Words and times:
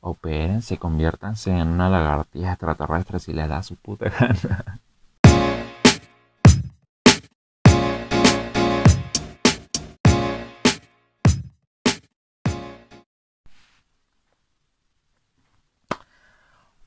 opérense, 0.00 0.78
conviértanse 0.78 1.50
en 1.50 1.68
una 1.68 1.90
lagartija 1.90 2.52
extraterrestre 2.52 3.18
si 3.18 3.32
les 3.34 3.48
da 3.48 3.62
su 3.62 3.76
puta 3.76 4.08
gana. 4.08 4.80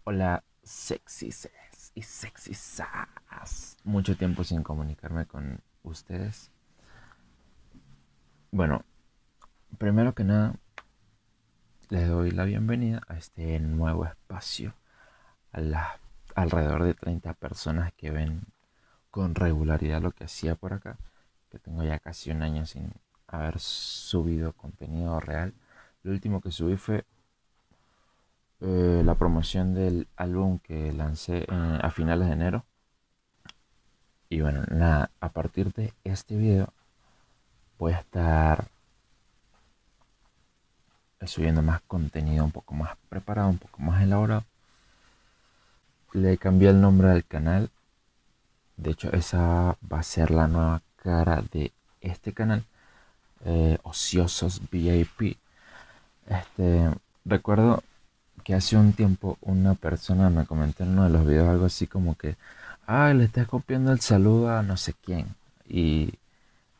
Hola, 0.03 0.43
sexys 0.63 1.49
y 1.93 2.01
sexysas. 2.01 3.77
Mucho 3.83 4.17
tiempo 4.17 4.43
sin 4.43 4.63
comunicarme 4.63 5.27
con 5.27 5.61
ustedes. 5.83 6.51
Bueno, 8.51 8.83
primero 9.77 10.15
que 10.15 10.23
nada, 10.23 10.55
les 11.89 12.07
doy 12.07 12.31
la 12.31 12.45
bienvenida 12.45 13.01
a 13.07 13.17
este 13.17 13.59
nuevo 13.59 14.05
espacio. 14.05 14.73
A 15.51 15.61
las 15.61 15.87
alrededor 16.35 16.83
de 16.83 16.93
30 16.93 17.33
personas 17.33 17.93
que 17.93 18.11
ven 18.11 18.41
con 19.09 19.35
regularidad 19.35 20.01
lo 20.01 20.11
que 20.11 20.25
hacía 20.25 20.55
por 20.55 20.73
acá. 20.73 20.97
Que 21.49 21.59
tengo 21.59 21.83
ya 21.83 21.99
casi 21.99 22.31
un 22.31 22.41
año 22.41 22.65
sin 22.65 22.91
haber 23.27 23.59
subido 23.59 24.53
contenido 24.53 25.19
real. 25.19 25.53
Lo 26.03 26.11
último 26.11 26.41
que 26.41 26.51
subí 26.51 26.77
fue 26.77 27.05
eh, 28.61 29.01
la 29.05 29.15
promoción 29.15 29.73
del 29.73 30.07
álbum 30.15 30.59
que 30.59 30.91
lancé 30.93 31.45
a 31.49 31.89
finales 31.91 32.27
de 32.27 32.33
enero. 32.33 32.65
Y 34.29 34.41
bueno, 34.41 34.63
nada, 34.69 35.11
a 35.19 35.29
partir 35.29 35.71
de 35.73 35.93
este 36.03 36.35
video 36.35 36.73
voy 37.77 37.93
a 37.93 37.99
estar 37.99 38.69
subiendo 41.25 41.61
más 41.61 41.81
contenido 41.81 42.45
un 42.45 42.51
poco 42.51 42.73
más 42.75 42.97
preparado, 43.09 43.49
un 43.49 43.57
poco 43.57 43.81
más 43.81 44.01
elaborado. 44.03 44.43
Le 46.13 46.37
cambié 46.37 46.69
el 46.69 46.81
nombre 46.81 47.09
al 47.09 47.25
canal. 47.25 47.69
De 48.77 48.91
hecho, 48.91 49.11
esa 49.13 49.77
va 49.91 49.99
a 49.99 50.03
ser 50.03 50.31
la 50.31 50.47
nueva 50.47 50.81
cara 50.97 51.43
de 51.51 51.71
este 52.01 52.33
canal. 52.33 52.63
Eh, 53.45 53.77
Ociosos 53.83 54.61
VIP. 54.71 55.37
Este, 56.27 56.89
recuerdo 57.25 57.83
que 58.43 58.53
hace 58.55 58.77
un 58.77 58.93
tiempo 58.93 59.37
una 59.41 59.75
persona 59.75 60.29
me 60.29 60.45
comentó 60.45 60.83
en 60.83 60.91
uno 60.91 61.03
de 61.05 61.09
los 61.09 61.25
videos 61.25 61.49
algo 61.49 61.65
así 61.65 61.87
como 61.87 62.15
que, 62.15 62.37
ay, 62.87 63.15
le 63.15 63.25
estás 63.25 63.47
copiando 63.47 63.91
el 63.91 63.99
saludo 64.01 64.49
a 64.55 64.63
no 64.63 64.77
sé 64.77 64.93
quién. 64.93 65.35
Y 65.67 66.13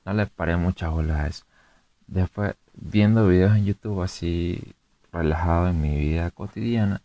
no 0.06 0.14
le 0.14 0.28
paré 0.28 0.56
muchas 0.58 0.92
bolas 0.92 1.20
a 1.20 1.28
eso. 1.28 1.46
Después, 2.08 2.56
viendo 2.74 3.28
videos 3.28 3.56
en 3.56 3.66
YouTube 3.66 4.02
así 4.02 4.76
relajado 5.12 5.70
en 5.70 5.82
mi 5.82 5.98
vida 5.98 6.32
cotidiana, 6.32 7.02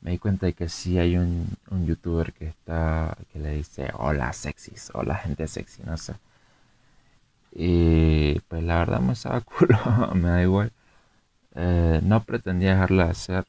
me 0.00 0.12
di 0.12 0.18
cuenta 0.18 0.46
de 0.46 0.54
que 0.54 0.68
sí 0.68 0.98
hay 0.98 1.16
un, 1.16 1.48
un 1.70 1.86
youtuber 1.86 2.32
que 2.32 2.46
está, 2.48 3.16
que 3.32 3.38
le 3.40 3.52
dice, 3.54 3.90
hola 3.94 4.32
sexys, 4.32 4.90
hola 4.94 5.16
gente 5.16 5.48
sexy, 5.48 5.82
no 5.84 5.96
sé. 5.96 6.14
Y 7.52 8.40
pues 8.48 8.62
la 8.62 8.78
verdad 8.78 9.00
me 9.00 9.12
estaba 9.14 9.40
culo, 9.42 9.78
me 10.14 10.28
da 10.28 10.42
igual. 10.42 10.72
Eh, 11.54 12.00
no 12.02 12.22
pretendía 12.24 12.72
dejarla 12.74 13.06
de 13.06 13.10
hacer 13.10 13.46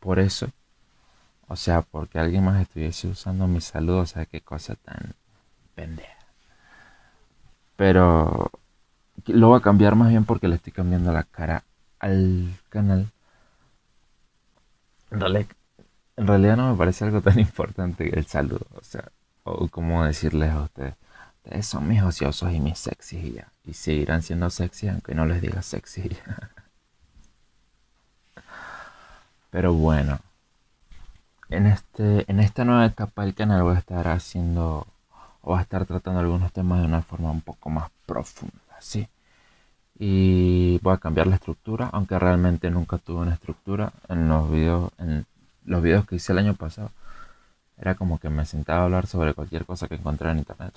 por 0.00 0.18
eso. 0.18 0.50
O 1.48 1.56
sea, 1.56 1.82
porque 1.82 2.18
alguien 2.18 2.44
más 2.44 2.62
estuviese 2.62 3.08
usando 3.08 3.46
mi 3.48 3.60
saludo, 3.60 3.98
o 4.00 4.06
sea, 4.06 4.26
qué 4.26 4.40
cosa 4.40 4.76
tan 4.76 5.14
pendeja. 5.74 6.16
Pero 7.76 8.50
lo 9.26 9.48
voy 9.48 9.58
a 9.58 9.62
cambiar 9.62 9.96
más 9.96 10.10
bien 10.10 10.24
porque 10.24 10.48
le 10.48 10.56
estoy 10.56 10.72
cambiando 10.72 11.12
la 11.12 11.24
cara 11.24 11.64
al 11.98 12.52
canal. 12.68 13.10
En 15.10 16.26
realidad, 16.26 16.56
no 16.56 16.70
me 16.70 16.76
parece 16.76 17.04
algo 17.04 17.20
tan 17.20 17.38
importante 17.40 18.16
el 18.16 18.26
saludo. 18.26 18.66
O 18.74 18.82
sea, 18.82 19.10
o 19.44 19.68
como 19.68 20.04
decirles 20.04 20.50
a 20.50 20.62
ustedes. 20.62 20.94
Ustedes 21.44 21.66
son 21.66 21.88
mis 21.88 22.02
ociosos 22.02 22.52
y 22.52 22.60
mis 22.60 22.78
sexys 22.78 23.24
y 23.24 23.32
ya. 23.32 23.48
Y 23.64 23.72
seguirán 23.72 24.22
siendo 24.22 24.50
sexy 24.50 24.88
aunque 24.88 25.14
no 25.14 25.24
les 25.26 25.40
diga 25.40 25.62
sexy. 25.62 26.10
Pero 29.50 29.72
bueno. 29.72 30.18
En, 31.48 31.66
este, 31.66 32.30
en 32.30 32.38
esta 32.38 32.64
nueva 32.64 32.86
etapa 32.86 33.24
del 33.24 33.34
canal 33.34 33.62
voy 33.64 33.74
a 33.74 33.78
estar 33.78 34.06
haciendo 34.06 34.86
o 35.42 35.50
voy 35.50 35.58
a 35.58 35.62
estar 35.62 35.86
tratando 35.86 36.20
algunos 36.20 36.52
temas 36.52 36.80
de 36.80 36.86
una 36.86 37.02
forma 37.02 37.30
un 37.30 37.40
poco 37.40 37.70
más 37.70 37.90
profunda, 38.06 38.54
¿sí? 38.80 39.08
y 40.02 40.78
voy 40.78 40.94
a 40.94 40.98
cambiar 40.98 41.26
la 41.26 41.34
estructura, 41.34 41.90
aunque 41.92 42.18
realmente 42.18 42.70
nunca 42.70 42.96
tuve 42.96 43.20
una 43.20 43.34
estructura 43.34 43.92
en 44.08 44.28
los 44.30 44.50
videos, 44.50 44.90
en 44.96 45.26
los 45.66 45.82
videos 45.82 46.06
que 46.06 46.16
hice 46.16 46.32
el 46.32 46.38
año 46.38 46.54
pasado. 46.54 46.90
Era 47.76 47.94
como 47.96 48.18
que 48.18 48.30
me 48.30 48.46
sentaba 48.46 48.80
a 48.80 48.84
hablar 48.84 49.06
sobre 49.06 49.34
cualquier 49.34 49.66
cosa 49.66 49.88
que 49.88 49.96
encontré 49.96 50.30
en 50.30 50.38
internet. 50.38 50.74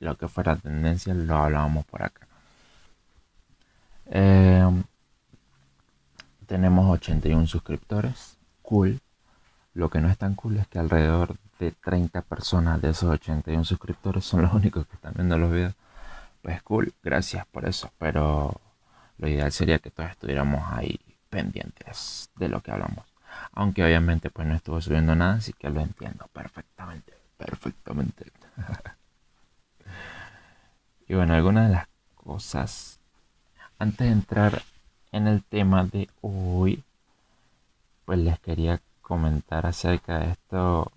lo 0.00 0.16
que 0.16 0.28
fuera 0.28 0.56
tendencia 0.56 1.14
lo 1.14 1.36
hablábamos 1.36 1.84
por 1.86 2.04
acá. 2.04 2.28
Em, 4.06 4.84
tenemos 6.46 6.90
81 6.92 7.46
suscriptores. 7.48 8.38
Cool. 8.62 9.00
Lo 9.74 9.90
que 9.90 10.00
no 10.00 10.08
es 10.08 10.18
tan 10.18 10.34
cool 10.36 10.58
es 10.58 10.68
que 10.68 10.78
alrededor 10.78 11.36
de 11.58 11.72
30 11.72 12.22
personas 12.22 12.80
de 12.80 12.90
esos 12.90 13.10
81 13.10 13.64
suscriptores 13.64 14.24
son 14.24 14.42
los 14.42 14.52
únicos 14.54 14.86
que 14.86 14.94
están 14.94 15.14
viendo 15.14 15.36
los 15.38 15.50
videos 15.50 15.74
pues 16.44 16.62
cool, 16.62 16.92
gracias 17.02 17.46
por 17.46 17.66
eso, 17.66 17.90
pero 17.96 18.60
lo 19.16 19.28
ideal 19.28 19.50
sería 19.50 19.78
que 19.78 19.90
todos 19.90 20.10
estuviéramos 20.10 20.62
ahí 20.70 21.00
pendientes 21.30 22.28
de 22.36 22.50
lo 22.50 22.60
que 22.60 22.70
hablamos. 22.70 23.06
Aunque 23.52 23.82
obviamente 23.82 24.28
pues 24.28 24.46
no 24.46 24.54
estuvo 24.54 24.78
subiendo 24.82 25.14
nada, 25.14 25.36
así 25.36 25.54
que 25.54 25.70
lo 25.70 25.80
entiendo 25.80 26.26
perfectamente, 26.34 27.14
perfectamente. 27.38 28.30
y 31.08 31.14
bueno, 31.14 31.32
algunas 31.32 31.68
de 31.68 31.76
las 31.76 31.88
cosas, 32.14 33.00
antes 33.78 34.06
de 34.06 34.12
entrar 34.12 34.62
en 35.12 35.28
el 35.28 35.42
tema 35.42 35.84
de 35.84 36.10
hoy, 36.20 36.84
pues 38.04 38.18
les 38.18 38.38
quería 38.40 38.82
comentar 39.00 39.64
acerca 39.64 40.18
de 40.18 40.32
esto, 40.32 40.92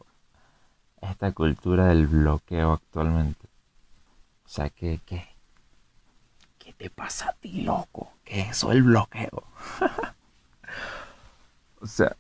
esta 1.02 1.32
cultura 1.32 1.86
del 1.86 2.08
bloqueo 2.08 2.74
actualmente. 2.74 3.48
O 4.46 4.50
sea, 4.50 4.70
que, 4.70 5.00
que 5.06 5.18
¿Qué 5.18 5.27
te 6.78 6.90
pasa 6.90 7.30
a 7.30 7.34
ti, 7.34 7.62
loco? 7.62 8.12
¿Qué 8.24 8.42
es 8.42 8.50
eso 8.50 8.72
el 8.72 8.84
bloqueo? 8.84 9.44
o 11.82 11.88
sea, 11.88 12.16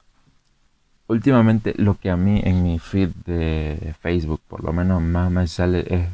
últimamente 1.07 1.73
lo 1.78 1.95
que 1.95 2.09
a 2.09 2.18
mí 2.18 2.41
en 2.44 2.63
mi 2.63 2.79
feed 2.79 3.09
de 3.25 3.95
Facebook 4.01 4.41
por 4.47 4.63
lo 4.63 4.73
menos 4.73 5.01
más 5.01 5.31
me 5.31 5.47
sale 5.47 5.85
es 5.88 6.09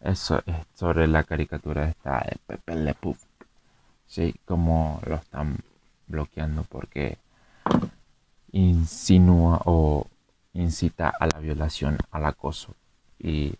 eso 0.00 0.42
es 0.46 0.56
sobre 0.74 1.06
la 1.06 1.24
caricatura 1.24 1.88
esta 1.88 2.20
de 2.20 2.38
Pepe 2.46 2.76
Le. 2.76 2.96
Sí, 4.06 4.34
como 4.46 5.00
lo 5.06 5.16
están 5.16 5.58
bloqueando 6.06 6.64
porque 6.64 7.18
insinúa 8.52 9.60
o 9.66 10.06
incita 10.54 11.08
a 11.08 11.26
la 11.26 11.38
violación, 11.38 11.98
al 12.10 12.24
acoso 12.24 12.74
y 13.18 13.54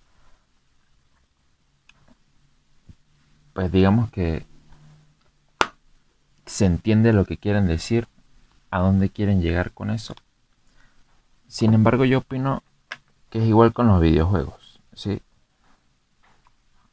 pues 3.53 3.71
digamos 3.73 4.11
que 4.11 4.47
se 6.47 6.67
entiende 6.67 7.13
lo 7.13 7.25
que 7.25 7.39
quieren 7.39 7.67
decir, 7.67 8.09
a 8.71 8.81
dónde 8.81 9.11
quieren 9.11 9.41
llegar 9.41 9.73
con 9.73 9.91
eso. 9.91 10.15
Sin 11.47 11.75
embargo, 11.75 12.05
yo 12.05 12.19
opino 12.19 12.63
que 13.31 13.39
es 13.39 13.45
igual 13.45 13.73
con 13.73 13.89
los 13.89 14.01
videojuegos, 14.01 14.81
¿sí? 14.95 15.23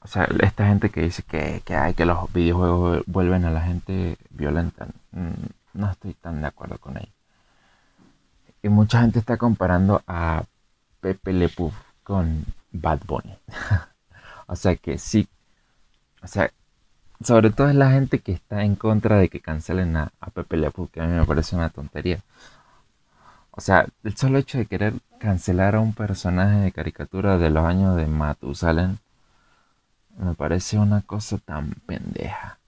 O 0.01 0.07
sea, 0.07 0.28
esta 0.41 0.67
gente 0.67 0.90
que 0.90 1.01
dice 1.01 1.23
que, 1.23 1.62
hay 1.75 1.94
que 1.94 2.06
los 2.06 2.31
videojuegos 2.31 3.03
vuelven 3.07 3.46
a 3.46 3.51
la 3.51 3.62
gente 3.62 4.17
violenta, 4.29 4.88
mm, 5.12 5.31
no 5.73 5.91
estoy 5.91 6.13
tan 6.13 6.41
de 6.41 6.47
acuerdo 6.47 6.78
con 6.78 6.97
ello. 6.97 7.12
Y 8.64 8.70
mucha 8.70 9.02
gente 9.02 9.20
está 9.20 9.37
comparando 9.37 10.02
a 10.08 10.43
Pepe 11.02 11.34
Le 11.34 11.52
con 12.03 12.46
Bad 12.72 13.02
Bunny. 13.05 13.37
o 14.47 14.55
sea 14.55 14.76
que 14.76 14.97
sí 14.97 15.28
o 16.22 16.28
sea, 16.28 16.52
sobre 17.23 17.49
todo 17.52 17.69
es 17.69 17.75
la 17.75 17.91
gente 17.91 18.19
que 18.19 18.31
está 18.34 18.64
en 18.64 18.75
contra 18.75 19.17
de 19.17 19.29
que 19.29 19.41
cancelen 19.41 19.97
a, 19.97 20.11
Pepe 20.34 20.58
Le 20.58 20.72
que 20.91 21.02
a 21.02 21.08
mí 21.08 21.14
me 21.14 21.25
parece 21.25 21.55
una 21.55 21.69
tontería. 21.69 22.22
O 23.52 23.61
sea, 23.61 23.87
el 24.03 24.16
solo 24.16 24.37
hecho 24.37 24.59
de 24.59 24.67
querer 24.67 24.93
cancelar 25.19 25.75
a 25.75 25.79
un 25.79 25.93
personaje 25.93 26.58
de 26.59 26.72
caricatura 26.72 27.37
de 27.37 27.49
los 27.49 27.66
años 27.66 27.96
de 27.96 28.05
Matusalén 28.05 28.99
me 30.17 30.35
parece 30.35 30.78
una 30.78 31.02
cosa 31.02 31.37
tan 31.40 31.72
pendeja. 31.85 32.59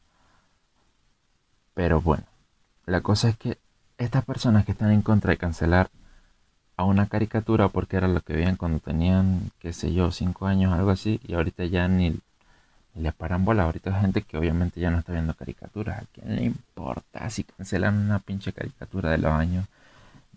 Pero 1.74 2.02
bueno, 2.02 2.24
la 2.86 3.02
cosa 3.02 3.30
es 3.30 3.38
que 3.38 3.57
estas 3.98 4.25
personas 4.25 4.66
que 4.66 4.72
están 4.72 4.92
en 4.92 5.02
contra 5.02 5.31
de 5.31 5.38
cancelar 5.38 5.90
a 6.78 6.86
una 6.86 7.07
caricatura 7.07 7.69
porque 7.69 7.98
era 7.98 8.07
lo 8.07 8.22
que 8.22 8.34
veían 8.34 8.56
cuando 8.56 8.80
tenían, 8.80 9.52
qué 9.60 9.74
sé 9.74 9.94
yo, 9.94 10.12
cinco 10.12 10.48
años, 10.48 10.74
algo 10.74 10.90
así, 10.92 11.19
y 11.24 11.34
ahorita 11.34 11.66
ya 11.66 11.88
ni 11.88 12.19
Y 12.96 13.02
le 13.02 13.12
paran 13.12 13.46
bola. 13.46 13.64
Ahorita 13.64 14.00
gente 14.00 14.22
que 14.22 14.38
obviamente 14.38 14.80
ya 14.80 14.90
no 14.90 15.00
está 15.00 15.14
viendo 15.14 15.34
caricaturas. 15.34 16.04
¿A 16.04 16.06
quién 16.14 16.36
le 16.36 16.44
importa 16.44 17.30
si 17.30 17.44
cancelan 17.44 17.98
una 17.98 18.20
pinche 18.20 18.54
caricatura 18.54 19.12
de 19.12 19.20
los 19.20 19.32
años? 19.32 19.66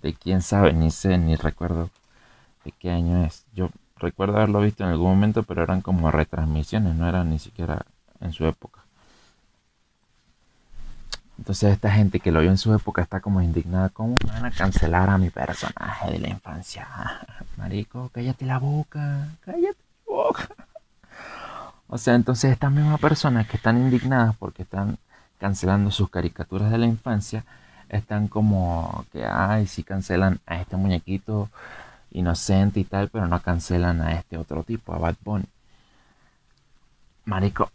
De 0.02 0.14
quién 0.14 0.42
sabe, 0.42 0.72
ni 0.72 0.90
sé, 0.90 1.18
ni 1.18 1.36
recuerdo 1.36 1.90
de 2.64 2.72
qué 2.72 2.90
año 2.90 3.24
es. 3.24 3.44
Yo 3.54 3.70
recuerdo 3.96 4.36
haberlo 4.36 4.60
visto 4.60 4.84
en 4.84 4.90
algún 4.90 5.10
momento, 5.10 5.42
pero 5.44 5.62
eran 5.62 5.80
como 5.80 6.10
retransmisiones, 6.10 6.94
no 6.94 7.08
eran 7.08 7.30
ni 7.30 7.38
siquiera 7.38 7.86
en 8.20 8.32
su 8.32 8.46
época. 8.46 8.82
Entonces 11.38 11.72
esta 11.72 11.90
gente 11.90 12.20
que 12.20 12.30
lo 12.30 12.40
vio 12.40 12.50
en 12.50 12.58
su 12.58 12.72
época 12.74 13.02
está 13.02 13.20
como 13.20 13.40
indignada. 13.42 13.88
¿Cómo 13.88 14.16
van 14.26 14.44
a 14.44 14.50
cancelar 14.50 15.10
a 15.10 15.18
mi 15.18 15.30
personaje 15.30 16.12
de 16.12 16.18
la 16.20 16.28
infancia? 16.28 16.86
Marico, 17.56 18.10
cállate 18.12 18.46
la 18.46 18.58
boca, 18.58 19.28
cállate 19.44 19.78
la 20.06 20.14
boca. 20.14 20.48
O 21.94 21.98
sea, 21.98 22.14
entonces 22.14 22.52
estas 22.52 22.72
mismas 22.72 22.98
personas 22.98 23.46
que 23.46 23.58
están 23.58 23.76
indignadas 23.76 24.34
porque 24.38 24.62
están 24.62 24.96
cancelando 25.38 25.90
sus 25.90 26.08
caricaturas 26.08 26.70
de 26.70 26.78
la 26.78 26.86
infancia, 26.86 27.44
están 27.90 28.28
como 28.28 29.04
que, 29.12 29.26
ay, 29.26 29.66
si 29.66 29.82
cancelan 29.82 30.40
a 30.46 30.56
este 30.56 30.76
muñequito 30.78 31.50
inocente 32.10 32.80
y 32.80 32.84
tal, 32.84 33.10
pero 33.10 33.28
no 33.28 33.42
cancelan 33.42 34.00
a 34.00 34.12
este 34.14 34.38
otro 34.38 34.62
tipo, 34.64 34.94
a 34.94 34.98
Bad 34.98 35.16
Bunny. 35.22 35.44
Marico, 37.26 37.70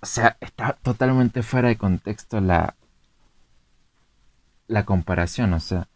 o 0.00 0.06
sea, 0.06 0.36
está 0.40 0.74
totalmente 0.82 1.42
fuera 1.42 1.68
de 1.68 1.78
contexto 1.78 2.42
la, 2.42 2.74
la 4.68 4.84
comparación. 4.84 5.54
O 5.54 5.60
sea, 5.60 5.88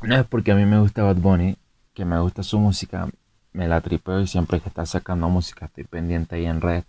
no 0.00 0.16
es 0.16 0.24
porque 0.26 0.52
a 0.52 0.54
mí 0.54 0.64
me 0.64 0.80
gusta 0.80 1.02
Bad 1.02 1.16
Bunny, 1.16 1.58
que 1.92 2.06
me 2.06 2.18
gusta 2.20 2.42
su 2.42 2.58
música, 2.58 3.06
me 3.52 3.68
la 3.68 3.80
tripeo 3.80 4.20
y 4.20 4.26
siempre 4.26 4.60
que 4.60 4.68
está 4.68 4.86
sacando 4.86 5.28
música 5.28 5.66
estoy 5.66 5.84
pendiente 5.84 6.36
ahí 6.36 6.46
en 6.46 6.60
redes. 6.60 6.84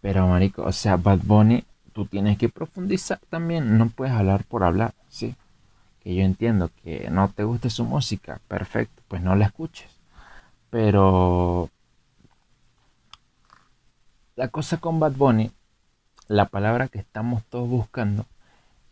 Pero, 0.00 0.28
marico, 0.28 0.62
o 0.62 0.72
sea, 0.72 0.96
Bad 0.96 1.20
Bunny, 1.22 1.64
tú 1.92 2.06
tienes 2.06 2.36
que 2.38 2.48
profundizar 2.48 3.20
también. 3.30 3.78
No 3.78 3.88
puedes 3.88 4.14
hablar 4.14 4.44
por 4.44 4.64
hablar, 4.64 4.94
¿sí? 5.08 5.34
Que 6.00 6.14
yo 6.14 6.22
entiendo 6.22 6.70
que 6.82 7.08
no 7.10 7.30
te 7.30 7.44
guste 7.44 7.70
su 7.70 7.84
música, 7.84 8.40
perfecto, 8.48 9.02
pues 9.08 9.22
no 9.22 9.34
la 9.34 9.46
escuches. 9.46 9.90
Pero 10.70 11.70
la 14.36 14.48
cosa 14.48 14.78
con 14.78 15.00
Bad 15.00 15.12
Bunny, 15.12 15.50
la 16.28 16.46
palabra 16.46 16.88
que 16.88 16.98
estamos 16.98 17.42
todos 17.44 17.68
buscando 17.68 18.26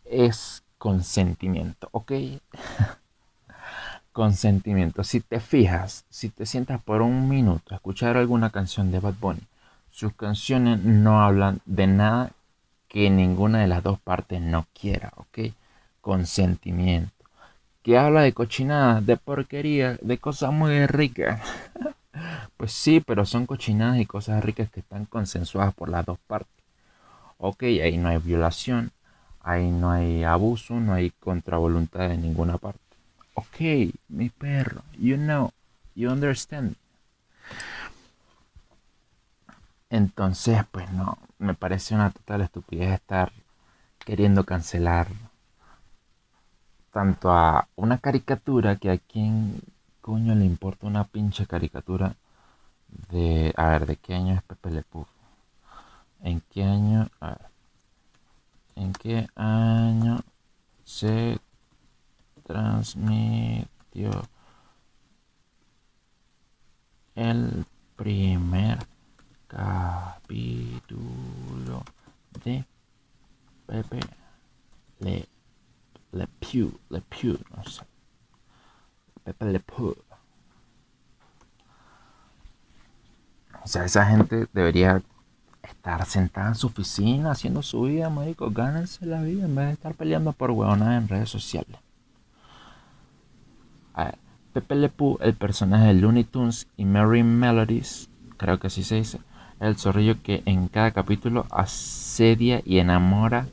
es 0.05 0.63
consentimiento, 0.77 1.89
¿ok? 1.91 2.11
consentimiento. 4.13 5.03
Si 5.03 5.19
te 5.19 5.39
fijas, 5.41 6.05
si 6.09 6.29
te 6.29 6.45
sientas 6.45 6.81
por 6.81 7.01
un 7.01 7.27
minuto 7.27 7.73
a 7.73 7.77
escuchar 7.77 8.15
alguna 8.15 8.51
canción 8.51 8.91
de 8.91 8.99
Bad 8.99 9.15
Bunny, 9.19 9.41
sus 9.91 10.13
canciones 10.13 10.79
no 10.83 11.21
hablan 11.21 11.59
de 11.65 11.87
nada 11.87 12.31
que 12.87 13.09
ninguna 13.09 13.59
de 13.61 13.67
las 13.67 13.83
dos 13.83 13.99
partes 13.99 14.39
no 14.39 14.67
quiera, 14.79 15.11
¿ok? 15.17 15.51
Consentimiento. 16.01 17.11
Que 17.81 17.97
habla 17.97 18.21
de 18.21 18.33
cochinadas, 18.33 19.05
de 19.05 19.17
porquería, 19.17 19.97
de 20.01 20.17
cosas 20.17 20.53
muy 20.53 20.85
ricas. 20.87 21.41
Pues 22.57 22.71
sí, 22.71 23.01
pero 23.01 23.25
son 23.25 23.47
cochinadas 23.47 23.99
y 23.99 24.05
cosas 24.05 24.43
ricas 24.43 24.69
que 24.69 24.81
están 24.81 25.05
consensuadas 25.05 25.73
por 25.73 25.89
las 25.89 26.05
dos 26.05 26.19
partes. 26.27 26.53
Ok, 27.37 27.63
ahí 27.63 27.97
no 27.97 28.09
hay 28.09 28.19
violación, 28.19 28.91
ahí 29.41 29.69
no 29.71 29.91
hay 29.91 30.23
abuso, 30.23 30.75
no 30.79 30.93
hay 30.93 31.09
contravoluntad 31.09 32.07
de 32.09 32.17
ninguna 32.17 32.57
parte. 32.59 32.82
Ok, 33.35 33.59
mi 34.09 34.29
perro, 34.29 34.83
you 34.97 35.17
know, 35.17 35.51
you 35.95 36.09
understand. 36.09 36.75
Entonces, 39.89 40.59
pues 40.71 40.91
no, 40.91 41.17
me 41.39 41.53
parece 41.53 41.95
una 41.95 42.11
total 42.11 42.41
estupidez 42.41 42.93
estar 42.93 43.31
queriendo 43.99 44.43
cancelar 44.43 45.07
tanto 46.91 47.31
a 47.31 47.67
una 47.75 47.97
caricatura 47.97 48.75
que 48.77 48.91
a 48.91 48.97
quien 48.97 49.61
coño 50.01 50.35
le 50.35 50.45
importa 50.45 50.87
una 50.87 51.05
pinche 51.05 51.47
caricatura 51.47 52.15
de... 53.09 53.53
A 53.57 53.69
ver, 53.69 53.85
¿de 53.87 53.95
qué 53.97 54.13
año 54.15 54.35
es 54.35 54.43
Pepe 54.43 54.71
Le 54.71 54.83
Pew? 54.83 55.05
¿En 56.21 56.41
qué 56.51 56.63
año... 56.63 57.09
A 57.19 57.29
ver, 57.29 57.53
¿En 58.75 58.93
qué 58.93 59.27
año 59.35 60.19
se 60.83 61.39
transmitió 62.43 64.11
el 67.15 67.65
primer 67.95 68.79
capítulo 69.47 71.03
de 72.43 72.65
Pepe 73.67 73.99
Le, 74.99 75.27
Le 76.11 76.27
Pew, 76.39 76.71
Le 76.89 77.01
Pew, 77.01 77.37
no 77.55 77.63
sé. 77.63 77.83
Pepe 79.23 79.45
Le 79.45 79.59
Pew. 79.59 79.95
O 83.63 83.67
sea, 83.67 83.85
esa 83.85 84.05
gente 84.05 84.47
debería 84.51 85.01
estar 85.61 86.05
sentada 86.05 86.49
en 86.49 86.55
su 86.55 86.67
oficina 86.67 87.31
haciendo 87.31 87.61
su 87.61 87.83
vida, 87.83 88.09
marico. 88.09 88.51
Gánense 88.51 89.05
la 89.05 89.21
vida 89.21 89.45
en 89.45 89.55
vez 89.55 89.67
de 89.67 89.73
estar 89.73 89.93
peleando 89.93 90.33
por 90.33 90.51
huevonadas 90.51 91.01
en 91.01 91.07
redes 91.07 91.29
sociales. 91.29 91.82
Pepe 94.53 94.75
Le 94.75 94.89
Pew, 94.89 95.17
el 95.21 95.33
personaje 95.33 95.87
de 95.87 95.93
Looney 95.95 96.23
Tunes 96.23 96.67
y 96.77 96.85
Mary 96.85 97.23
Melodies, 97.23 98.09
creo 98.37 98.59
que 98.59 98.67
así 98.67 98.83
se 98.83 98.95
dice, 98.95 99.19
el 99.59 99.77
zorrillo 99.77 100.21
que 100.21 100.43
en 100.45 100.67
cada 100.67 100.91
capítulo 100.91 101.47
asedia 101.49 102.61
y 102.65 102.79
enamora. 102.79 103.47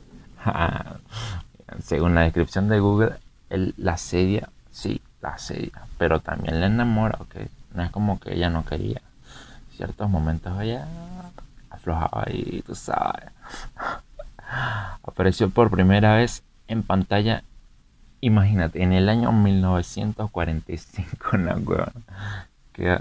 Según 1.81 2.15
la 2.15 2.21
descripción 2.21 2.67
de 2.67 2.79
Google, 2.79 3.13
él 3.49 3.73
la 3.77 3.93
asedia, 3.93 4.49
sí, 4.71 5.01
la 5.21 5.29
asedia, 5.29 5.87
pero 5.97 6.19
también 6.19 6.59
la 6.59 6.67
enamora, 6.67 7.17
ok. 7.19 7.35
No 7.73 7.83
es 7.83 7.91
como 7.91 8.19
que 8.19 8.33
ella 8.35 8.49
no 8.49 8.65
quería 8.65 9.01
ciertos 9.75 10.09
momentos 10.09 10.55
allá 10.57 10.85
aflojaba 11.71 12.25
y 12.29 12.61
tú 12.61 12.75
sabes. 12.75 13.31
Apareció 15.03 15.49
por 15.49 15.71
primera 15.71 16.15
vez 16.15 16.43
en 16.67 16.83
pantalla, 16.83 17.43
imagínate, 18.21 18.81
en 18.83 18.93
el 18.93 19.09
año 19.09 19.31
1945, 19.31 21.29
una 21.33 21.55
hueva. 21.57 21.91
Que 22.73 22.97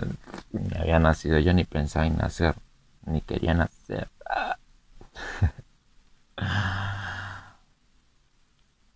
había 0.78 0.98
nacido 0.98 1.38
yo, 1.38 1.52
ni 1.54 1.64
pensaba 1.64 2.06
en 2.06 2.16
nacer, 2.16 2.54
ni 3.06 3.20
quería 3.20 3.54
nacer. 3.54 4.08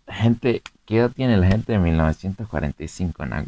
Gente, 0.08 0.62
¿qué 0.86 0.98
edad 0.98 1.10
tiene 1.10 1.36
la 1.36 1.46
gente 1.46 1.72
de 1.72 1.78
1945 1.78 3.24
en 3.24 3.30
la 3.30 3.44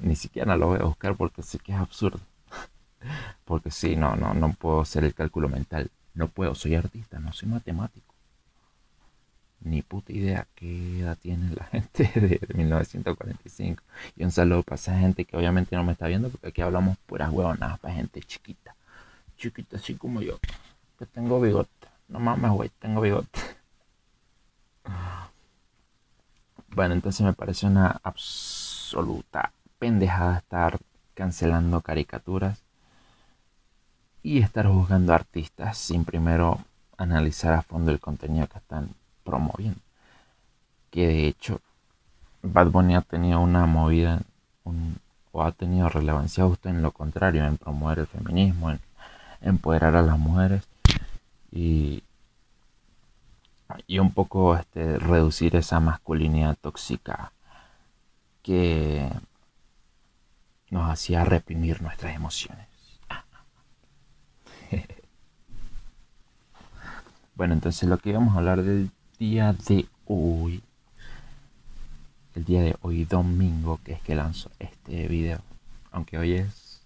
Ni 0.00 0.16
siquiera 0.16 0.56
lo 0.56 0.68
voy 0.68 0.78
a 0.80 0.84
buscar 0.84 1.16
porque 1.16 1.42
sé 1.42 1.58
que 1.58 1.72
es 1.72 1.78
absurdo. 1.78 2.20
Porque 3.44 3.70
sí, 3.70 3.96
no, 3.96 4.16
no, 4.16 4.34
no 4.34 4.52
puedo 4.52 4.80
hacer 4.80 5.04
el 5.04 5.14
cálculo 5.14 5.48
mental. 5.48 5.90
No 6.14 6.28
puedo, 6.28 6.54
soy 6.54 6.74
artista, 6.74 7.18
no 7.18 7.32
soy 7.32 7.48
matemático. 7.48 8.05
Ni 9.66 9.82
puta 9.82 10.12
idea 10.12 10.46
qué 10.54 11.00
edad 11.00 11.18
tiene 11.20 11.52
la 11.52 11.64
gente 11.72 12.04
de, 12.14 12.40
1945. 12.54 13.82
Y 14.16 14.22
un 14.22 14.30
saludo 14.30 14.62
para 14.62 14.76
esa 14.76 14.96
gente 14.96 15.24
que 15.24 15.36
obviamente 15.36 15.74
no 15.74 15.82
me 15.82 15.90
está 15.90 16.06
viendo 16.06 16.30
porque 16.30 16.48
aquí 16.48 16.62
hablamos 16.62 16.96
puras 16.98 17.32
huevonadas 17.32 17.80
para 17.80 17.94
gente 17.94 18.20
chiquita. 18.20 18.76
Chiquita 19.36 19.76
así 19.78 19.94
como 19.94 20.22
yo. 20.22 20.38
Que 20.96 21.06
tengo 21.06 21.40
bigote. 21.40 21.88
No 22.06 22.20
mames, 22.20 22.52
güey, 22.52 22.70
tengo 22.78 23.00
bigote. 23.00 23.40
Bueno, 26.68 26.94
entonces 26.94 27.26
me 27.26 27.32
parece 27.32 27.66
una 27.66 28.00
absoluta 28.04 29.50
pendejada 29.80 30.38
estar 30.38 30.78
cancelando 31.14 31.80
caricaturas 31.80 32.62
y 34.22 34.38
estar 34.38 34.68
juzgando 34.68 35.12
artistas 35.12 35.76
sin 35.76 36.04
primero 36.04 36.60
analizar 36.98 37.54
a 37.54 37.62
fondo 37.62 37.90
el 37.90 37.98
contenido 37.98 38.46
que 38.46 38.58
están 38.58 38.90
promoviendo. 39.26 39.80
Que 40.90 41.06
de 41.06 41.26
hecho 41.26 41.60
Bad 42.42 42.68
Bunny 42.68 42.94
ha 42.94 43.02
tenido 43.02 43.40
una 43.40 43.66
movida 43.66 44.22
o 45.32 45.42
ha 45.42 45.52
tenido 45.52 45.88
relevancia 45.88 46.44
justo 46.44 46.68
en 46.68 46.80
lo 46.80 46.92
contrario, 46.92 47.44
en 47.44 47.58
promover 47.58 47.98
el 47.98 48.06
feminismo, 48.06 48.70
en 48.70 48.80
empoderar 49.42 49.94
a 49.96 50.02
las 50.02 50.18
mujeres 50.18 50.62
y, 51.52 52.02
y 53.86 53.98
un 53.98 54.12
poco 54.12 54.56
este, 54.56 54.98
reducir 54.98 55.56
esa 55.56 55.80
masculinidad 55.80 56.56
tóxica 56.60 57.32
que 58.42 59.10
nos 60.70 60.90
hacía 60.90 61.24
reprimir 61.24 61.82
nuestras 61.82 62.14
emociones. 62.14 62.66
bueno, 67.34 67.54
entonces 67.54 67.88
lo 67.88 67.98
que 67.98 68.10
íbamos 68.10 68.34
a 68.34 68.38
hablar 68.38 68.62
del 68.62 68.90
día 69.18 69.52
de 69.52 69.86
hoy, 70.06 70.62
el 72.34 72.44
día 72.44 72.62
de 72.62 72.76
hoy 72.82 73.04
domingo, 73.04 73.80
que 73.84 73.92
es 73.92 74.02
que 74.02 74.14
lanzo 74.14 74.50
este 74.58 75.08
video, 75.08 75.40
aunque 75.90 76.18
hoy 76.18 76.34
es 76.34 76.82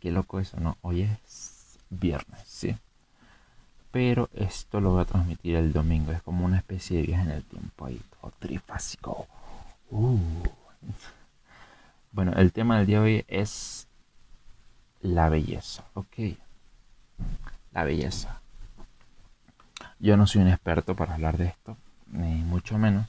qué 0.00 0.10
loco 0.10 0.38
eso, 0.38 0.60
¿no? 0.60 0.76
Hoy 0.82 1.02
es 1.02 1.78
viernes, 1.90 2.42
¿sí? 2.46 2.76
Pero 3.90 4.28
esto 4.34 4.80
lo 4.80 4.90
voy 4.90 5.02
a 5.02 5.06
transmitir 5.06 5.56
el 5.56 5.72
domingo. 5.72 6.12
Es 6.12 6.22
como 6.22 6.44
una 6.44 6.58
especie 6.58 6.98
de 6.98 7.06
viaje 7.06 7.24
en 7.24 7.30
el 7.30 7.44
tiempo 7.44 7.86
ahí, 7.86 8.00
todo 8.20 8.32
trifásico. 8.38 9.26
Uh. 9.90 10.18
Bueno, 12.12 12.32
el 12.34 12.52
tema 12.52 12.78
del 12.78 12.86
día 12.86 13.00
de 13.00 13.04
hoy 13.04 13.24
es 13.28 13.88
la 15.00 15.28
belleza, 15.28 15.84
¿ok? 15.94 16.36
La 17.72 17.84
belleza. 17.84 18.40
Yo 20.04 20.18
no 20.18 20.26
soy 20.26 20.42
un 20.42 20.48
experto 20.48 20.94
para 20.94 21.14
hablar 21.14 21.38
de 21.38 21.46
esto, 21.46 21.78
ni 22.08 22.42
mucho 22.42 22.76
menos. 22.76 23.06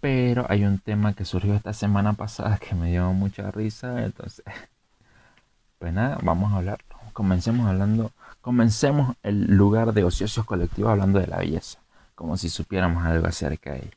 Pero 0.00 0.46
hay 0.48 0.64
un 0.64 0.78
tema 0.78 1.12
que 1.12 1.26
surgió 1.26 1.54
esta 1.54 1.74
semana 1.74 2.14
pasada 2.14 2.56
que 2.56 2.74
me 2.74 2.90
dio 2.90 3.12
mucha 3.12 3.50
risa, 3.50 4.02
entonces, 4.02 4.42
pues 5.78 5.92
nada, 5.92 6.18
vamos 6.22 6.50
a 6.54 6.56
hablarlo. 6.56 6.96
Comencemos 7.12 7.68
hablando, 7.68 8.10
comencemos 8.40 9.14
el 9.22 9.54
lugar 9.54 9.92
de 9.92 10.02
ociosos 10.02 10.46
colectivos 10.46 10.92
hablando 10.92 11.18
de 11.18 11.26
la 11.26 11.36
belleza, 11.36 11.78
como 12.14 12.38
si 12.38 12.48
supiéramos 12.48 13.04
algo 13.04 13.26
acerca 13.26 13.72
de 13.72 13.80
él. 13.80 13.94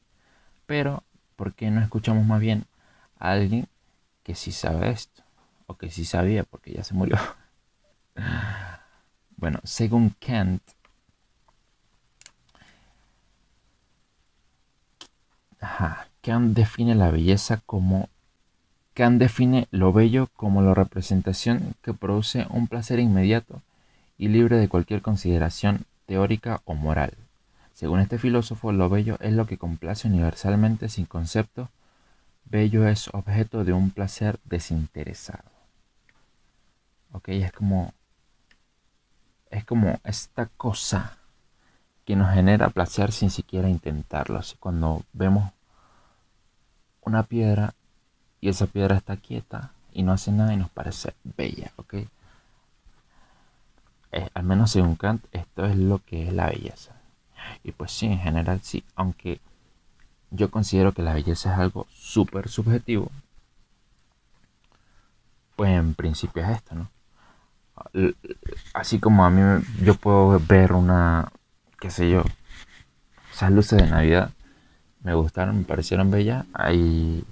Pero, 0.65 1.03
¿por 1.37 1.53
qué 1.53 1.71
no 1.71 1.79
escuchamos 1.79 2.25
más 2.25 2.41
bien 2.41 2.65
a 3.19 3.31
alguien 3.31 3.69
que 4.23 4.35
sí 4.35 4.51
sabe 4.51 4.89
esto? 4.89 5.23
O 5.67 5.77
que 5.77 5.89
sí 5.89 6.03
sabía, 6.03 6.43
porque 6.43 6.73
ya 6.73 6.83
se 6.83 6.93
murió. 6.93 7.17
Bueno, 9.35 9.59
según 9.63 10.15
Kant, 10.25 10.61
Kant 16.21 16.55
define 16.55 16.95
la 16.95 17.09
belleza 17.09 17.61
como 17.65 18.09
Kant 18.93 19.19
define 19.19 19.67
lo 19.71 19.91
bello 19.91 20.27
como 20.35 20.61
la 20.61 20.73
representación 20.73 21.73
que 21.81 21.93
produce 21.93 22.45
un 22.49 22.67
placer 22.67 22.99
inmediato 22.99 23.61
y 24.17 24.27
libre 24.27 24.57
de 24.57 24.69
cualquier 24.69 25.01
consideración 25.01 25.85
teórica 26.05 26.61
o 26.65 26.75
moral. 26.75 27.13
Según 27.73 28.01
este 28.01 28.19
filósofo, 28.19 28.71
lo 28.71 28.89
bello 28.89 29.17
es 29.19 29.33
lo 29.33 29.47
que 29.47 29.57
complace 29.57 30.07
universalmente 30.07 30.89
sin 30.89 31.05
concepto. 31.05 31.69
Bello 32.45 32.87
es 32.87 33.07
objeto 33.13 33.63
de 33.63 33.73
un 33.73 33.89
placer 33.89 34.39
desinteresado. 34.45 35.49
Ok, 37.13 37.29
es 37.29 37.51
como. 37.51 37.93
Es 39.49 39.65
como 39.65 39.99
esta 40.03 40.47
cosa 40.57 41.17
que 42.05 42.15
nos 42.15 42.33
genera 42.33 42.69
placer 42.69 43.11
sin 43.11 43.29
siquiera 43.29 43.69
intentarlo. 43.69 44.37
Así 44.39 44.55
cuando 44.59 45.03
vemos 45.13 45.51
una 47.01 47.23
piedra 47.23 47.73
y 48.41 48.49
esa 48.49 48.67
piedra 48.67 48.95
está 48.95 49.17
quieta 49.17 49.71
y 49.93 50.03
no 50.03 50.11
hace 50.11 50.31
nada 50.31 50.53
y 50.53 50.57
nos 50.57 50.69
parece 50.69 51.13
bella, 51.23 51.71
¿ok? 51.77 51.95
Al 54.33 54.43
menos 54.43 54.71
según 54.71 54.95
Kant, 54.95 55.25
esto 55.31 55.65
es 55.65 55.75
lo 55.75 55.99
que 55.99 56.27
es 56.27 56.33
la 56.33 56.47
belleza. 56.47 56.91
Y 57.63 57.71
pues 57.71 57.91
sí, 57.91 58.05
en 58.05 58.19
general 58.19 58.61
sí, 58.61 58.83
aunque 58.95 59.41
yo 60.31 60.51
considero 60.51 60.91
que 60.91 61.01
la 61.01 61.13
belleza 61.13 61.53
es 61.53 61.59
algo 61.59 61.87
súper 61.91 62.47
subjetivo, 62.49 63.11
pues 65.55 65.71
en 65.71 65.93
principio 65.93 66.43
es 66.43 66.49
esto, 66.49 66.75
¿no? 66.75 66.89
Así 68.73 68.99
como 68.99 69.25
a 69.25 69.29
mí 69.29 69.63
yo 69.83 69.95
puedo 69.95 70.39
ver 70.39 70.73
una 70.73 71.31
qué 71.83 71.91
sé 71.91 72.09
yo, 72.09 72.23
esas 73.33 73.51
luces 73.51 73.81
de 73.81 73.89
Navidad 73.89 74.31
me 75.01 75.13
gustaron, 75.15 75.57
me 75.57 75.63
parecieron 75.65 76.11
bellas. 76.11 76.45
Hay 76.53 77.25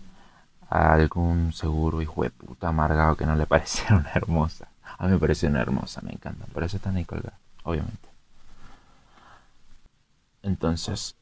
algún 0.70 1.53
seguro 1.53 2.01
hijo 2.01 2.24
de 2.24 2.31
puta 2.31 2.67
amargado 2.67 3.15
que 3.15 3.25
no 3.25 3.38
le 3.38 3.46
parecieron 3.46 4.05
hermosas. 4.13 4.67
A 4.98 5.05
mí 5.05 5.13
me 5.13 5.20
parecieron 5.20 5.55
hermosas, 5.55 6.03
me 6.03 6.12
encantan. 6.12 6.50
Por 6.50 6.65
eso 6.65 6.75
están 6.75 6.98
ahí 6.98 7.05
colgadas, 7.05 7.39
obviamente. 7.63 8.10
Entonces, 10.43 11.15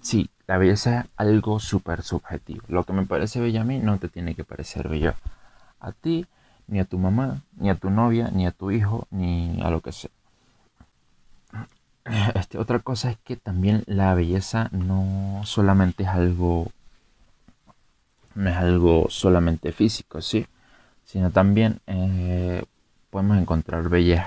sí, 0.00 0.30
la 0.46 0.56
belleza 0.56 1.00
es 1.00 1.06
algo 1.18 1.60
súper 1.60 2.02
subjetivo. 2.02 2.62
Lo 2.68 2.84
que 2.84 2.94
me 2.94 3.04
parece 3.04 3.38
bello 3.38 3.60
a 3.60 3.64
mí 3.64 3.80
no 3.80 3.98
te 3.98 4.08
tiene 4.08 4.34
que 4.34 4.44
parecer 4.44 4.88
bello 4.88 5.12
a 5.78 5.92
ti, 5.92 6.26
ni 6.68 6.80
a 6.80 6.86
tu 6.86 6.96
mamá, 6.96 7.42
ni 7.58 7.68
a 7.68 7.74
tu 7.74 7.90
novia, 7.90 8.30
ni 8.32 8.46
a 8.46 8.50
tu 8.50 8.70
hijo, 8.70 9.06
ni 9.10 9.60
a 9.60 9.68
lo 9.68 9.82
que 9.82 9.92
sea. 9.92 10.10
Este, 12.34 12.58
otra 12.58 12.78
cosa 12.80 13.10
es 13.10 13.18
que 13.18 13.36
también 13.36 13.82
la 13.86 14.14
belleza 14.14 14.68
no 14.72 15.42
solamente 15.44 16.04
es 16.04 16.08
algo, 16.08 16.70
no 18.34 18.50
es 18.50 18.56
algo 18.56 19.06
solamente 19.10 19.72
físico, 19.72 20.22
sí, 20.22 20.46
sino 21.04 21.30
también 21.30 21.80
eh, 21.86 22.64
podemos 23.10 23.38
encontrar 23.38 23.88
bellos 23.88 24.20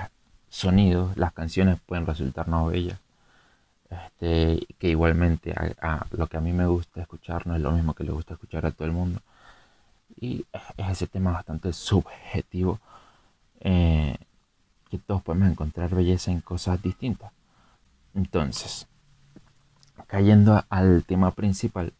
sonidos, 0.48 1.16
las 1.16 1.32
canciones 1.32 1.78
pueden 1.86 2.06
resultarnos 2.06 2.70
bellas, 2.70 2.98
este, 3.90 4.66
que 4.78 4.88
igualmente 4.88 5.52
a, 5.52 6.06
lo 6.12 6.26
que 6.26 6.36
a 6.36 6.40
mí 6.40 6.52
me 6.52 6.66
gusta 6.66 7.02
escuchar 7.02 7.46
no 7.46 7.54
es 7.56 7.60
lo 7.60 7.72
mismo 7.72 7.94
que 7.94 8.04
le 8.04 8.12
gusta 8.12 8.34
escuchar 8.34 8.66
a 8.66 8.70
todo 8.70 8.86
el 8.86 8.92
mundo. 8.92 9.20
Y 10.20 10.44
es 10.76 10.88
ese 10.90 11.06
tema 11.06 11.32
bastante 11.32 11.72
subjetivo, 11.72 12.78
eh, 13.60 14.16
que 14.90 14.98
todos 14.98 15.22
podemos 15.22 15.50
encontrar 15.50 15.94
belleza 15.94 16.30
en 16.30 16.40
cosas 16.40 16.80
distintas. 16.82 17.32
Entonces, 18.14 18.86
cayendo 20.06 20.64
al 20.68 21.04
tema 21.04 21.32
principal, 21.32 21.92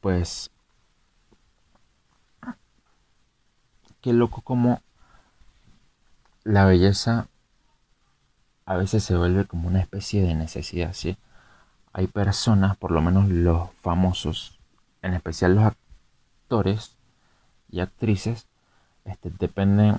pues, 0.00 0.50
qué 4.00 4.12
loco 4.12 4.42
como 4.42 4.82
la 6.44 6.64
belleza 6.64 7.28
a 8.66 8.76
veces 8.76 9.02
se 9.02 9.16
vuelve 9.16 9.46
como 9.46 9.68
una 9.68 9.80
especie 9.80 10.22
de 10.22 10.34
necesidad, 10.34 10.92
¿sí? 10.92 11.16
Hay 11.92 12.06
personas, 12.06 12.76
por 12.76 12.92
lo 12.92 13.00
menos 13.00 13.28
los 13.28 13.70
famosos, 13.80 14.60
en 15.02 15.14
especial 15.14 15.56
los 15.56 15.64
actores 15.64 16.96
y 17.70 17.80
actrices, 17.80 18.46
este, 19.04 19.30
dependen 19.30 19.98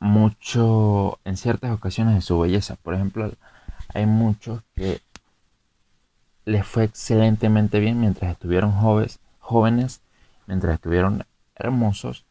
mucho 0.00 1.18
en 1.24 1.36
ciertas 1.36 1.70
ocasiones 1.70 2.14
de 2.14 2.20
su 2.20 2.38
belleza. 2.38 2.76
Por 2.76 2.94
ejemplo, 2.94 3.30
hay 3.94 4.06
muchos 4.06 4.62
que 4.74 5.00
les 6.44 6.66
fue 6.66 6.84
excelentemente 6.84 7.80
bien 7.80 8.00
mientras 8.00 8.32
estuvieron 8.32 8.72
jóvenes, 8.72 9.18
jóvenes, 9.38 10.00
mientras 10.46 10.74
estuvieron 10.74 11.24
hermosos 11.54 12.24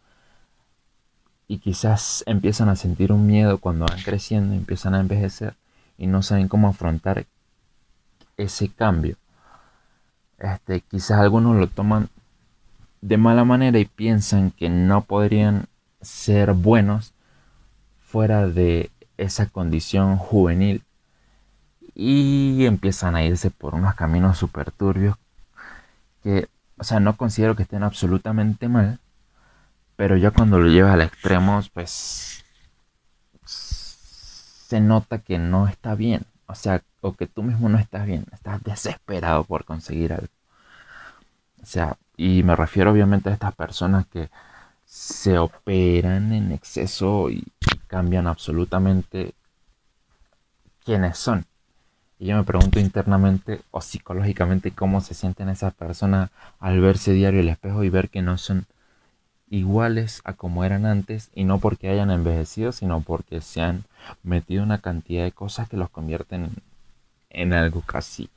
y 1.47 1.59
quizás 1.59 2.23
empiezan 2.25 2.69
a 2.69 2.75
sentir 2.75 3.11
un 3.11 3.25
miedo 3.25 3.57
cuando 3.59 3.85
van 3.85 4.01
creciendo, 4.01 4.53
empiezan 4.53 4.95
a 4.95 4.99
envejecer 4.99 5.55
y 5.97 6.07
no 6.07 6.21
saben 6.21 6.47
cómo 6.47 6.67
afrontar 6.67 7.25
ese 8.35 8.69
cambio. 8.69 9.17
Este, 10.37 10.81
quizás 10.81 11.19
algunos 11.19 11.55
lo 11.55 11.67
toman 11.67 12.09
de 13.01 13.17
mala 13.17 13.45
manera 13.45 13.79
y 13.79 13.85
piensan 13.85 14.51
que 14.51 14.69
no 14.69 15.01
podrían 15.01 15.67
ser 16.01 16.53
buenos 16.53 17.13
fuera 17.99 18.47
de 18.47 18.91
esa 19.17 19.47
condición 19.47 20.17
juvenil 20.17 20.83
y 21.99 22.67
empiezan 22.67 23.15
a 23.15 23.23
irse 23.23 23.49
por 23.49 23.73
unos 23.73 23.95
caminos 23.95 24.37
súper 24.37 24.69
turbios 24.71 25.15
que, 26.21 26.47
o 26.77 26.83
sea, 26.83 26.99
no 26.99 27.17
considero 27.17 27.55
que 27.55 27.63
estén 27.63 27.81
absolutamente 27.81 28.67
mal, 28.69 28.99
pero 29.95 30.15
ya 30.15 30.29
cuando 30.29 30.59
lo 30.59 30.69
llevas 30.69 30.93
al 30.93 31.01
extremo, 31.01 31.59
pues 31.73 32.45
se 33.45 34.79
nota 34.79 35.17
que 35.17 35.39
no 35.39 35.67
está 35.67 35.95
bien, 35.95 36.27
o 36.45 36.53
sea, 36.53 36.83
o 37.01 37.13
que 37.13 37.25
tú 37.25 37.41
mismo 37.41 37.67
no 37.67 37.79
estás 37.79 38.05
bien, 38.05 38.25
estás 38.31 38.63
desesperado 38.63 39.43
por 39.43 39.65
conseguir 39.65 40.13
algo. 40.13 40.27
O 41.63 41.65
sea, 41.65 41.97
y 42.15 42.43
me 42.43 42.55
refiero 42.55 42.91
obviamente 42.91 43.29
a 43.29 43.33
estas 43.33 43.55
personas 43.55 44.05
que 44.05 44.29
se 44.85 45.39
operan 45.39 46.31
en 46.31 46.51
exceso 46.51 47.31
y 47.31 47.43
cambian 47.87 48.27
absolutamente 48.27 49.33
quiénes 50.85 51.17
son. 51.17 51.47
Y 52.19 52.27
yo 52.27 52.35
me 52.35 52.43
pregunto 52.43 52.79
internamente 52.79 53.61
o 53.71 53.81
psicológicamente 53.81 54.71
cómo 54.71 55.01
se 55.01 55.13
sienten 55.13 55.49
esas 55.49 55.73
personas 55.73 56.31
al 56.59 56.79
verse 56.81 57.13
diario 57.13 57.41
el 57.41 57.49
espejo 57.49 57.83
y 57.83 57.89
ver 57.89 58.09
que 58.09 58.23
no 58.23 58.37
son 58.37 58.65
iguales 59.49 60.21
a 60.25 60.33
como 60.33 60.63
eran 60.63 60.85
antes 60.85 61.29
y 61.33 61.43
no 61.43 61.59
porque 61.59 61.89
hayan 61.89 62.09
envejecido, 62.09 62.71
sino 62.71 63.01
porque 63.01 63.41
se 63.41 63.61
han 63.61 63.85
metido 64.23 64.63
una 64.63 64.79
cantidad 64.79 65.23
de 65.23 65.31
cosas 65.31 65.69
que 65.69 65.77
los 65.77 65.89
convierten 65.89 66.49
en 67.29 67.53
algo 67.53 67.81
casi 67.81 68.29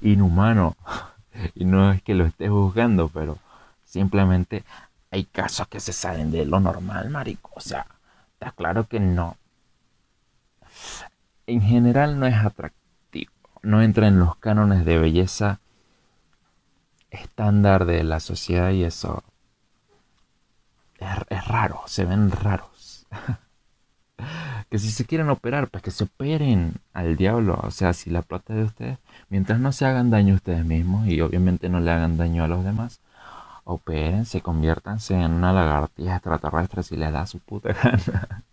inhumano. 0.00 0.76
Y 1.56 1.64
no 1.64 1.90
es 1.90 2.00
que 2.00 2.14
lo 2.14 2.26
esté 2.26 2.48
juzgando, 2.48 3.08
pero 3.08 3.38
simplemente 3.84 4.62
hay 5.10 5.24
casos 5.24 5.66
que 5.66 5.80
se 5.80 5.92
salen 5.92 6.30
de 6.30 6.46
lo 6.46 6.60
normal, 6.60 7.10
marico. 7.10 7.50
O 7.56 7.60
sea, 7.60 7.88
está 8.34 8.52
claro 8.52 8.86
que 8.86 9.00
no. 9.00 9.36
En 11.48 11.60
general 11.60 12.20
no 12.20 12.26
es 12.26 12.36
atractivo 12.36 12.83
no 13.64 13.82
entra 13.82 14.08
en 14.08 14.18
los 14.18 14.36
cánones 14.36 14.84
de 14.84 14.98
belleza 14.98 15.60
estándar 17.10 17.84
de 17.84 18.04
la 18.04 18.20
sociedad 18.20 18.70
y 18.70 18.84
eso 18.84 19.22
es, 21.28 21.46
raro, 21.48 21.82
se 21.86 22.04
ven 22.04 22.30
raros. 22.30 23.06
que 24.70 24.78
si 24.78 24.90
se 24.90 25.04
quieren 25.04 25.28
operar, 25.28 25.68
pues 25.68 25.82
que 25.82 25.90
se 25.90 26.04
operen 26.04 26.74
al 26.92 27.16
diablo. 27.16 27.60
O 27.62 27.70
sea, 27.70 27.92
si 27.92 28.10
la 28.10 28.22
plata 28.22 28.54
de 28.54 28.64
ustedes, 28.64 28.98
mientras 29.28 29.60
no 29.60 29.72
se 29.72 29.86
hagan 29.86 30.10
daño 30.10 30.34
a 30.34 30.36
ustedes 30.36 30.64
mismos 30.64 31.06
y 31.08 31.20
obviamente 31.20 31.68
no 31.68 31.80
le 31.80 31.90
hagan 31.90 32.16
daño 32.16 32.44
a 32.44 32.48
los 32.48 32.64
demás, 32.64 33.00
operen, 33.64 34.26
se 34.26 34.40
conviértanse 34.42 35.14
en 35.14 35.32
una 35.32 35.52
lagartija 35.52 36.16
extraterrestre 36.16 36.82
si 36.82 36.96
les 36.96 37.12
da 37.12 37.26
su 37.26 37.40
puta 37.40 37.72
gana. 37.82 38.44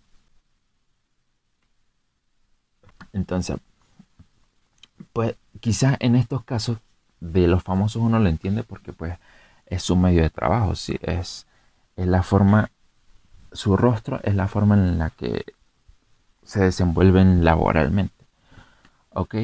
Entonces, 3.13 3.57
pues 5.13 5.35
quizás 5.59 5.97
en 5.99 6.15
estos 6.15 6.43
casos 6.43 6.77
de 7.19 7.47
los 7.47 7.63
famosos 7.63 8.01
uno 8.01 8.19
lo 8.19 8.29
entiende 8.29 8.63
porque 8.63 8.93
pues 8.93 9.17
es 9.65 9.83
su 9.83 9.95
medio 9.95 10.21
de 10.21 10.29
trabajo, 10.29 10.75
¿sí? 10.75 10.97
es, 11.01 11.47
es 11.95 12.07
la 12.07 12.23
forma, 12.23 12.71
su 13.51 13.77
rostro 13.77 14.19
es 14.23 14.35
la 14.35 14.47
forma 14.47 14.75
en 14.75 14.97
la 14.97 15.09
que 15.11 15.45
se 16.43 16.61
desenvuelven 16.61 17.43
laboralmente. 17.43 18.25
¿Ok? 19.13 19.35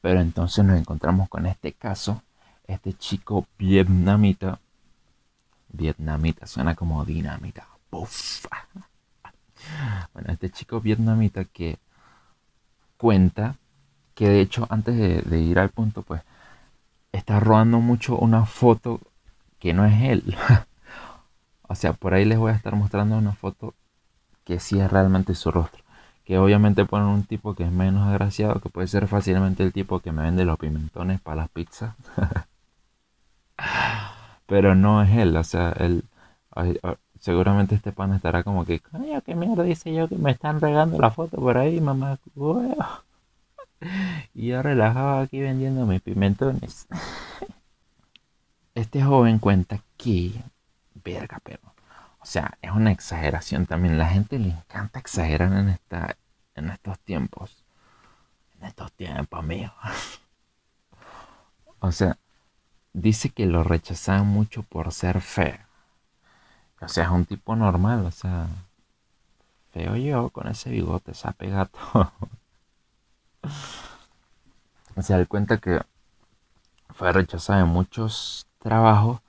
Pero 0.00 0.20
entonces 0.20 0.64
nos 0.64 0.78
encontramos 0.78 1.28
con 1.28 1.46
este 1.46 1.72
caso, 1.72 2.22
este 2.66 2.94
chico 2.94 3.46
vietnamita, 3.58 4.60
vietnamita, 5.68 6.46
suena 6.46 6.74
como 6.74 7.04
dinamita, 7.04 7.66
Bueno, 10.14 10.32
este 10.32 10.50
chico 10.50 10.80
vietnamita 10.80 11.44
que 11.44 11.78
cuenta 12.96 13.56
que 14.20 14.28
de 14.28 14.42
hecho 14.42 14.66
antes 14.68 14.96
de, 14.96 15.40
ir 15.40 15.58
al 15.58 15.70
punto, 15.70 16.02
pues 16.02 16.20
está 17.10 17.40
rodando 17.40 17.80
mucho 17.80 18.18
una 18.18 18.44
foto 18.44 19.00
que 19.58 19.72
no 19.72 19.86
es 19.86 19.98
él. 20.02 20.36
o 21.62 21.74
sea, 21.74 21.94
por 21.94 22.12
ahí 22.12 22.26
les 22.26 22.36
voy 22.36 22.52
a 22.52 22.54
estar 22.54 22.76
mostrando 22.76 23.16
una 23.16 23.32
foto 23.32 23.72
que 24.44 24.60
sí 24.60 24.78
es 24.78 24.92
realmente 24.92 25.34
su 25.34 25.50
rostro. 25.50 25.82
Que 26.26 26.36
obviamente 26.36 26.84
ponen 26.84 27.08
un 27.08 27.24
tipo 27.24 27.54
que 27.54 27.64
es 27.64 27.72
menos 27.72 28.06
agraciado, 28.06 28.60
que 28.60 28.68
puede 28.68 28.88
ser 28.88 29.08
fácilmente 29.08 29.62
el 29.62 29.72
tipo 29.72 30.00
que 30.00 30.12
me 30.12 30.20
vende 30.20 30.44
los 30.44 30.58
pimentones 30.58 31.18
para 31.22 31.36
las 31.36 31.48
pizzas. 31.48 31.94
Pero 34.46 34.74
no 34.74 35.02
es 35.02 35.16
él, 35.16 35.34
o 35.34 35.44
sea, 35.44 35.72
él, 35.78 36.04
seguramente 37.20 37.74
este 37.74 37.90
pan 37.90 38.12
estará 38.12 38.42
como 38.42 38.66
que, 38.66 38.80
coño, 38.80 39.22
qué 39.22 39.34
mierda 39.34 39.62
dice 39.62 39.94
yo 39.94 40.08
que 40.08 40.16
me 40.16 40.32
están 40.32 40.60
regando 40.60 40.98
la 40.98 41.10
foto 41.10 41.38
por 41.38 41.56
ahí, 41.56 41.80
mamá. 41.80 42.18
y 44.34 44.48
yo 44.48 44.62
relajado 44.62 45.20
aquí 45.20 45.40
vendiendo 45.40 45.86
mis 45.86 46.00
pimentones. 46.00 46.86
este 48.74 49.02
joven 49.02 49.38
cuenta 49.38 49.80
que, 49.96 50.32
verga, 51.04 51.40
pero, 51.42 51.60
o 52.20 52.26
sea, 52.26 52.58
es 52.62 52.70
una 52.70 52.92
exageración 52.92 53.66
también. 53.66 53.98
La 53.98 54.08
gente 54.08 54.38
le 54.38 54.50
encanta 54.50 54.98
exagerar 54.98 55.52
en, 55.52 55.68
esta, 55.70 56.16
en 56.54 56.70
estos 56.70 56.98
tiempos. 57.00 57.64
En 58.60 58.66
estos 58.66 58.92
tiempos, 58.92 59.44
mío. 59.44 59.72
o 61.80 61.92
sea, 61.92 62.18
dice 62.92 63.30
que 63.30 63.46
lo 63.46 63.64
rechazaban 63.64 64.26
mucho 64.26 64.62
por 64.62 64.92
ser 64.92 65.20
feo. 65.20 65.58
O 66.80 66.88
sea, 66.88 67.04
es 67.04 67.10
un 67.10 67.26
tipo 67.26 67.56
normal, 67.56 68.06
o 68.06 68.10
sea, 68.10 68.48
feo 69.72 69.96
yo 69.96 70.30
con 70.30 70.48
ese 70.48 70.70
bigote, 70.70 71.12
esa 71.12 71.34
gato. 71.38 72.12
Se 75.00 75.16
da 75.16 75.24
cuenta 75.26 75.58
que 75.58 75.80
fue 76.94 77.12
rechazado 77.12 77.60
en 77.60 77.68
muchos 77.68 78.46
trabajos 78.58 79.20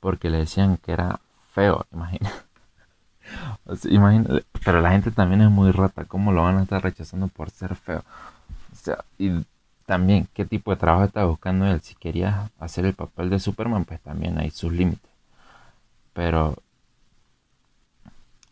porque 0.00 0.30
le 0.30 0.38
decían 0.38 0.76
que 0.76 0.92
era 0.92 1.20
feo, 1.52 1.86
imagina. 1.92 2.32
pero 4.64 4.80
la 4.80 4.90
gente 4.90 5.10
también 5.10 5.40
es 5.42 5.50
muy 5.50 5.72
rata, 5.72 6.04
¿cómo 6.04 6.32
lo 6.32 6.42
van 6.44 6.58
a 6.58 6.62
estar 6.62 6.82
rechazando 6.82 7.28
por 7.28 7.50
ser 7.50 7.74
feo? 7.74 8.04
O 8.72 8.76
sea, 8.76 9.04
y 9.18 9.44
también, 9.86 10.28
¿qué 10.34 10.44
tipo 10.44 10.70
de 10.70 10.76
trabajo 10.76 11.04
está 11.04 11.24
buscando 11.24 11.66
él? 11.66 11.80
Si 11.80 11.94
quería 11.94 12.50
hacer 12.60 12.86
el 12.86 12.94
papel 12.94 13.30
de 13.30 13.40
Superman, 13.40 13.84
pues 13.84 14.00
también 14.00 14.38
hay 14.38 14.50
sus 14.50 14.72
límites. 14.72 15.10
Pero 16.12 16.56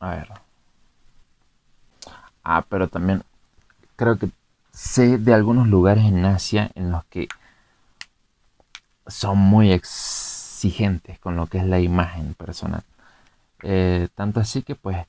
a 0.00 0.11
ver. 0.11 0.29
Ah, 2.42 2.64
pero 2.68 2.88
también 2.88 3.22
creo 3.96 4.18
que 4.18 4.29
sé 4.74 5.18
de 5.18 5.32
algunos 5.32 5.68
lugares 5.68 6.04
en 6.04 6.24
Asia 6.24 6.70
en 6.74 6.90
los 6.90 7.04
que 7.04 7.28
son 9.06 9.38
muy 9.38 9.72
exigentes 9.72 11.18
con 11.18 11.37
lo 11.37 11.46
que 11.46 11.58
es 11.58 11.64
la 11.64 11.80
imagen 11.80 12.34
personal. 12.34 12.82
Eh, 13.62 14.08
tanto 14.14 14.40
así 14.40 14.62
que 14.62 14.74
pues 14.74 15.06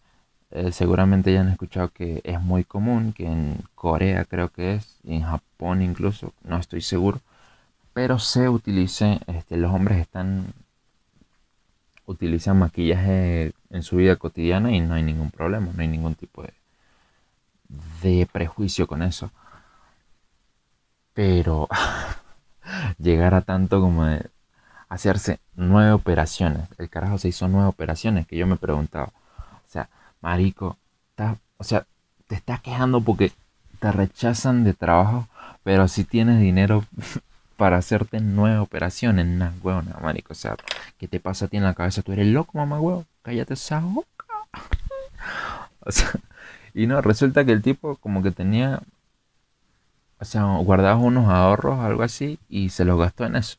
eh, 0.51 0.71
seguramente 0.71 1.33
ya 1.33 1.41
han 1.41 1.49
escuchado 1.49 1.89
que 1.89 2.21
es 2.23 2.39
muy 2.41 2.63
común, 2.63 3.13
que 3.13 3.25
en 3.25 3.57
Corea 3.73 4.25
creo 4.25 4.49
que 4.49 4.75
es, 4.75 4.99
y 5.03 5.15
en 5.15 5.23
Japón 5.23 5.81
incluso, 5.81 6.33
no 6.43 6.57
estoy 6.57 6.81
seguro, 6.81 7.19
pero 7.93 8.19
se 8.19 8.47
utilice, 8.49 9.19
este, 9.27 9.57
los 9.57 9.73
hombres 9.73 9.97
están 9.99 10.53
utilizan 12.05 12.59
maquillaje 12.59 13.53
en 13.71 13.81
su 13.81 13.95
vida 13.95 14.15
cotidiana 14.17 14.71
y 14.71 14.79
no 14.79 14.93
hay 14.93 15.01
ningún 15.01 15.31
problema, 15.31 15.71
no 15.73 15.81
hay 15.81 15.87
ningún 15.87 16.13
tipo 16.13 16.43
de 18.03 18.27
prejuicio 18.31 18.85
con 18.85 19.01
eso. 19.01 19.31
Pero 21.15 21.67
llegar 22.99 23.33
a 23.33 23.41
tanto 23.41 23.81
como 23.81 24.05
de 24.05 24.29
hacerse 24.89 25.39
nueve 25.55 25.91
operaciones. 25.91 26.69
El 26.77 26.89
carajo 26.89 27.17
se 27.17 27.29
hizo 27.29 27.47
nueve 27.47 27.67
operaciones 27.67 28.27
que 28.27 28.37
yo 28.37 28.45
me 28.45 28.57
preguntaba. 28.57 29.07
O 29.37 29.67
sea, 29.67 29.89
marico, 30.21 30.77
o 31.57 31.63
sea, 31.63 31.85
te 32.27 32.35
estás 32.35 32.61
quejando 32.61 33.01
porque 33.01 33.31
te 33.79 33.91
rechazan 33.91 34.63
de 34.63 34.73
trabajo, 34.73 35.27
pero 35.63 35.87
si 35.87 36.03
tienes 36.03 36.39
dinero 36.39 36.85
para 37.57 37.77
hacerte 37.77 38.19
nueve 38.19 38.57
operaciones, 38.57 39.25
una 39.25 39.53
huevona, 39.63 39.97
marico. 40.01 40.33
O 40.33 40.35
sea, 40.35 40.55
¿qué 40.97 41.07
te 41.07 41.19
pasa 41.19 41.45
a 41.45 41.47
ti 41.47 41.57
en 41.57 41.63
la 41.63 41.73
cabeza? 41.73 42.01
Tú 42.01 42.11
eres 42.11 42.27
loco, 42.27 42.57
mamá 42.57 42.79
huevo. 42.79 43.05
Cállate 43.21 43.53
esa 43.53 43.79
boca. 43.79 44.25
o 45.79 45.91
sea, 45.91 46.11
y 46.73 46.87
no, 46.87 47.01
resulta 47.01 47.45
que 47.45 47.53
el 47.53 47.61
tipo 47.61 47.95
como 47.97 48.21
que 48.21 48.31
tenía, 48.31 48.81
o 50.19 50.25
sea, 50.25 50.43
guardaba 50.57 50.97
unos 50.97 51.29
ahorros, 51.29 51.79
algo 51.79 52.03
así, 52.03 52.39
y 52.49 52.69
se 52.69 52.85
los 52.85 52.99
gastó 52.99 53.25
en 53.25 53.35
eso. 53.35 53.57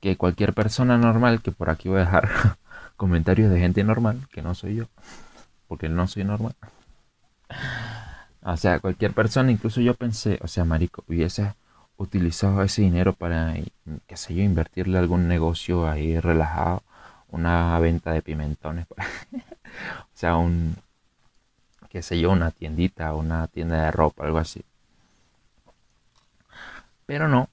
Que 0.00 0.16
cualquier 0.16 0.54
persona 0.54 0.98
normal, 0.98 1.42
que 1.42 1.52
por 1.52 1.70
aquí 1.70 1.88
voy 1.88 1.98
a 1.98 2.04
dejar 2.04 2.28
comentarios 2.96 3.50
de 3.50 3.60
gente 3.60 3.84
normal, 3.84 4.28
que 4.32 4.42
no 4.42 4.54
soy 4.54 4.76
yo, 4.76 4.86
porque 5.68 5.88
no 5.88 6.06
soy 6.06 6.24
normal. 6.24 6.54
O 8.42 8.56
sea, 8.56 8.80
cualquier 8.80 9.12
persona, 9.12 9.50
incluso 9.50 9.80
yo 9.80 9.94
pensé, 9.94 10.38
o 10.42 10.48
sea, 10.48 10.64
marico, 10.64 11.04
hubiese 11.08 11.54
utilizado 11.96 12.62
ese 12.62 12.82
dinero 12.82 13.12
para, 13.12 13.54
qué 14.06 14.16
sé 14.16 14.34
yo, 14.34 14.42
invertirle 14.42 14.98
algún 14.98 15.28
negocio 15.28 15.88
ahí 15.88 16.18
relajado, 16.18 16.82
una 17.28 17.78
venta 17.78 18.12
de 18.12 18.22
pimentones, 18.22 18.86
o 18.90 20.14
sea, 20.14 20.36
un, 20.36 20.76
qué 21.90 22.02
sé 22.02 22.18
yo, 22.20 22.30
una 22.30 22.50
tiendita, 22.50 23.14
una 23.14 23.46
tienda 23.48 23.84
de 23.84 23.90
ropa, 23.90 24.24
algo 24.24 24.38
así. 24.38 24.64
Pero 27.10 27.26
no, 27.26 27.50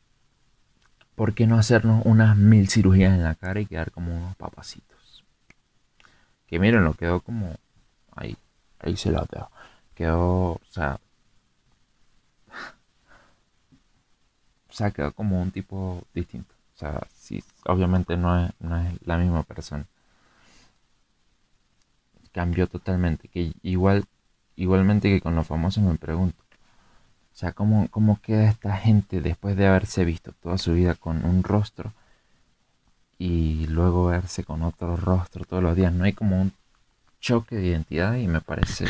¿por 1.16 1.34
qué 1.34 1.48
no 1.48 1.58
hacernos 1.58 2.06
unas 2.06 2.38
mil 2.38 2.70
cirugías 2.70 3.12
en 3.16 3.24
la 3.24 3.34
cara 3.34 3.60
y 3.60 3.66
quedar 3.66 3.90
como 3.90 4.16
unos 4.16 4.36
papacitos? 4.36 5.26
Que 6.46 6.60
miren, 6.60 6.84
lo 6.84 6.94
quedó 6.94 7.22
como 7.22 7.56
ahí, 8.16 8.38
ahí 8.78 8.96
se 8.96 9.10
lo 9.10 9.26
veo. 9.32 9.50
Quedó, 9.96 10.52
o 10.52 10.62
sea, 10.70 11.00
o 14.70 14.74
sea, 14.74 14.92
quedó 14.92 15.12
como 15.12 15.42
un 15.42 15.50
tipo 15.50 16.04
distinto. 16.14 16.54
O 16.76 16.78
sea, 16.78 17.08
sí, 17.16 17.44
obviamente 17.66 18.16
no 18.16 18.46
es, 18.46 18.52
no 18.60 18.78
es 18.78 18.94
la 19.08 19.18
misma 19.18 19.42
persona. 19.42 19.88
Cambió 22.32 22.68
totalmente. 22.68 23.28
Que 23.28 23.54
igual, 23.64 24.06
igualmente 24.56 25.10
que 25.10 25.20
con 25.20 25.36
los 25.36 25.48
famosos 25.48 25.84
me 25.84 25.96
pregunto. 25.96 26.47
O 27.38 27.40
sea, 27.40 27.52
¿cómo, 27.52 27.88
¿cómo 27.92 28.20
queda 28.20 28.50
esta 28.50 28.76
gente 28.78 29.22
después 29.22 29.56
de 29.56 29.68
haberse 29.68 30.04
visto 30.04 30.32
toda 30.42 30.58
su 30.58 30.74
vida 30.74 30.96
con 30.96 31.24
un 31.24 31.44
rostro 31.44 31.94
y 33.20 33.68
luego 33.68 34.08
verse 34.08 34.44
con 34.44 34.64
otro 34.64 34.96
rostro 34.96 35.46
todos 35.46 35.62
los 35.62 35.76
días? 35.76 35.94
No 35.94 36.06
hay 36.06 36.14
como 36.14 36.42
un 36.42 36.52
choque 37.22 37.56
de 37.56 37.68
identidad 37.68 38.16
y 38.16 38.28
me 38.28 38.42
parece 38.42 38.86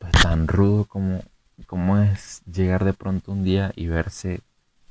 pues, 0.00 0.10
tan 0.24 0.48
rudo 0.48 0.86
como 0.86 1.22
cómo 1.68 1.98
es 2.00 2.42
llegar 2.52 2.84
de 2.84 2.94
pronto 2.94 3.30
un 3.30 3.44
día 3.44 3.72
y 3.76 3.86
verse 3.86 4.40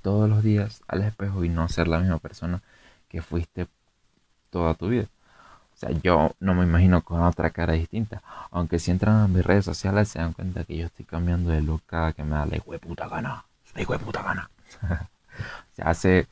todos 0.02 0.30
los 0.30 0.44
días 0.44 0.82
al 0.88 1.02
espejo 1.02 1.44
y 1.44 1.50
no 1.50 1.68
ser 1.68 1.90
la 1.90 2.00
misma 2.00 2.20
persona 2.20 2.62
que 3.10 3.22
fuiste 3.22 3.68
toda 4.50 4.76
tu 4.76 4.88
vida. 4.88 5.10
Sea, 5.84 5.92
yo 6.02 6.34
no 6.40 6.54
me 6.54 6.64
imagino 6.64 7.04
con 7.04 7.22
otra 7.22 7.50
cara 7.50 7.74
distinta. 7.74 8.22
Aunque 8.52 8.80
si 8.80 8.92
entran 8.92 9.16
a 9.18 9.28
mis 9.28 9.46
redes 9.46 9.66
sociales 9.66 10.08
se 10.08 10.20
dan 10.20 10.32
cuenta 10.34 10.64
que 10.64 10.78
yo 10.78 10.86
estoy 10.86 11.04
cambiando 11.06 11.50
de 11.50 11.62
look 11.62 11.82
cada 11.86 12.14
que 12.14 12.24
me 12.24 12.36
da 12.36 12.46
la 12.46 12.56
hijo 12.56 12.72
de 12.72 12.80
puta 12.80 13.08
gana. 13.08 13.44
La 13.76 14.22
gana. 14.24 14.50
o 15.72 15.76
sea, 15.76 15.90
hace, 15.90 16.28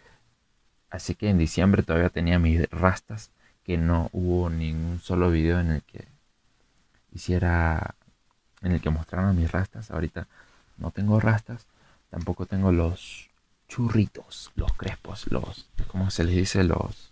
así 0.90 1.16
que 1.16 1.30
en 1.30 1.38
diciembre 1.38 1.84
todavía 1.84 2.10
tenía 2.10 2.40
mis 2.40 2.70
rastas 2.70 3.32
que 3.66 3.78
no 3.78 4.10
hubo 4.14 4.50
ningún 4.50 5.00
solo 5.00 5.30
video 5.30 5.60
en 5.60 5.72
el 5.72 5.84
que 5.84 6.08
hiciera, 7.12 7.96
en 8.62 8.72
el 8.72 8.82
que 8.82 8.90
mostrara 8.90 9.34
mis 9.34 9.52
rastas. 9.52 9.92
Ahorita 9.92 10.28
no 10.78 10.92
tengo 10.92 11.20
rastas, 11.20 11.66
tampoco 12.10 12.46
tengo 12.46 12.72
los 12.72 13.30
churritos, 13.68 14.52
los 14.56 14.72
crespos, 14.74 15.30
los, 15.30 15.68
¿cómo 15.88 16.10
se 16.10 16.24
les 16.24 16.36
dice? 16.36 16.64
Los, 16.64 17.12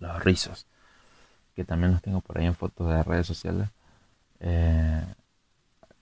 los 0.00 0.24
rizos, 0.24 0.66
que 1.56 1.64
también 1.64 1.92
los 1.92 2.02
tengo 2.02 2.20
por 2.20 2.38
ahí 2.38 2.46
en 2.46 2.54
fotos 2.54 2.88
de 2.88 3.02
redes 3.02 3.26
sociales. 3.26 3.68
Eh, 4.40 5.02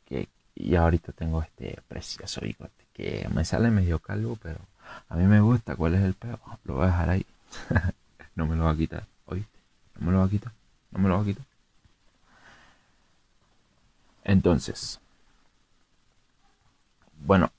que, 0.05 0.29
y 0.55 0.75
ahorita 0.75 1.13
tengo 1.13 1.41
este 1.43 1.81
precioso 1.89 2.41
bigote 2.41 2.85
que 2.93 3.29
me 3.33 3.45
sale 3.45 3.71
medio 3.71 4.01
calvo, 4.01 4.37
pero 4.43 4.59
a 5.09 5.17
mí 5.17 5.25
me 5.25 5.41
gusta. 5.41 5.77
¿Cuál 5.77 5.95
es 5.95 6.03
el 6.03 6.15
peo? 6.15 6.39
Lo 6.65 6.75
voy 6.75 6.85
a 6.85 6.87
dejar 6.89 7.11
ahí. 7.11 7.27
no 8.35 8.47
me 8.47 8.57
lo 8.57 8.65
va 8.65 8.73
a 8.73 8.77
quitar, 8.77 9.07
¿oíste? 9.27 9.59
No 9.99 10.07
me 10.07 10.13
lo 10.13 10.19
va 10.19 10.25
a 10.25 10.29
quitar, 10.29 10.53
no 10.91 10.99
me 10.99 11.09
lo 11.09 11.17
va 11.17 11.23
a 11.23 11.25
quitar. 11.25 11.45
Entonces, 14.25 15.01
bueno, 17.21 17.53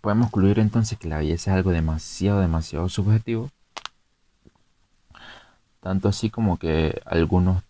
podemos 0.00 0.30
concluir 0.30 0.58
entonces 0.58 0.98
que 0.98 1.08
la 1.08 1.18
belleza 1.18 1.50
es 1.50 1.56
algo 1.56 1.70
demasiado, 1.70 2.40
demasiado 2.40 2.88
subjetivo. 2.88 3.50
Tanto 5.82 6.08
así 6.08 6.30
como 6.30 6.58
que 6.58 7.02
algunos 7.04 7.64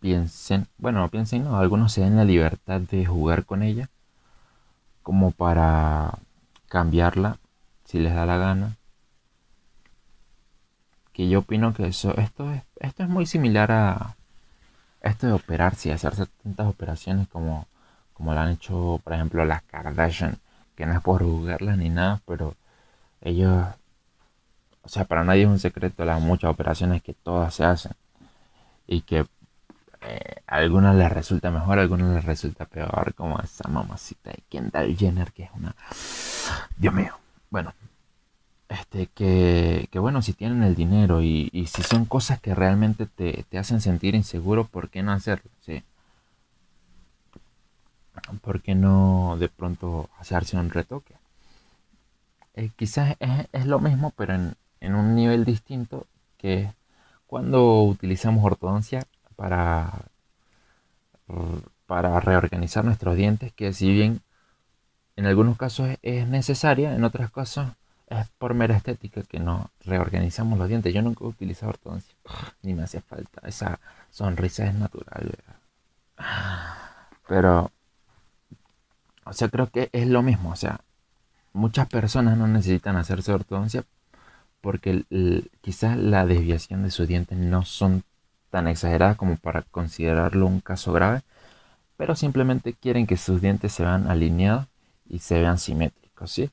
piensen, 0.00 0.66
bueno, 0.76 0.98
no 1.00 1.08
piensen, 1.08 1.44
no, 1.44 1.56
algunos 1.56 1.92
se 1.92 2.00
den 2.00 2.16
la 2.16 2.24
libertad 2.24 2.80
de 2.80 3.06
jugar 3.06 3.44
con 3.44 3.62
ella 3.62 3.88
como 5.04 5.30
para 5.30 6.18
cambiarla 6.68 7.38
si 7.84 8.00
les 8.00 8.12
da 8.12 8.26
la 8.26 8.38
gana. 8.38 8.76
Que 11.12 11.28
yo 11.28 11.38
opino 11.38 11.72
que 11.74 11.86
eso, 11.86 12.16
esto 12.16 12.50
es, 12.52 12.62
esto 12.80 13.04
es 13.04 13.08
muy 13.08 13.24
similar 13.24 13.70
a 13.70 14.16
esto 15.00 15.28
de 15.28 15.34
operarse 15.34 15.90
y 15.90 15.92
hacerse 15.92 16.26
tantas 16.42 16.66
operaciones 16.66 17.28
como, 17.28 17.68
como 18.14 18.34
lo 18.34 18.40
han 18.40 18.50
hecho, 18.50 19.00
por 19.04 19.12
ejemplo, 19.12 19.44
las 19.44 19.62
Kardashian, 19.62 20.38
que 20.74 20.86
no 20.86 20.94
es 20.94 21.00
por 21.02 21.22
juzgarlas 21.22 21.78
ni 21.78 21.88
nada, 21.88 22.20
pero 22.26 22.56
ellos, 23.20 23.64
o 24.84 24.88
sea, 24.88 25.04
para 25.04 25.24
nadie 25.24 25.42
es 25.42 25.48
un 25.48 25.58
secreto 25.58 26.04
las 26.04 26.20
muchas 26.20 26.50
operaciones 26.50 27.02
que 27.02 27.14
todas 27.14 27.54
se 27.54 27.64
hacen 27.64 27.92
y 28.86 29.00
que 29.02 29.26
eh, 30.02 30.42
a 30.46 30.56
algunas 30.56 30.94
les 30.94 31.10
resulta 31.10 31.50
mejor, 31.50 31.78
a 31.78 31.82
algunas 31.82 32.14
les 32.14 32.24
resulta 32.24 32.66
peor, 32.66 33.14
como 33.14 33.40
esa 33.40 33.68
mamacita 33.68 34.30
de 34.30 34.42
Kendall 34.48 34.96
Jenner, 34.96 35.32
que 35.32 35.44
es 35.44 35.50
una... 35.54 35.74
Dios 36.76 36.92
mío. 36.92 37.16
Bueno, 37.48 37.72
este, 38.68 39.06
que, 39.06 39.88
bueno, 39.94 40.20
si 40.20 40.32
tienen 40.32 40.62
el 40.62 40.74
dinero 40.74 41.22
y, 41.22 41.50
si 41.66 41.82
son 41.82 42.04
cosas 42.04 42.40
que 42.40 42.54
realmente 42.54 43.06
te, 43.06 43.58
hacen 43.58 43.80
sentir 43.80 44.14
inseguro, 44.14 44.64
¿por 44.64 44.90
qué 44.90 45.02
no 45.02 45.12
hacerlo? 45.12 45.50
¿Sí? 45.64 45.82
¿Por 48.42 48.60
qué 48.62 48.74
no 48.74 49.36
de 49.38 49.48
pronto 49.48 50.10
hacerse 50.18 50.56
un 50.56 50.70
retoque? 50.70 51.14
Eh, 52.54 52.70
quizás 52.76 53.16
es, 53.52 53.66
lo 53.66 53.80
mismo, 53.80 54.12
pero 54.16 54.34
en, 54.34 54.56
en, 54.84 54.94
un 54.94 55.14
nivel 55.14 55.44
distinto, 55.44 56.06
que 56.36 56.72
cuando 57.26 57.82
utilizamos 57.82 58.44
ortodoncia 58.44 59.02
para, 59.36 59.92
para 61.86 62.20
reorganizar 62.20 62.84
nuestros 62.84 63.16
dientes, 63.16 63.52
que 63.52 63.72
si 63.72 63.90
bien 63.92 64.20
en 65.16 65.26
algunos 65.26 65.56
casos 65.56 65.90
es 66.02 66.28
necesaria, 66.28 66.94
en 66.94 67.04
otros 67.04 67.30
casos 67.30 67.68
es 68.08 68.28
por 68.38 68.54
mera 68.54 68.76
estética 68.76 69.22
que 69.22 69.40
no 69.40 69.70
reorganizamos 69.84 70.58
los 70.58 70.68
dientes. 70.68 70.92
Yo 70.92 71.02
nunca 71.02 71.24
he 71.24 71.28
utilizado 71.28 71.70
ortodoncia, 71.70 72.14
ni 72.62 72.74
me 72.74 72.82
hace 72.82 73.00
falta. 73.00 73.40
Esa 73.46 73.80
sonrisa 74.10 74.66
es 74.66 74.74
natural. 74.74 75.34
Pero, 77.28 77.70
o 79.24 79.32
sea, 79.32 79.48
creo 79.48 79.68
que 79.70 79.88
es 79.92 80.06
lo 80.06 80.22
mismo. 80.22 80.50
O 80.50 80.56
sea, 80.56 80.80
muchas 81.52 81.88
personas 81.88 82.36
no 82.36 82.46
necesitan 82.46 82.96
hacerse 82.96 83.32
ortodoncia 83.32 83.84
porque 84.64 85.04
quizás 85.60 85.98
la 85.98 86.24
desviación 86.24 86.84
de 86.84 86.90
sus 86.90 87.06
dientes 87.06 87.36
no 87.36 87.66
son 87.66 88.02
tan 88.48 88.66
exageradas 88.66 89.18
como 89.18 89.36
para 89.36 89.60
considerarlo 89.60 90.46
un 90.46 90.60
caso 90.60 90.90
grave, 90.90 91.20
pero 91.98 92.16
simplemente 92.16 92.72
quieren 92.72 93.06
que 93.06 93.18
sus 93.18 93.42
dientes 93.42 93.72
se 93.72 93.82
vean 93.82 94.06
alineados 94.08 94.66
y 95.06 95.18
se 95.18 95.38
vean 95.38 95.58
simétricos, 95.58 96.32
¿sí? 96.32 96.50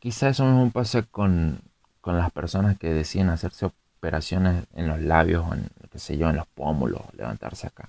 Quizá 0.00 0.28
eso 0.28 0.44
mismo 0.44 0.70
pasa 0.70 1.00
con, 1.00 1.62
con 2.02 2.18
las 2.18 2.30
personas 2.30 2.76
que 2.78 2.92
deciden 2.92 3.30
hacerse 3.30 3.64
operaciones 3.64 4.66
en 4.74 4.88
los 4.88 5.00
labios 5.00 5.46
o 5.48 5.54
en, 5.54 5.66
qué 5.90 5.98
sé 5.98 6.18
yo, 6.18 6.28
en 6.28 6.36
los 6.36 6.46
pómulos, 6.46 7.02
levantarse 7.16 7.68
acá. 7.68 7.88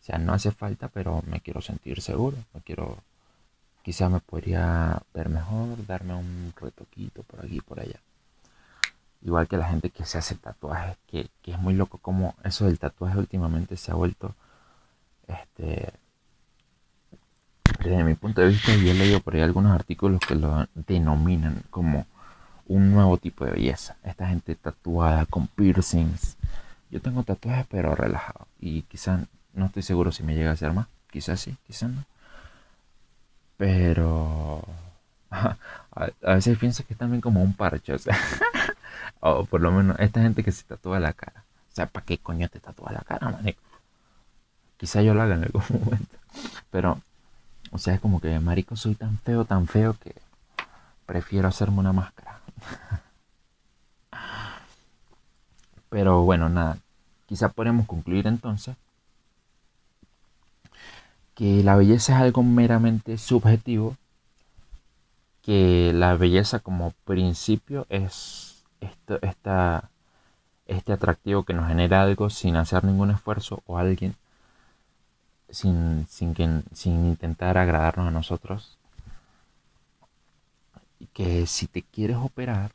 O 0.00 0.04
sea, 0.04 0.18
no 0.18 0.32
hace 0.32 0.52
falta, 0.52 0.86
pero 0.86 1.24
me 1.26 1.40
quiero 1.40 1.60
sentir 1.60 2.00
seguro. 2.02 2.36
Me 2.54 2.60
quiero, 2.60 2.98
quizá 3.82 4.08
me 4.08 4.20
podría 4.20 5.02
ver 5.12 5.28
mejor, 5.28 5.84
darme 5.88 6.14
un 6.14 6.54
retoquito 6.56 7.24
por 7.24 7.44
aquí 7.44 7.56
y 7.56 7.60
por 7.60 7.80
allá. 7.80 8.00
Igual 9.22 9.48
que 9.48 9.56
la 9.56 9.68
gente 9.68 9.90
que 9.90 10.04
se 10.04 10.18
hace 10.18 10.34
tatuajes, 10.34 10.96
que, 11.06 11.28
que 11.42 11.52
es 11.52 11.58
muy 11.58 11.74
loco 11.74 11.98
como 11.98 12.34
eso 12.44 12.66
del 12.66 12.78
tatuaje 12.78 13.18
últimamente 13.18 13.76
se 13.76 13.92
ha 13.92 13.94
vuelto 13.94 14.34
este 15.28 15.92
desde 17.78 18.04
mi 18.04 18.14
punto 18.14 18.40
de 18.40 18.48
vista, 18.48 18.74
yo 18.74 18.90
he 18.90 18.94
leído 18.94 19.20
por 19.20 19.34
ahí 19.34 19.40
algunos 19.40 19.72
artículos 19.72 20.20
que 20.20 20.34
lo 20.34 20.66
denominan 20.74 21.62
como 21.70 22.06
un 22.66 22.92
nuevo 22.92 23.16
tipo 23.16 23.44
de 23.44 23.52
belleza. 23.52 23.96
Esta 24.04 24.28
gente 24.28 24.54
tatuada 24.54 25.26
con 25.26 25.46
piercings. 25.46 26.36
Yo 26.90 27.00
tengo 27.00 27.22
tatuajes, 27.22 27.66
pero 27.70 27.94
relajado. 27.94 28.46
Y 28.60 28.82
quizás 28.82 29.26
no 29.54 29.66
estoy 29.66 29.82
seguro 29.82 30.12
si 30.12 30.22
me 30.22 30.34
llega 30.34 30.50
a 30.50 30.54
hacer 30.54 30.72
más. 30.72 30.88
Quizás 31.10 31.40
sí, 31.40 31.56
quizás 31.66 31.90
no. 31.90 32.04
Pero 33.56 34.62
a, 35.30 36.34
veces 36.34 36.58
pienso 36.58 36.84
que 36.86 36.92
es 36.92 36.98
también 36.98 37.20
como 37.20 37.42
un 37.42 37.54
parche. 37.54 37.94
O, 37.94 37.98
por 39.20 39.60
lo 39.60 39.70
menos 39.72 39.98
esta 39.98 40.22
gente 40.22 40.42
que 40.44 40.52
se 40.52 40.64
tatúa 40.64 41.00
la 41.00 41.12
cara. 41.12 41.44
O 41.72 41.74
sea, 41.74 41.86
¿para 41.86 42.04
qué 42.04 42.18
coño 42.18 42.48
te 42.48 42.60
tatúa 42.60 42.92
la 42.92 43.00
cara, 43.00 43.30
manico? 43.30 43.62
Quizá 44.76 45.02
yo 45.02 45.14
lo 45.14 45.22
haga 45.22 45.34
en 45.34 45.44
algún 45.44 45.62
momento. 45.84 46.16
Pero 46.70 47.00
o 47.72 47.78
sea, 47.78 47.94
es 47.94 48.00
como 48.00 48.20
que, 48.20 48.38
marico, 48.40 48.76
soy 48.76 48.94
tan 48.94 49.18
feo, 49.18 49.44
tan 49.44 49.66
feo 49.68 49.94
que 49.94 50.14
prefiero 51.06 51.48
hacerme 51.48 51.78
una 51.78 51.92
máscara. 51.92 52.40
Pero 55.88 56.22
bueno, 56.22 56.48
nada. 56.48 56.78
Quizá 57.26 57.48
podemos 57.50 57.86
concluir 57.86 58.26
entonces 58.26 58.76
que 61.34 61.62
la 61.62 61.76
belleza 61.76 62.14
es 62.16 62.22
algo 62.22 62.42
meramente 62.42 63.16
subjetivo, 63.18 63.96
que 65.42 65.92
la 65.94 66.16
belleza 66.16 66.58
como 66.58 66.92
principio 67.04 67.86
es 67.88 68.49
esto, 68.80 69.18
este 70.66 70.92
atractivo 70.92 71.44
que 71.44 71.54
nos 71.54 71.68
genera 71.68 72.02
algo 72.02 72.30
sin 72.30 72.56
hacer 72.56 72.84
ningún 72.84 73.10
esfuerzo 73.10 73.62
o 73.66 73.78
alguien 73.78 74.14
sin, 75.50 76.06
sin, 76.08 76.34
que, 76.34 76.62
sin 76.72 77.06
intentar 77.06 77.58
agradarnos 77.58 78.08
a 78.08 78.10
nosotros. 78.10 78.78
Y 80.98 81.06
que 81.06 81.46
si 81.46 81.66
te 81.66 81.82
quieres 81.82 82.16
operar, 82.16 82.72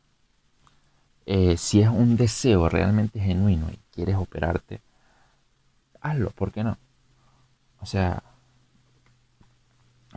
eh, 1.25 1.57
si 1.57 1.81
es 1.81 1.89
un 1.89 2.17
deseo 2.17 2.69
realmente 2.69 3.19
genuino 3.19 3.69
y 3.71 3.79
quieres 3.93 4.15
operarte, 4.15 4.81
hazlo, 6.01 6.31
¿por 6.31 6.51
qué 6.51 6.63
no? 6.63 6.77
O 7.81 7.85
sea, 7.85 8.23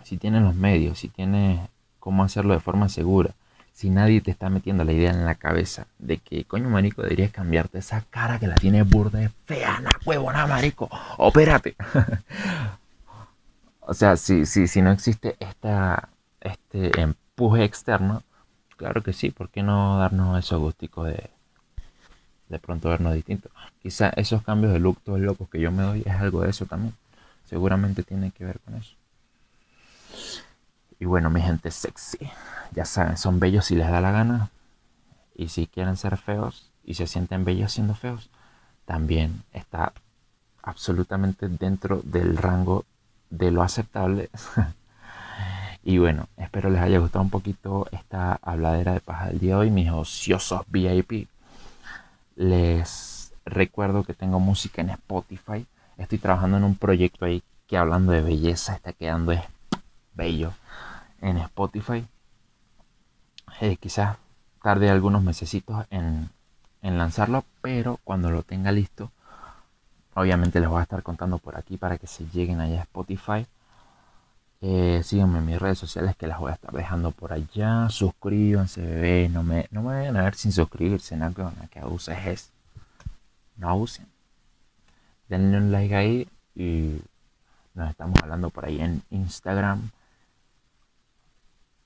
si 0.05 0.17
tienes 0.17 0.43
los 0.43 0.55
medios, 0.55 0.99
si 0.99 1.09
tienes 1.09 1.69
cómo 1.99 2.25
hacerlo 2.25 2.55
de 2.55 2.61
forma 2.61 2.89
segura, 2.89 3.35
si 3.79 3.91
nadie 3.91 4.21
te 4.21 4.33
está 4.33 4.51
metiendo 4.51 4.83
la 4.83 4.93
idea 4.93 5.13
en 5.13 5.25
la 5.25 5.37
cabeza 5.37 5.87
de 6.01 6.19
que, 6.19 6.45
coño, 6.45 6.69
marico, 6.69 7.03
deberías 7.03 7.31
cambiarte 7.31 7.79
esa 7.79 8.01
cara 8.11 8.41
que 8.41 8.49
la 8.49 8.57
tienes 8.57 8.91
burda 8.91 9.21
de 9.21 9.29
fea, 9.47 9.79
na 9.79 9.93
huevona, 10.05 10.49
marico, 10.49 10.91
opérate. 11.17 11.77
o 13.81 13.95
sea, 13.95 14.17
si, 14.17 14.47
si, 14.47 14.67
si 14.67 14.83
no 14.83 14.91
existe 14.91 15.37
esta, 15.39 16.09
este 16.41 17.01
empuje 17.01 17.63
externo, 17.63 18.25
claro 18.77 19.05
que 19.05 19.13
sí, 19.13 19.31
¿por 19.31 19.49
qué 19.49 19.63
no 19.63 19.97
darnos 19.97 20.37
esos 20.41 20.59
gusticos 20.59 21.07
de, 21.07 21.31
de 22.49 22.59
pronto 22.59 22.89
vernos 22.89 23.15
distintos? 23.15 23.53
Quizá 23.81 24.09
esos 24.09 24.43
cambios 24.43 24.73
de 24.73 24.81
look 24.81 25.01
todos 25.05 25.21
locos 25.21 25.49
que 25.49 25.61
yo 25.61 25.71
me 25.71 25.85
doy 25.85 26.03
es 26.05 26.17
algo 26.17 26.43
de 26.43 26.51
eso 26.51 26.67
también. 26.67 26.95
Seguramente 27.45 28.03
tiene 28.03 28.33
que 28.33 28.45
ver 28.45 28.59
con 28.59 28.75
eso. 28.75 28.98
Y 31.01 31.05
bueno, 31.05 31.31
mi 31.31 31.41
gente 31.41 31.71
sexy, 31.71 32.19
ya 32.73 32.85
saben, 32.85 33.17
son 33.17 33.39
bellos 33.39 33.67
si 33.67 33.77
les 33.77 33.89
da 33.89 34.01
la 34.01 34.11
gana. 34.11 34.51
Y 35.35 35.49
si 35.49 35.69
quieren 35.69 35.97
ser 35.97 36.17
feos 36.17 36.71
y 36.85 36.95
se 36.95 37.07
sienten 37.07 37.45
bellos 37.45 37.73
siendo 37.73 37.95
feos, 37.95 38.31
también 38.85 39.45
está 39.53 39.93
absolutamente 40.63 41.49
dentro 41.49 42.01
del 42.03 42.37
rango 42.37 42.85
de 43.31 43.53
lo 43.53 43.63
aceptable. 43.63 44.29
y 45.85 45.99
bueno, 45.99 46.27
espero 46.37 46.69
les 46.69 46.81
haya 46.81 46.99
gustado 46.99 47.23
un 47.23 47.31
poquito 47.31 47.87
esta 47.93 48.41
habladera 48.43 48.95
de 48.95 49.01
paja 49.01 49.29
del 49.29 49.39
día 49.39 49.55
de 49.55 49.61
hoy, 49.61 49.71
mis 49.71 49.91
ociosos 49.91 50.63
VIP. 50.67 51.29
Les 52.35 53.33
recuerdo 53.45 54.03
que 54.03 54.15
tengo 54.15 54.41
música 54.41 54.83
en 54.83 54.91
Spotify. 54.91 55.65
Estoy 55.97 56.19
trabajando 56.19 56.57
en 56.57 56.65
un 56.65 56.75
proyecto 56.75 57.25
ahí 57.25 57.43
que 57.69 57.77
hablando 57.77 58.11
de 58.13 58.23
belleza 58.23 58.75
está 58.75 58.93
quedando 58.93 59.31
es 59.31 59.43
bello 60.15 60.53
en 61.21 61.39
Spotify. 61.39 62.07
Eh, 63.61 63.77
quizás 63.77 64.17
tarde 64.63 64.91
algunos 64.91 65.23
mesecitos 65.23 65.87
en, 65.91 66.31
en 66.83 66.99
lanzarlo, 66.99 67.45
pero 67.63 67.99
cuando 68.05 68.31
lo 68.31 68.43
tenga 68.43 68.73
listo, 68.73 69.11
obviamente 70.15 70.61
les 70.61 70.69
voy 70.69 70.81
a 70.81 70.83
estar 70.83 71.03
contando 71.03 71.39
por 71.39 71.57
aquí 71.57 71.77
para 71.77 71.99
que 71.99 72.07
se 72.07 72.27
lleguen 72.29 72.61
allá 72.61 72.81
a 72.81 72.83
Spotify. 72.83 73.47
Eh, 74.61 75.03
síganme 75.05 75.39
en 75.39 75.47
mis 75.47 75.59
redes 75.59 75.79
sociales 75.79 76.17
que 76.17 76.27
las 76.27 76.41
voy 76.41 76.51
a 76.51 76.55
estar 76.55 76.73
dejando 76.73 77.13
por 77.13 77.33
allá. 77.33 77.89
Suscríbanse, 77.91 78.81
bebé. 78.81 79.29
No 79.29 79.43
me, 79.43 79.69
no 79.71 79.83
me 79.83 79.95
vayan 79.95 80.17
a 80.17 80.25
ver 80.25 80.35
sin 80.35 80.53
suscribirse. 80.53 81.17
No 81.17 81.33
que, 81.33 81.45
que 81.71 81.79
abuses 81.79 82.19
es. 82.27 82.51
No 83.57 83.69
abusen. 83.71 84.07
Denle 85.29 85.59
un 85.59 85.71
like 85.71 85.95
ahí 85.95 86.29
y 86.55 87.01
nos 87.75 87.91
estamos 87.91 88.19
hablando 88.23 88.51
por 88.51 88.65
ahí 88.65 88.81
en 88.81 89.03
Instagram. 89.11 89.91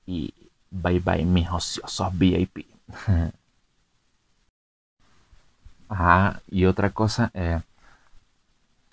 Y 0.05 0.33
bye 0.69 0.99
bye 0.99 1.25
mis 1.25 1.49
ociosos 1.49 2.17
VIP. 2.17 2.65
Ajá, 5.89 6.41
y 6.49 6.65
otra 6.65 6.89
cosa, 6.89 7.29
eh, 7.33 7.61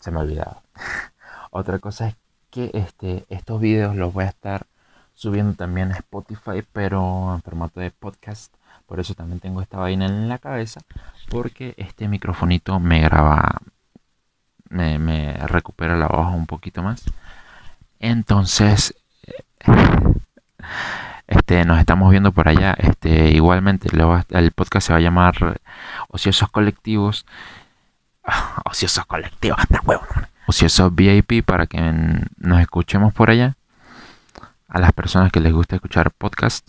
se 0.00 0.10
me 0.10 0.18
ha 0.18 0.22
olvidado. 0.22 0.62
otra 1.50 1.78
cosa 1.78 2.08
es 2.08 2.16
que 2.50 2.70
este, 2.74 3.24
estos 3.30 3.60
videos 3.60 3.96
los 3.96 4.12
voy 4.12 4.24
a 4.24 4.28
estar 4.28 4.66
subiendo 5.14 5.54
también 5.54 5.92
a 5.92 5.96
Spotify, 5.96 6.62
pero 6.72 7.34
en 7.34 7.42
formato 7.42 7.80
de 7.80 7.90
podcast. 7.90 8.54
Por 8.86 9.00
eso 9.00 9.14
también 9.14 9.40
tengo 9.40 9.62
esta 9.62 9.78
vaina 9.78 10.06
en 10.06 10.28
la 10.28 10.38
cabeza, 10.38 10.80
porque 11.28 11.74
este 11.76 12.08
microfonito 12.08 12.80
me 12.80 13.00
graba, 13.00 13.60
me, 14.68 14.98
me 14.98 15.34
recupera 15.46 15.96
la 15.96 16.08
voz 16.08 16.34
un 16.34 16.46
poquito 16.46 16.82
más. 16.82 17.04
Entonces, 18.00 18.94
este, 21.30 21.64
nos 21.64 21.78
estamos 21.78 22.10
viendo 22.10 22.32
por 22.32 22.48
allá. 22.48 22.74
Este, 22.76 23.30
igualmente, 23.30 23.88
el 24.30 24.50
podcast 24.50 24.88
se 24.88 24.92
va 24.92 24.98
a 24.98 25.02
llamar 25.02 25.60
Ociosos 26.08 26.50
Colectivos. 26.50 27.24
Ociosos 28.64 29.06
Colectivos, 29.06 29.58
Ociosos 30.46 30.94
VIP 30.94 31.44
para 31.44 31.66
que 31.66 31.80
nos 32.36 32.60
escuchemos 32.60 33.14
por 33.14 33.30
allá. 33.30 33.56
A 34.68 34.80
las 34.80 34.92
personas 34.92 35.30
que 35.30 35.40
les 35.40 35.52
gusta 35.52 35.76
escuchar 35.76 36.10
podcast. 36.10 36.68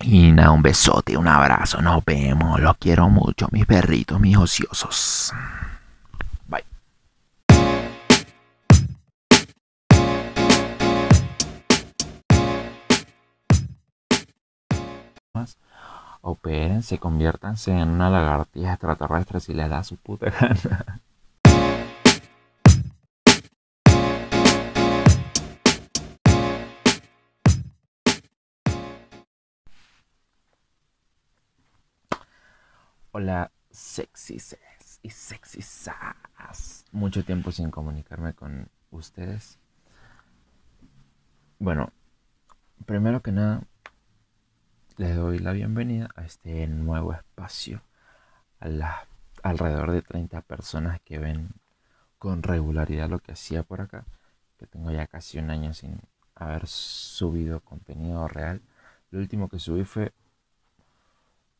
Y 0.00 0.30
nada, 0.30 0.52
un 0.52 0.62
besote, 0.62 1.16
un 1.16 1.26
abrazo, 1.26 1.82
nos 1.82 2.04
vemos, 2.04 2.60
los 2.60 2.76
quiero 2.78 3.08
mucho, 3.08 3.48
mis 3.50 3.66
perritos, 3.66 4.20
mis 4.20 4.36
ociosos. 4.36 5.32
Opérense, 16.22 16.98
conviértanse 16.98 17.70
en 17.72 17.88
una 17.90 18.10
lagartija 18.10 18.72
extraterrestre 18.74 19.40
si 19.40 19.54
les 19.54 19.70
da 19.70 19.82
su 19.82 19.96
puta 19.96 20.30
gana. 20.40 21.00
Hola, 33.10 33.50
sexys 33.70 34.56
y 35.02 35.10
sexysas. 35.10 36.84
Mucho 36.92 37.24
tiempo 37.24 37.50
sin 37.50 37.70
comunicarme 37.70 38.32
con 38.34 38.68
ustedes. 38.90 39.58
Bueno, 41.58 41.90
primero 42.86 43.20
que 43.20 43.32
nada, 43.32 43.62
les 44.98 45.14
doy 45.14 45.38
la 45.38 45.52
bienvenida 45.52 46.10
a 46.16 46.24
este 46.24 46.66
nuevo 46.66 47.12
espacio. 47.12 47.80
A 48.58 48.68
las 48.68 48.96
alrededor 49.44 49.92
de 49.92 50.02
30 50.02 50.40
personas 50.42 51.00
que 51.02 51.18
ven 51.18 51.50
con 52.18 52.42
regularidad 52.42 53.08
lo 53.08 53.20
que 53.20 53.30
hacía 53.32 53.62
por 53.62 53.80
acá. 53.80 54.04
Que 54.58 54.66
tengo 54.66 54.90
ya 54.90 55.06
casi 55.06 55.38
un 55.38 55.50
año 55.50 55.72
sin 55.72 56.00
haber 56.34 56.66
subido 56.66 57.60
contenido 57.60 58.26
real. 58.26 58.60
Lo 59.12 59.20
último 59.20 59.48
que 59.48 59.60
subí 59.60 59.84
fue 59.84 60.12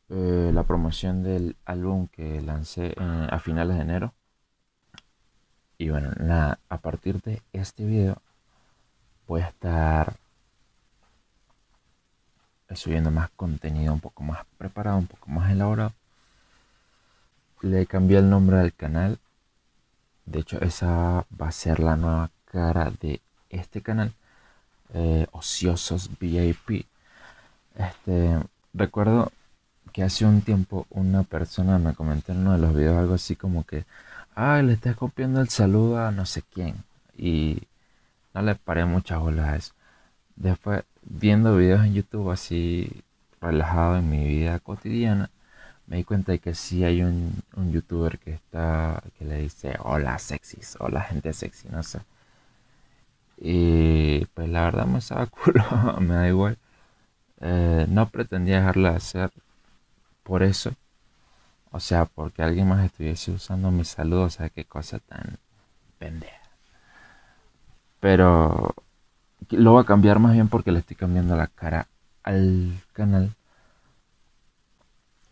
eh, 0.09 0.51
la 0.53 0.63
promoción 0.63 1.23
del 1.23 1.55
álbum 1.63 2.09
que 2.09 2.41
lancé 2.41 2.93
a 2.97 3.39
finales 3.39 3.77
de 3.77 3.83
enero. 3.83 4.13
Y 5.77 5.89
bueno, 5.89 6.11
nada, 6.19 6.59
a 6.67 6.79
partir 6.79 7.21
de 7.21 7.41
este 7.53 7.85
video 7.85 8.21
voy 9.27 9.41
a 9.41 9.47
estar 9.47 10.17
subiendo 12.75 13.11
más 13.11 13.29
contenido 13.31 13.93
un 13.93 13.99
poco 13.99 14.23
más 14.23 14.45
preparado, 14.57 14.97
un 14.97 15.07
poco 15.07 15.29
más 15.31 15.51
elaborado. 15.51 15.93
Le 17.61 17.85
cambié 17.85 18.19
el 18.19 18.29
nombre 18.29 18.59
al 18.59 18.73
canal. 18.73 19.19
De 20.25 20.39
hecho, 20.39 20.61
esa 20.61 21.25
va 21.39 21.47
a 21.47 21.51
ser 21.51 21.79
la 21.79 21.95
nueva 21.95 22.29
cara 22.45 22.91
de 23.01 23.21
este 23.49 23.81
canal. 23.81 24.13
Eh, 24.93 25.27
Ociosos 25.31 26.09
VIP. 26.19 26.85
Este, 27.75 28.39
recuerdo 28.73 29.31
que 29.91 30.03
hace 30.03 30.25
un 30.25 30.41
tiempo 30.41 30.85
una 30.89 31.23
persona 31.23 31.79
me 31.79 31.93
comentó 31.93 32.31
en 32.31 32.39
uno 32.39 32.53
de 32.53 32.59
los 32.59 32.75
videos 32.75 32.97
algo 32.97 33.15
así 33.15 33.35
como 33.35 33.63
que, 33.65 33.85
ay, 34.35 34.63
le 34.63 34.73
estás 34.73 34.95
copiando 34.95 35.41
el 35.41 35.49
saludo 35.49 36.05
a 36.05 36.11
no 36.11 36.25
sé 36.25 36.43
quién. 36.53 36.83
Y 37.17 37.63
no 38.33 38.41
le 38.41 38.55
paré 38.55 38.85
muchas 38.85 39.19
bolas 39.19 39.47
a 39.47 39.55
eso. 39.57 39.73
Después 40.35 40.83
viendo 41.03 41.55
videos 41.57 41.85
en 41.85 41.93
YouTube 41.93 42.31
así 42.31 43.03
relajado 43.41 43.97
en 43.97 44.09
mi 44.09 44.25
vida 44.27 44.59
cotidiana, 44.59 45.29
me 45.87 45.97
di 45.97 46.03
cuenta 46.03 46.31
de 46.31 46.39
que 46.39 46.53
sí 46.55 46.83
hay 46.83 47.01
un, 47.01 47.43
youtuber 47.71 48.19
que 48.19 48.33
está, 48.33 49.01
que 49.17 49.25
le 49.25 49.37
dice, 49.37 49.75
hola 49.79 50.19
sexys, 50.19 50.77
hola 50.79 51.01
gente 51.01 51.33
sexy, 51.33 51.67
no 51.69 51.81
sé. 51.83 51.99
Y 53.37 54.25
pues 54.33 54.49
la 54.49 54.65
verdad 54.65 54.85
me 54.85 54.99
estaba 54.99 55.25
culo, 55.27 55.63
me 55.99 56.15
da 56.15 56.27
igual. 56.27 56.57
Eh, 57.41 57.85
no 57.89 58.09
pretendía 58.09 58.57
dejarla 58.57 58.91
de 58.91 58.97
hacer 58.97 59.31
por 60.23 60.43
eso. 60.43 60.73
O 61.71 61.79
sea, 61.79 62.05
porque 62.05 62.43
alguien 62.43 62.67
más 62.67 62.85
estuviese 62.85 63.31
usando 63.31 63.71
mi 63.71 63.85
saludo, 63.85 64.23
o 64.23 64.29
sea, 64.29 64.49
qué 64.49 64.65
cosa 64.65 64.99
tan 64.99 65.37
pendeja. 65.99 66.41
Pero 67.99 68.75
lo 69.49 69.71
voy 69.73 69.81
a 69.81 69.85
cambiar 69.85 70.19
más 70.19 70.33
bien 70.33 70.47
porque 70.47 70.71
le 70.71 70.79
estoy 70.79 70.95
cambiando 70.95 71.35
la 71.35 71.47
cara 71.47 71.87
al 72.23 72.73
canal. 72.93 73.35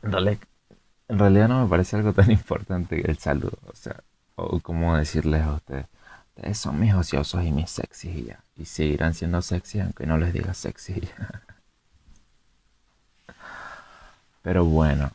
En 0.01 1.19
realidad, 1.19 1.47
no 1.47 1.63
me 1.63 1.69
parece 1.69 1.95
algo 1.95 2.13
tan 2.13 2.31
importante 2.31 3.09
el 3.09 3.17
saludo. 3.17 3.57
O 3.67 3.75
sea, 3.75 4.01
o 4.35 4.59
como 4.59 4.95
decirles 4.97 5.43
a 5.43 5.53
ustedes. 5.53 5.85
Ustedes 6.35 6.57
son 6.57 6.79
mis 6.79 6.93
ociosos 6.93 7.43
y 7.43 7.51
mis 7.51 7.69
sexys 7.69 8.15
y 8.15 8.25
ya. 8.25 8.39
Y 8.55 8.65
seguirán 8.65 9.13
siendo 9.13 9.41
sexy 9.41 9.79
aunque 9.79 10.05
no 10.05 10.17
les 10.17 10.33
diga 10.33 10.53
sexy. 10.53 11.01
Pero 14.43 14.65
bueno. 14.65 15.11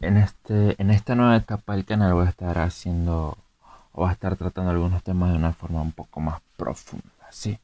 En, 0.00 0.18
este, 0.18 0.80
en 0.80 0.90
esta 0.90 1.14
nueva 1.14 1.36
etapa 1.36 1.74
del 1.74 1.86
canal 1.86 2.12
voy 2.12 2.26
a 2.26 2.30
estar 2.30 2.58
haciendo 2.58 3.38
o 3.92 4.02
voy 4.02 4.10
a 4.10 4.12
estar 4.12 4.36
tratando 4.36 4.70
algunos 4.70 5.02
temas 5.02 5.30
de 5.30 5.36
una 5.36 5.54
forma 5.54 5.80
un 5.80 5.92
poco 5.92 6.20
más 6.20 6.42
profunda. 6.58 7.15
¿Sí? 7.30 7.58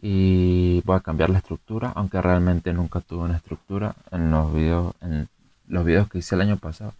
y 0.00 0.80
voy 0.82 0.96
a 0.96 1.00
cambiar 1.00 1.30
la 1.30 1.38
estructura 1.38 1.92
aunque 1.96 2.22
realmente 2.22 2.72
nunca 2.72 3.00
tuve 3.00 3.24
una 3.24 3.36
estructura 3.36 3.96
en 4.12 4.30
los 4.30 4.52
videos 4.54 4.94
en 5.00 5.28
los 5.68 5.84
videos 5.84 6.08
que 6.08 6.18
hice 6.18 6.34
el 6.34 6.40
año 6.42 6.56
pasado. 6.56 6.94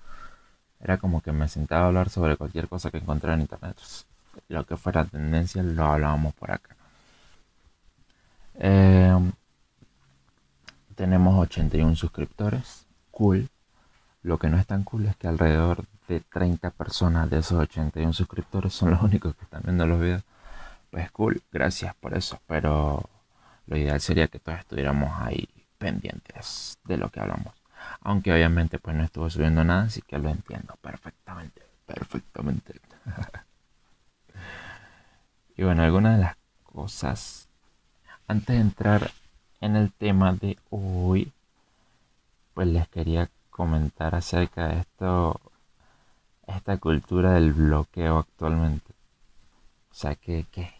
Era 0.80 0.98
como 0.98 1.20
que 1.22 1.32
me 1.32 1.48
sentaba 1.48 1.84
a 1.84 1.86
hablar 1.88 2.10
sobre 2.10 2.36
cualquier 2.36 2.68
cosa 2.68 2.90
que 2.90 2.98
encontré 2.98 3.32
en 3.32 3.40
internet. 3.40 3.76
Lo 4.48 4.64
que 4.64 4.76
fuera 4.76 5.04
tendencia 5.04 5.62
lo 5.62 5.84
hablábamos 5.86 6.34
por 6.34 6.50
acá. 6.50 6.76
Em, 8.54 9.32
tenemos 10.94 11.38
81 11.38 11.96
suscriptores. 11.96 12.86
Cool. 13.10 13.48
Lo 14.22 14.38
que 14.38 14.48
no 14.50 14.58
es 14.58 14.66
tan 14.66 14.84
cool 14.84 15.06
es 15.06 15.16
que 15.16 15.28
alrededor 15.28 15.84
de 16.08 16.20
30 16.20 16.70
personas 16.70 17.30
de 17.30 17.38
esos 17.38 17.58
81 17.58 18.12
suscriptores 18.12 18.72
son 18.74 18.90
los 18.90 19.02
únicos 19.02 19.34
que 19.34 19.44
están 19.44 19.62
viendo 19.64 19.86
los 19.86 20.00
videos 20.00 20.22
pues 20.90 21.10
cool, 21.10 21.42
gracias 21.52 21.94
por 21.96 22.16
eso, 22.16 22.40
pero 22.46 23.08
lo 23.66 23.76
ideal 23.76 24.00
sería 24.00 24.28
que 24.28 24.38
todos 24.38 24.58
estuviéramos 24.58 25.10
ahí 25.20 25.48
pendientes 25.78 26.78
de 26.84 26.96
lo 26.96 27.10
que 27.10 27.20
hablamos. 27.20 27.54
Aunque 28.00 28.32
obviamente 28.32 28.78
pues 28.78 28.96
no 28.96 29.04
estuve 29.04 29.30
subiendo 29.30 29.64
nada, 29.64 29.84
así 29.84 30.02
que 30.02 30.18
lo 30.18 30.30
entiendo 30.30 30.74
perfectamente, 30.80 31.62
perfectamente. 31.86 32.80
y 35.56 35.64
bueno, 35.64 35.82
algunas 35.82 36.16
de 36.16 36.24
las 36.24 36.36
cosas, 36.64 37.48
antes 38.26 38.56
de 38.56 38.60
entrar 38.60 39.10
en 39.60 39.76
el 39.76 39.92
tema 39.92 40.32
de 40.32 40.58
hoy, 40.70 41.32
pues 42.54 42.68
les 42.68 42.88
quería 42.88 43.30
comentar 43.50 44.14
acerca 44.14 44.68
de 44.68 44.80
esto 44.80 45.40
esta 46.46 46.78
cultura 46.78 47.34
del 47.34 47.52
bloqueo 47.52 48.18
actualmente. 48.18 48.92
O 49.90 49.94
sea, 49.94 50.14
que, 50.14 50.46
¿qué? 50.50 50.77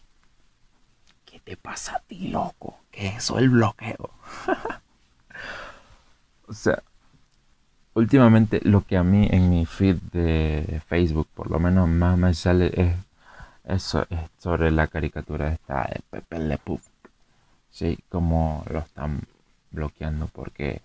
¿Qué 1.49 1.55
te 1.55 1.61
pasa 1.63 1.95
a 1.95 1.99
ti, 2.01 2.27
loco? 2.27 2.77
¿Qué 2.91 3.07
es 3.07 3.23
eso 3.23 3.39
el 3.39 3.49
bloqueo? 3.49 4.11
o 6.47 6.53
sea, 6.53 6.83
últimamente 7.95 8.59
lo 8.61 8.85
que 8.85 8.97
a 8.97 9.03
mí 9.03 9.27
en 9.31 9.49
mi 9.49 9.65
feed 9.65 9.95
de 10.13 10.79
Facebook 10.87 11.27
por 11.33 11.49
lo 11.49 11.57
menos 11.57 11.89
más 11.89 12.19
me 12.19 12.35
sale 12.35 12.71
es 12.79 12.95
eso 13.63 14.05
es 14.11 14.19
sobre 14.37 14.69
la 14.69 14.85
caricatura 14.85 15.51
esta 15.51 15.89
de 15.91 16.03
Pepe 16.11 16.37
Le. 16.37 16.59
Sí, 17.71 17.97
como 18.09 18.63
lo 18.69 18.77
están 18.77 19.23
bloqueando 19.71 20.27
porque 20.27 20.83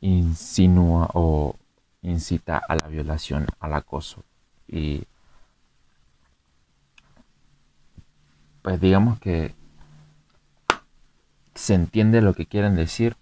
insinúa 0.00 1.10
o 1.14 1.56
incita 2.02 2.58
a 2.58 2.76
la 2.76 2.86
violación, 2.86 3.48
al 3.58 3.74
acoso. 3.74 4.22
Y 4.68 5.02
pues 8.64 8.80
digamos 8.80 9.20
que 9.20 9.54
se 11.54 11.74
entiende 11.74 12.22
lo 12.22 12.32
que 12.32 12.46
quieren 12.46 12.76
decir, 12.76 13.14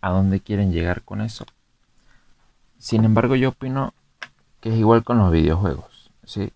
a 0.00 0.10
dónde 0.10 0.38
quieren 0.38 0.70
llegar 0.70 1.02
con 1.02 1.20
eso. 1.20 1.44
Sin 2.78 3.04
embargo, 3.04 3.34
yo 3.34 3.48
opino 3.48 3.94
que 4.60 4.68
es 4.68 4.76
igual 4.76 5.02
con 5.02 5.18
los 5.18 5.32
videojuegos, 5.32 6.12
¿sí? 6.24 6.52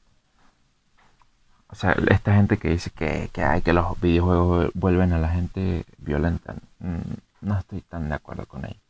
O 1.67 1.75
sea, 1.75 1.97
esta 2.09 2.37
gente 2.37 2.57
que 2.57 2.69
dice 2.69 2.91
que, 2.91 3.29
hay 3.43 3.63
que 3.63 3.73
los 3.73 4.01
videojuegos 4.01 4.71
vuelven 4.75 5.13
a 5.13 5.19
la 5.19 5.31
gente 5.31 5.85
violenta, 5.99 6.55
mm, 6.79 6.99
no 7.41 7.59
estoy 7.59 7.81
tan 7.81 8.11
de 8.11 8.15
acuerdo 8.15 8.47
con 8.47 8.65
ello. 8.65 8.81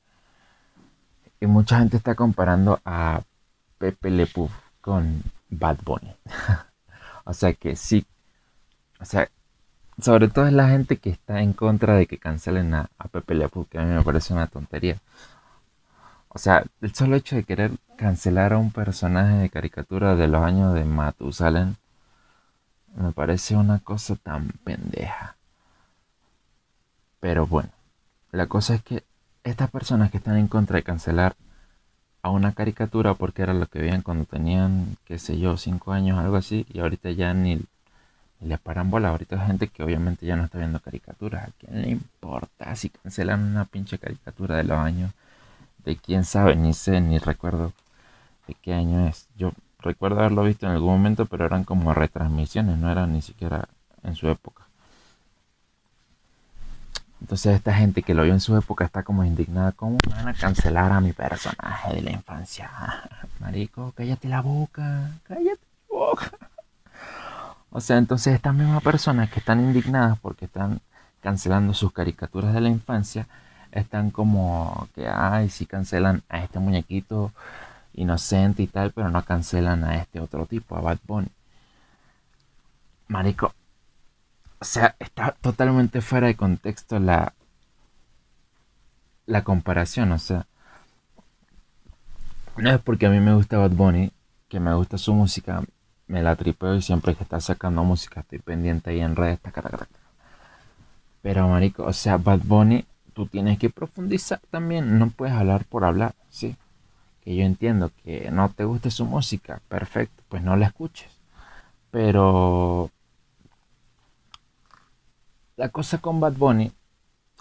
Y 1.41 1.47
mucha 1.47 1.79
gente 1.79 1.97
está 1.97 2.15
comparando 2.15 2.79
a 2.85 3.23
Pepe 3.79 4.11
Le 4.11 4.27
Puff 4.27 4.53
con 4.83 5.23
Bad 5.49 5.79
Bunny. 5.83 6.15
o 7.25 7.33
sea 7.33 7.55
que 7.55 7.75
sí. 7.75 8.05
O 9.01 9.05
sea, 9.05 9.31
sobre 10.01 10.29
todo 10.29 10.47
es 10.47 10.53
la 10.53 10.69
gente 10.69 10.97
que 10.99 11.11
está 11.11 11.41
en 11.43 11.53
contra 11.53 11.97
de 11.97 12.07
que 12.07 12.19
cancelen 12.19 12.75
a, 12.75 12.91
Pepe 13.11 13.35
Le 13.35 13.49
que 13.69 13.79
a 13.79 13.83
mí 13.83 13.95
me 13.95 14.03
parece 14.03 14.33
una 14.33 14.47
tontería. 14.47 14.99
O 16.29 16.39
sea, 16.39 16.65
el 16.81 16.95
solo 16.95 17.17
hecho 17.17 17.37
de 17.37 17.45
querer 17.45 17.73
cancelar 17.97 18.53
a 18.53 18.59
un 18.59 18.71
personaje 18.71 19.37
de 19.37 19.51
caricatura 19.51 20.15
de 20.17 20.29
los 20.29 20.43
años 20.43 20.75
de 20.75 20.85
Matusalem 20.85 21.75
me 22.97 23.13
parece 23.13 23.57
una 23.57 23.79
cosa 23.81 24.17
tan 24.17 24.49
pendeja. 24.65 25.37
Pero 27.21 27.47
bueno, 27.47 27.71
la 28.33 28.47
cosa 28.47 28.75
es 28.75 28.83
que 28.83 29.05
estas 29.45 29.71
personas 29.71 30.11
que 30.11 30.19
están 30.19 30.37
en 30.37 30.49
contra 30.49 30.77
de 30.77 30.83
cancelar 30.83 31.37
a 32.23 32.31
una 32.31 32.53
caricatura 32.53 33.15
porque 33.15 33.43
era 33.43 33.55
lo 33.55 33.67
que 33.67 33.81
veían 33.81 34.03
cuando 34.03 34.25
tenían, 34.25 34.97
qué 35.05 35.19
sé 35.19 35.39
yo, 35.39 35.57
cinco 35.57 35.93
años, 35.93 36.19
algo 36.19 36.37
así, 36.37 36.67
y 36.73 36.81
ahorita 36.81 37.11
ya 37.11 37.35
ni, 37.35 37.61
paran 38.59 38.91
bola. 38.91 39.11
Ahorita 39.11 39.39
gente 39.47 39.69
que 39.69 39.83
obviamente 39.83 40.27
ya 40.27 40.37
no 40.37 40.45
está 40.45 40.59
viendo 40.59 40.81
caricaturas. 40.81 41.49
¿A 41.49 41.53
quién 41.59 41.83
le 41.83 41.91
importa 41.91 42.75
si 42.77 42.91
cancelan 42.91 43.43
una 43.43 43.65
pinche 43.65 43.99
caricatura 43.99 44.57
de 44.57 44.65
los 44.65 44.79
años? 44.79 45.13
De 45.85 45.97
quién 45.97 46.25
sabe, 46.25 46.57
ni 46.57 46.75
sé, 46.75 47.01
ni 47.01 47.19
recuerdo 47.19 47.73
de 48.47 48.55
qué 48.55 48.75
año 48.75 49.07
es. 49.09 49.29
Yo 49.37 49.53
recuerdo 49.79 50.21
haberlo 50.21 50.45
visto 50.45 50.67
en 50.67 50.73
algún 50.73 50.91
momento, 50.91 51.27
pero 51.27 51.47
eran 51.47 51.65
como 51.65 51.95
retransmisiones, 51.95 52.79
no 52.79 52.91
eran 52.91 53.13
ni 53.13 53.23
siquiera 53.23 53.69
en 54.03 54.15
su 54.15 54.29
época. 54.29 54.65
Entonces 57.21 57.55
esta 57.55 57.75
gente 57.75 58.03
que 58.03 58.15
lo 58.15 58.23
vio 58.23 58.33
en 58.33 58.41
su 58.41 58.57
época 58.57 58.85
está 58.85 59.03
como 59.03 59.25
indignada. 59.25 59.73
¿Cómo 59.73 59.99
van 60.09 60.29
a 60.29 60.35
cancelar 60.35 60.91
a 60.91 61.01
mi 61.01 61.13
personaje 61.13 61.95
de 61.95 62.03
la 62.03 62.13
infancia? 62.13 62.71
Marico, 63.41 63.93
cállate 63.95 64.29
la 64.29 64.41
boca. 64.41 65.13
Cállate 65.25 65.61
la 65.91 65.97
boca. 65.97 66.31
O 67.73 67.81
sea, 67.81 67.99
entonces 67.99 68.35
estas 68.35 68.55
mismas 68.55 68.83
personas 68.83 69.31
que 69.31 69.41
están 69.41 69.61
indignadas 69.61 70.19
porque 70.21 70.47
están 70.47 70.81
cancelando 71.21 71.75
sus 71.75 71.93
caricaturas 71.93 72.53
de 72.55 72.61
la 72.61 72.69
infancia, 72.69 73.29
están 73.73 74.11
como 74.11 74.89
que, 74.95 75.07
ay, 75.09 75.49
si 75.51 75.67
cancelan 75.67 76.23
a 76.29 76.43
este 76.43 76.59
muñequito 76.59 77.33
inocente 77.95 78.63
y 78.63 78.67
tal, 78.67 78.93
pero 78.93 79.11
no 79.11 79.25
cancelan 79.25 79.85
a 79.85 79.97
este 79.99 80.21
otro 80.21 80.47
tipo, 80.47 80.77
a 80.77 80.81
Bad 80.81 80.99
Bunny. 81.07 81.29
Marico, 83.09 83.55
o 84.61 84.65
sea, 84.65 84.95
está 84.99 85.33
totalmente 85.41 86.01
fuera 86.01 86.27
de 86.29 86.37
contexto 86.37 86.99
la, 86.99 87.35
la 89.27 89.43
comparación. 89.43 90.13
O 90.13 90.19
sea, 90.19 90.47
no 92.57 92.71
es 92.71 92.81
porque 92.81 93.07
a 93.07 93.11
mí 93.11 93.21
me 93.21 93.35
gusta 93.35 93.59
Bad 93.59 93.73
Bunny, 93.73 94.13
que 94.49 94.61
me 94.61 94.75
gusta 94.75 94.99
su 94.99 95.15
música, 95.15 95.63
me 96.11 96.23
la 96.23 96.35
tripeo 96.35 96.75
y 96.75 96.83
siempre 96.83 97.15
que 97.15 97.23
está 97.23 97.41
sacando 97.41 97.85
música 97.85 98.21
estoy 98.21 98.41
pendiente 98.41 98.91
ahí 98.91 99.01
en 99.01 99.15
redes. 99.15 99.39
Pero, 101.23 101.49
marico, 101.49 101.85
o 101.85 101.93
sea, 101.93 102.17
Bad 102.17 102.41
Bunny, 102.43 102.85
tú 103.15 103.27
tienes 103.27 103.59
que 103.59 103.71
profundizar 103.71 104.41
también. 104.51 104.99
No 104.99 105.11
puedes 105.11 105.35
hablar 105.35 105.65
por 105.67 105.85
hablar, 105.85 106.15
¿sí? 106.29 106.57
Que 107.23 107.37
yo 107.37 107.45
entiendo 107.45 107.93
que 108.03 108.31
no 108.33 108.49
te 108.49 108.65
guste 108.65 108.91
su 108.91 109.05
música, 109.05 109.61
perfecto, 109.69 110.23
pues 110.29 110.43
no 110.43 110.57
la 110.57 110.67
escuches. 110.67 111.11
Pero 111.93 112.91
la 115.57 115.69
cosa 115.69 115.99
con 115.99 116.19
Bad 116.19 116.33
Bunny, 116.33 116.73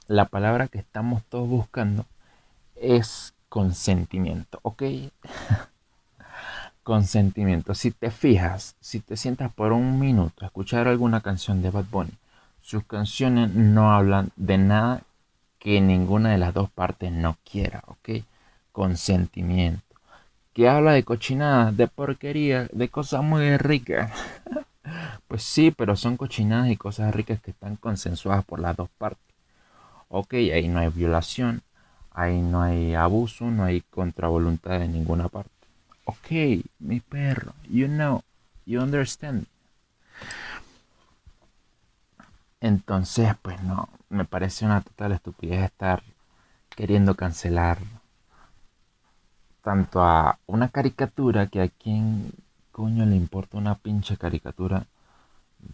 la 0.08 0.26
palabra 0.26 0.68
que 0.68 0.78
estamos 0.78 1.24
todos 1.26 1.48
buscando 1.48 2.06
es 2.76 3.34
consentimiento, 3.50 4.60
¿ok? 4.62 4.84
consentimiento. 6.90 7.76
Si 7.76 7.92
te 7.92 8.10
fijas, 8.10 8.76
si 8.82 9.00
te 9.00 9.16
sientas 9.16 9.54
por 9.54 9.74
un 9.74 10.00
minuto 10.00 10.44
a 10.44 10.48
escuchar 10.48 10.88
alguna 10.88 11.22
canción 11.22 11.62
de 11.62 11.70
Bad 11.70 11.86
Bunny, 11.92 12.14
sus 12.64 12.84
canciones 12.84 13.54
no 13.54 13.94
hablan 13.94 14.32
de 14.36 14.58
nada 14.58 15.04
que 15.60 15.82
ninguna 15.82 16.32
de 16.32 16.40
las 16.40 16.52
dos 16.52 16.68
partes 16.72 17.12
no 17.12 17.38
quiera, 17.48 17.84
¿ok? 17.86 18.26
Consentimiento. 18.72 19.84
Que 20.52 20.68
habla 20.68 20.94
de 20.94 21.04
cochinada, 21.04 21.72
de 21.72 21.86
porquería, 21.86 22.68
de 22.72 22.90
cosas 22.90 23.24
muy 23.24 23.56
ricas. 23.58 24.12
Pues 25.28 25.44
sí, 25.44 25.70
pero 25.70 25.96
son 25.96 26.18
cochinadas 26.18 26.72
y 26.72 26.76
cosas 26.76 27.14
ricas 27.14 27.40
que 27.40 27.52
están 27.52 27.76
consensuadas 27.76 28.44
por 28.44 28.60
las 28.60 28.76
dos 28.76 28.90
partes. 28.98 29.36
Ok, 30.08 30.34
ahí 30.34 30.68
no 30.68 30.80
hay 30.80 30.90
violación, 30.90 31.62
ahí 32.10 32.42
no 32.42 32.64
hay 32.64 32.96
abuso, 32.96 33.46
no 33.52 33.66
hay 33.66 33.82
contravoluntad 33.82 34.80
de 34.80 34.88
ninguna 34.88 35.28
parte. 35.28 35.59
Ok, 36.10 36.32
mi 36.80 37.02
perro, 37.02 37.54
you 37.70 37.86
know, 37.86 38.24
you 38.66 38.82
understand. 38.82 39.46
Entonces, 42.60 43.36
pues 43.44 43.62
no, 43.62 43.90
me 44.10 44.26
parece 44.26 44.66
una 44.66 44.82
total 44.82 45.12
estupidez 45.12 45.66
estar 45.66 46.02
queriendo 46.72 47.14
cancelar 47.14 47.78
tanto 49.62 50.02
a 50.02 50.40
una 50.48 50.70
caricatura 50.70 51.46
que 51.46 51.62
a 51.62 51.68
quien 51.68 52.32
coño 52.72 53.06
le 53.06 53.16
importa 53.16 53.60
una 53.60 53.76
pinche 53.76 54.18
caricatura 54.18 54.88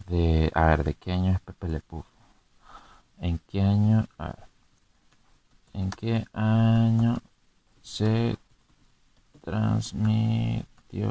de... 0.06 0.50
A 0.54 0.66
ver, 0.66 0.84
¿de 0.84 0.92
qué 0.92 1.12
año 1.12 1.32
es 1.32 1.40
Pepe 1.40 1.68
Le 1.68 1.80
Puff? 1.80 2.04
¿En 3.20 3.40
qué 3.48 3.62
año... 3.62 4.06
A 4.18 4.26
ver, 4.26 4.44
¿En 5.72 5.88
qué 5.88 6.26
año 6.34 7.16
se 7.80 8.36
transmitió 9.46 11.08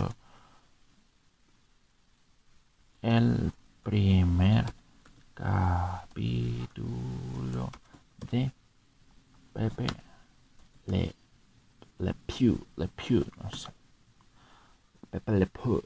el 3.02 3.54
primer 3.82 4.66
capítulo 5.34 6.50
de 8.30 8.52
Pepe 9.54 9.88
Le, 10.88 11.16
Le 12.00 12.14
Pew, 12.14 12.60
Le 12.76 12.90
Pew, 12.90 13.26
no 13.42 13.50
sé. 13.52 13.70
Pepe 15.12 15.32
Le 15.32 15.46
Pew. 15.46 15.82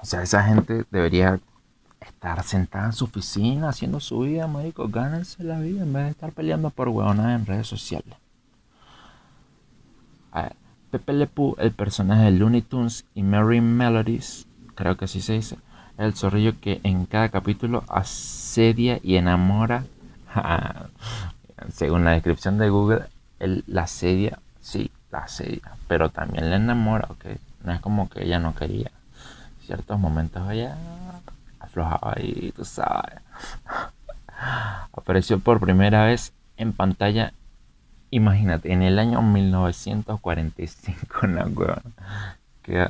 O 0.00 0.04
sea, 0.04 0.22
esa 0.22 0.44
gente 0.44 0.84
debería 0.92 1.40
estar 2.00 2.44
sentada 2.44 2.86
en 2.86 2.92
su 2.92 3.06
oficina 3.06 3.70
haciendo 3.70 3.98
su 3.98 4.20
vida, 4.20 4.46
marico. 4.46 4.86
Gánense 4.86 5.42
la 5.42 5.58
vida 5.58 5.82
en 5.82 5.92
vez 5.92 6.04
de 6.04 6.10
estar 6.10 6.30
peleando 6.30 6.70
por 6.70 6.88
huevonadas 6.88 7.40
en 7.40 7.46
redes 7.46 7.66
sociales. 7.66 8.16
Pepe 10.98 11.28
el 11.58 11.72
personaje 11.72 12.24
de 12.24 12.30
Looney 12.32 12.62
Tunes 12.62 13.04
y 13.14 13.22
Mary 13.22 13.60
Melodies, 13.60 14.46
creo 14.74 14.96
que 14.96 15.06
así 15.06 15.20
se 15.20 15.34
dice, 15.34 15.58
el 15.98 16.14
zorrillo 16.14 16.60
que 16.60 16.80
en 16.82 17.06
cada 17.06 17.28
capítulo 17.28 17.84
asedia 17.88 19.00
y 19.02 19.16
enamora. 19.16 19.84
según 21.72 22.04
la 22.04 22.12
descripción 22.12 22.58
de 22.58 22.68
Google, 22.68 23.04
él 23.38 23.64
la 23.66 23.82
asedia, 23.82 24.38
sí, 24.60 24.90
la 25.10 25.20
asedia, 25.20 25.62
pero 25.88 26.10
también 26.10 26.50
le 26.50 26.56
enamora, 26.56 27.06
ok. 27.10 27.24
No 27.64 27.72
es 27.72 27.80
como 27.80 28.08
que 28.08 28.24
ella 28.24 28.38
no 28.38 28.54
quería 28.54 28.90
ciertos 29.66 29.98
momentos 29.98 30.46
allá 30.46 30.76
aflojaba 31.66 32.14
y 32.18 32.52
tú 32.52 32.64
sabes. 32.64 33.20
Apareció 34.92 35.38
por 35.38 35.60
primera 35.60 36.04
vez 36.04 36.32
en 36.56 36.72
pantalla 36.72 37.32
imagínate, 38.16 38.72
en 38.72 38.82
el 38.82 38.98
año 38.98 39.22
1945, 39.22 41.26
no, 41.28 41.44
que 42.62 42.88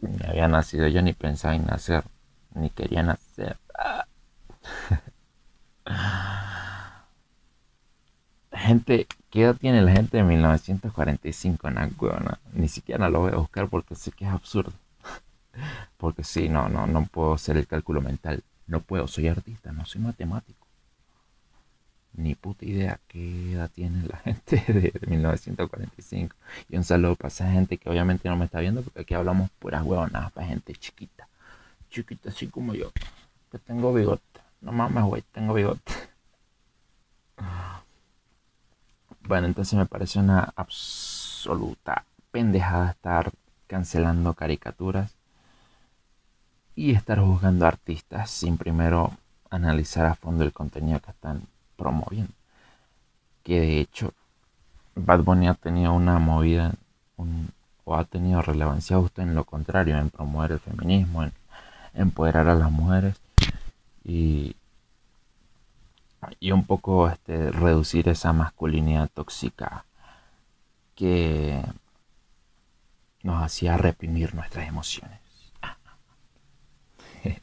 me 0.00 0.26
había 0.26 0.48
nacido, 0.48 0.88
yo 0.88 1.02
ni 1.02 1.12
pensaba 1.12 1.54
en 1.54 1.66
nacer, 1.66 2.04
ni 2.54 2.70
quería 2.70 3.02
nacer. 3.02 3.56
gente, 8.52 9.06
¿qué 9.30 9.42
edad 9.42 9.56
tiene 9.56 9.82
la 9.82 9.92
gente 9.92 10.16
de 10.16 10.22
1945 10.24 11.68
en 11.68 11.76
Ni 12.52 12.68
siquiera 12.68 13.08
lo 13.08 13.20
voy 13.20 13.32
a 13.32 13.36
buscar 13.36 13.68
porque 13.68 13.94
sé 13.94 14.10
que 14.12 14.24
es 14.24 14.30
absurdo. 14.30 14.72
Porque 15.98 16.24
sí, 16.24 16.48
no, 16.48 16.68
no, 16.68 16.86
no 16.86 17.06
puedo 17.06 17.34
hacer 17.34 17.56
el 17.56 17.66
cálculo 17.66 18.00
mental. 18.00 18.42
No 18.66 18.80
puedo, 18.80 19.06
soy 19.06 19.28
artista, 19.28 19.72
no 19.72 19.84
soy 19.84 20.00
matemático. 20.00 20.63
Ni 22.14 22.34
puta 22.34 22.64
idea 22.64 23.00
qué 23.08 23.52
edad 23.52 23.70
tiene 23.70 24.06
la 24.06 24.16
gente 24.18 24.56
de, 24.68 24.92
1945. 25.06 26.36
Y 26.68 26.76
un 26.76 26.84
saludo 26.84 27.16
para 27.16 27.28
esa 27.28 27.50
gente 27.50 27.76
que 27.78 27.90
obviamente 27.90 28.28
no 28.28 28.36
me 28.36 28.44
está 28.44 28.60
viendo 28.60 28.82
porque 28.82 29.00
aquí 29.00 29.14
hablamos 29.14 29.50
puras 29.58 29.82
huevonadas 29.84 30.32
para 30.32 30.46
gente 30.46 30.74
chiquita. 30.74 31.28
Chiquita 31.90 32.30
así 32.30 32.46
como 32.46 32.74
yo. 32.74 32.92
Que 33.50 33.58
tengo 33.58 33.92
bigote. 33.92 34.40
No 34.60 34.72
mames, 34.72 35.04
güey, 35.04 35.22
tengo 35.32 35.54
bigote. 35.54 35.92
Bueno, 39.26 39.46
entonces 39.46 39.74
me 39.78 39.86
parece 39.86 40.18
una 40.18 40.52
absoluta 40.54 42.04
pendejada 42.30 42.90
estar 42.90 43.32
cancelando 43.66 44.34
caricaturas 44.34 45.14
y 46.74 46.92
estar 46.92 47.20
juzgando 47.20 47.66
artistas 47.66 48.30
sin 48.30 48.58
primero 48.58 49.12
analizar 49.50 50.06
a 50.06 50.14
fondo 50.14 50.44
el 50.44 50.52
contenido 50.52 51.00
que 51.00 51.10
están 51.10 51.42
promoviendo. 51.76 52.32
Que 53.42 53.60
de 53.60 53.80
hecho, 53.80 54.12
Bad 54.94 55.20
Bunny 55.20 55.48
ha 55.48 55.54
tenido 55.54 55.92
una 55.92 56.18
movida 56.18 56.74
o 57.84 57.96
ha 57.96 58.04
tenido 58.04 58.40
relevancia 58.42 58.98
justo 58.98 59.22
en 59.22 59.34
lo 59.34 59.44
contrario, 59.44 59.98
en 59.98 60.10
promover 60.10 60.52
el 60.52 60.60
feminismo, 60.60 61.22
en 61.22 61.32
empoderar 61.94 62.48
a 62.48 62.54
las 62.54 62.70
mujeres 62.70 63.16
y, 64.04 64.56
y 66.40 66.52
un 66.52 66.64
poco 66.64 67.08
este, 67.08 67.50
reducir 67.50 68.08
esa 68.08 68.32
masculinidad 68.32 69.10
tóxica 69.12 69.84
que 70.94 71.62
nos 73.22 73.42
hacía 73.42 73.76
reprimir 73.76 74.34
nuestras 74.34 74.68
emociones. 74.68 75.18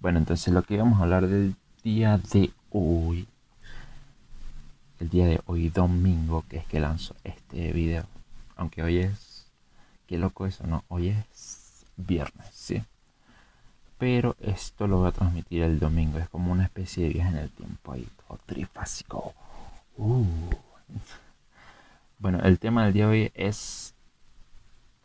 bueno, 0.00 0.18
entonces 0.18 0.52
lo 0.52 0.62
que 0.62 0.78
vamos 0.78 0.98
a 0.98 1.02
hablar 1.04 1.26
del 1.26 1.54
día 1.86 2.18
de 2.18 2.50
hoy, 2.70 3.28
el 4.98 5.08
día 5.08 5.26
de 5.26 5.40
hoy 5.46 5.68
domingo, 5.68 6.44
que 6.48 6.56
es 6.56 6.66
que 6.66 6.80
lanzo 6.80 7.14
este 7.22 7.72
video, 7.72 8.06
aunque 8.56 8.82
hoy 8.82 8.98
es, 8.98 9.46
qué 10.08 10.18
loco 10.18 10.46
eso, 10.46 10.66
¿no? 10.66 10.82
Hoy 10.88 11.10
es 11.10 11.86
viernes, 11.96 12.48
¿sí? 12.50 12.82
Pero 13.98 14.34
esto 14.40 14.88
lo 14.88 14.98
voy 14.98 15.10
a 15.10 15.12
transmitir 15.12 15.62
el 15.62 15.78
domingo, 15.78 16.18
es 16.18 16.28
como 16.28 16.50
una 16.50 16.64
especie 16.64 17.04
de 17.04 17.12
viaje 17.12 17.30
en 17.30 17.36
el 17.36 17.50
tiempo 17.50 17.92
ahí, 17.92 18.08
todo 18.26 18.40
trifásico. 18.46 19.32
Uh. 19.96 20.24
Bueno, 22.18 22.40
el 22.40 22.58
tema 22.58 22.84
del 22.86 22.94
día 22.94 23.06
de 23.06 23.10
hoy 23.12 23.32
es 23.32 23.94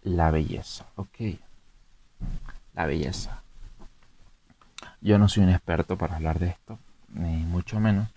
la 0.01 0.31
belleza, 0.31 0.87
ok. 0.95 1.37
La 2.73 2.87
belleza. 2.87 3.43
Yo 5.01 5.17
no 5.17 5.27
soy 5.27 5.43
un 5.43 5.49
experto 5.49 5.97
para 5.97 6.15
hablar 6.15 6.37
de 6.37 6.49
esto, 6.49 6.77
ni 7.09 7.37
mucho 7.37 7.79
menos. 7.79 8.07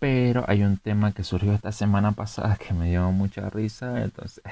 Pero 0.00 0.44
hay 0.48 0.64
un 0.64 0.78
tema 0.78 1.12
que 1.12 1.22
surgió 1.22 1.52
esta 1.52 1.70
semana 1.70 2.10
pasada 2.10 2.56
que 2.56 2.74
me 2.74 2.90
dio 2.90 3.10
mucha 3.12 3.48
risa. 3.50 4.02
Entonces, 4.02 4.42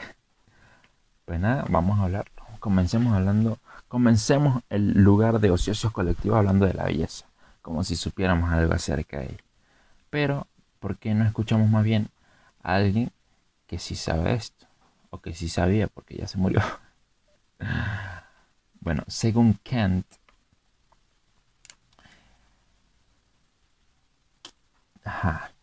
pues 1.25 1.41
nada, 1.41 1.65
vamos 1.69 1.99
a 1.99 2.05
hablarlo. 2.05 2.33
Comencemos 2.61 3.15
hablando, 3.15 3.59
comencemos 3.89 4.63
el 4.71 5.03
lugar 5.03 5.41
de 5.41 5.51
ociosos 5.51 5.91
colectivos 5.91 6.39
hablando 6.39 6.67
de 6.67 6.75
la 6.75 6.85
belleza, 6.85 7.27
como 7.61 7.83
si 7.83 7.97
supiéramos 7.97 8.53
algo 8.53 8.73
acerca 8.73 9.19
de 9.19 9.25
ella. 9.25 9.45
Pero, 10.09 10.47
¿por 10.79 10.99
qué 10.99 11.15
no 11.15 11.25
escuchamos 11.25 11.69
más 11.69 11.83
bien 11.83 12.09
a 12.63 12.77
alguien 12.77 13.11
que 13.67 13.81
sí 13.81 13.97
sabe 13.97 14.35
esto? 14.35 14.67
O 15.11 15.19
que 15.19 15.35
sí 15.35 15.49
sabía 15.49 15.89
porque 15.89 16.17
ya 16.17 16.29
se 16.29 16.39
murió. 16.39 16.63
Bueno, 18.85 19.05
según 19.07 19.61
Kant, 19.63 20.05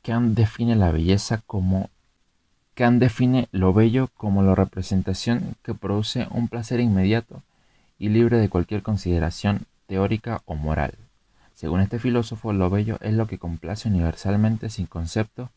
Kant 0.01 0.35
define 0.35 0.75
la 0.75 0.91
belleza 0.91 1.41
como 1.45 1.89
Kant 2.73 3.01
define 3.01 3.49
lo 3.51 3.73
bello 3.73 4.09
como 4.15 4.41
la 4.41 4.55
representación 4.55 5.55
que 5.63 5.73
produce 5.73 6.27
un 6.31 6.47
placer 6.47 6.79
inmediato 6.79 7.41
y 7.97 8.09
libre 8.09 8.37
de 8.37 8.49
cualquier 8.49 8.81
consideración 8.83 9.65
teórica 9.87 10.41
o 10.45 10.55
moral. 10.55 10.93
Según 11.55 11.81
este 11.81 11.99
filósofo, 11.99 12.53
lo 12.53 12.69
bello 12.69 12.97
es 13.01 13.13
lo 13.13 13.27
que 13.27 13.37
complace 13.37 13.89
universalmente 13.89 14.69
sin 14.69 14.85
concepto. 14.85 15.49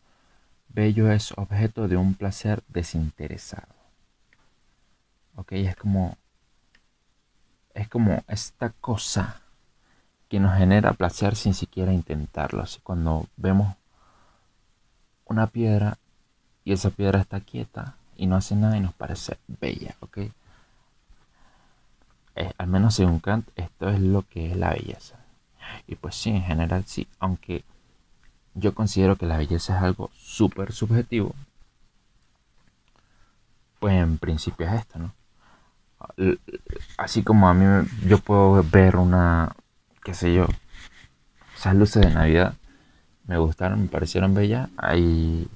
Bello 0.69 1.13
es 1.13 1.31
objeto 1.39 1.87
de 1.87 1.97
un 1.97 2.15
placer 2.15 2.65
desinteresado. 2.67 3.69
Ok, 5.37 5.53
es 5.53 5.77
como 5.77 6.17
es 7.75 7.89
como 7.89 8.25
esta 8.27 8.71
cosa 8.71 9.42
que 10.33 10.41
nos 10.41 10.57
genera 10.57 10.95
placer 10.95 11.37
sin 11.37 11.53
siquiera 11.53 11.93
intentarlo. 11.93 12.63
Así 12.63 12.81
cuando 12.83 13.27
vemos 13.37 13.77
una 15.27 15.47
piedra 15.47 15.99
y 16.65 16.73
esa 16.73 16.89
piedra 16.89 17.21
está 17.21 17.41
quieta 17.41 17.97
y 18.17 18.27
no 18.27 18.37
hace 18.37 18.57
nada 18.57 18.79
y 18.79 18.81
nos 18.81 18.95
parece 18.95 19.37
bella, 19.47 19.95
¿ok? 20.01 20.19
Eh, 22.37 22.51
al 22.57 22.67
menos 22.67 22.95
según 22.95 23.21
Kant, 23.21 23.47
esto 23.57 23.91
es 23.91 24.01
lo 24.01 24.23
que 24.23 24.51
es 24.51 24.57
la 24.57 24.71
belleza. 24.71 25.17
Y 25.87 25.97
pues 25.97 26.15
sí, 26.15 26.31
en 26.31 26.43
general 26.43 26.85
sí, 26.87 27.07
aunque 27.19 27.63
yo 28.55 28.75
considero 28.75 29.17
que 29.17 29.27
la 29.27 29.37
belleza 29.37 29.77
es 29.77 29.83
algo 29.83 30.11
súper 30.17 30.73
subjetivo, 30.73 31.35
pues 33.81 33.97
en 33.97 34.17
principio 34.17 34.67
es 34.67 34.73
esto, 34.81 34.99
¿no? 34.99 35.13
así 36.97 37.23
como 37.23 37.49
a 37.49 37.55
mí 37.55 37.87
yo 38.09 38.19
puedo 38.19 38.65
ver 38.65 38.97
una, 38.97 39.55
qué 40.03 40.15
sé 40.15 40.35
yo, 40.35 40.47
esas 41.57 41.75
luces 41.77 42.03
de 42.03 42.13
Navidad 42.13 42.55
me 43.27 43.39
gustaron, 43.39 43.83
me 43.83 43.89
parecieron 43.89 44.35
bellas, 44.35 44.69
hay 44.77 45.49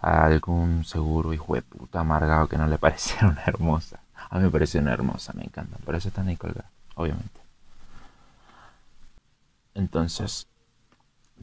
algún 0.00 0.84
seguro 0.84 1.32
hijo 1.32 1.54
de 1.54 1.62
puta 1.62 2.00
amargado 2.00 2.48
que 2.48 2.58
no 2.58 2.66
le 2.66 2.78
parecieron 2.78 3.36
hermosas. 3.46 4.00
A 4.30 4.36
mí 4.36 4.44
me 4.44 4.50
parecieron 4.50 4.88
hermosas, 4.88 5.34
me 5.34 5.44
encantan, 5.44 5.80
por 5.84 5.94
eso 5.94 6.08
están 6.08 6.28
ahí 6.28 6.36
colgadas, 6.36 6.70
obviamente. 6.96 7.40
Entonces, 9.74 10.48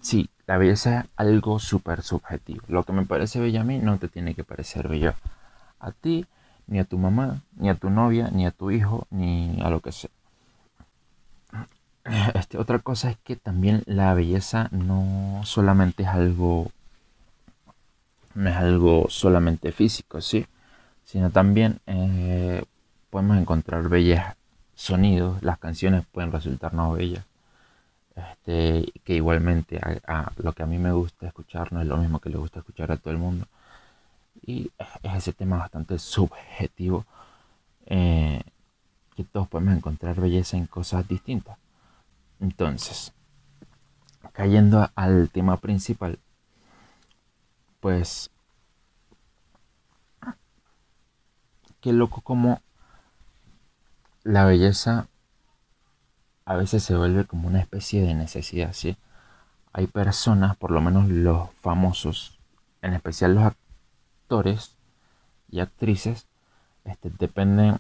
sí, 0.02 0.30
la 0.46 0.58
belleza 0.58 1.00
es 1.00 1.06
algo 1.16 1.58
súper 1.60 2.02
subjetivo. 2.02 2.64
Lo 2.68 2.84
que 2.84 2.92
me 2.92 3.06
parece 3.06 3.40
bello 3.40 3.62
a 3.62 3.64
mí 3.64 3.80
no 3.80 3.98
te 3.98 4.10
tiene 4.10 4.36
que 4.36 4.44
parecer 4.44 4.90
bello 4.90 5.14
a 5.80 5.92
ti 5.92 6.26
ni 6.68 6.80
a 6.80 6.84
tu 6.84 6.98
mamá, 6.98 7.44
ni 7.56 7.70
a 7.70 7.76
tu 7.76 7.90
novia, 7.90 8.30
ni 8.32 8.46
a 8.46 8.52
tu 8.52 8.72
hijo, 8.72 9.08
ni 9.10 9.62
a 9.62 9.70
lo 9.70 9.80
que 9.80 9.92
sea. 9.92 10.10
Este, 12.36 12.58
otra 12.58 12.80
cosa 12.80 13.10
es 13.12 13.18
que 13.18 13.36
también 13.36 13.84
la 13.86 14.14
belleza 14.14 14.70
no 14.72 15.41
solamente 15.43 16.03
es 16.03 16.10
algo, 16.10 16.72
no 18.36 18.49
es 18.49 18.56
algo 18.56 19.08
solamente 19.10 19.72
físico, 19.72 20.22
sí, 20.22 20.45
sino 21.03 21.32
también 21.32 21.80
eh, 21.88 22.64
podemos 23.10 23.38
encontrar 23.38 23.89
bellas 23.89 24.36
sonidos, 24.76 25.41
las 25.41 25.58
canciones 25.58 26.06
pueden 26.12 26.32
resultarnos 26.32 26.97
bellas. 26.97 27.26
Este, 28.16 28.93
que 29.03 29.16
igualmente 29.16 29.78
a, 29.78 30.32
lo 30.38 30.53
que 30.53 30.64
a 30.64 30.66
mí 30.66 30.78
me 30.78 30.93
gusta 30.93 31.28
escuchar 31.28 31.74
no 31.74 31.82
es 31.82 31.88
lo 31.88 31.97
mismo 31.97 32.20
que 32.20 32.30
le 32.30 32.38
gusta 32.38 32.60
escuchar 32.60 32.91
a 32.91 32.97
todo 32.97 33.12
el 33.12 33.20
mundo. 33.20 33.47
Y 34.45 34.72
es 35.03 35.14
ese 35.16 35.34
tema 35.34 35.58
bastante 35.58 35.99
subjetivo 35.99 37.06
eh, 37.88 38.41
que 39.16 39.24
todos 39.24 39.47
podemos 39.47 39.76
encontrar 39.76 40.20
belleza 40.22 40.56
en 40.56 40.68
cosas 40.68 41.08
distintas. 41.08 41.58
Entonces, 42.40 43.14
cayendo 44.34 44.90
al 44.96 45.30
tema 45.30 45.58
principal, 45.58 46.20
pues, 47.80 48.30
qué 51.82 51.94
loco 51.94 52.22
como 52.22 52.62
la 54.24 54.46
belleza 54.46 55.08
a 56.46 56.56
veces 56.56 56.84
se 56.84 56.96
vuelve 56.96 57.26
como 57.26 57.48
una 57.48 57.60
especie 57.60 58.02
de 58.02 58.14
necesidad, 58.14 58.74
¿sí? 58.74 58.98
Hay 59.74 59.88
personas, 59.88 60.56
por 60.56 60.72
lo 60.72 60.82
menos 60.82 61.10
los 61.10 61.50
famosos, 61.62 62.40
en 62.82 62.94
especial 62.94 63.36
los, 63.36 63.54
actores 64.26 64.76
y 65.52 65.60
actrices 65.60 66.26
este, 66.84 67.12
dependen 67.12 67.78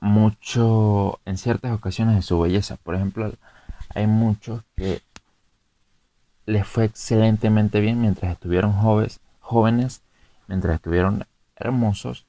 mucho 0.00 1.20
en 1.24 1.38
ciertas 1.38 1.72
ocasiones 1.72 2.16
de 2.16 2.22
su 2.22 2.40
belleza. 2.40 2.76
Por 2.76 2.96
ejemplo, 2.96 3.32
hay 3.94 4.06
muchos 4.06 4.62
que 4.76 5.02
les 6.46 6.66
fue 6.66 6.84
excelentemente 6.84 7.80
bien 7.80 8.00
mientras 8.00 8.32
estuvieron 8.32 8.72
jóvenes, 8.72 9.20
jóvenes, 9.40 10.02
mientras 10.46 10.76
estuvieron 10.76 11.24
hermosos 11.56 12.26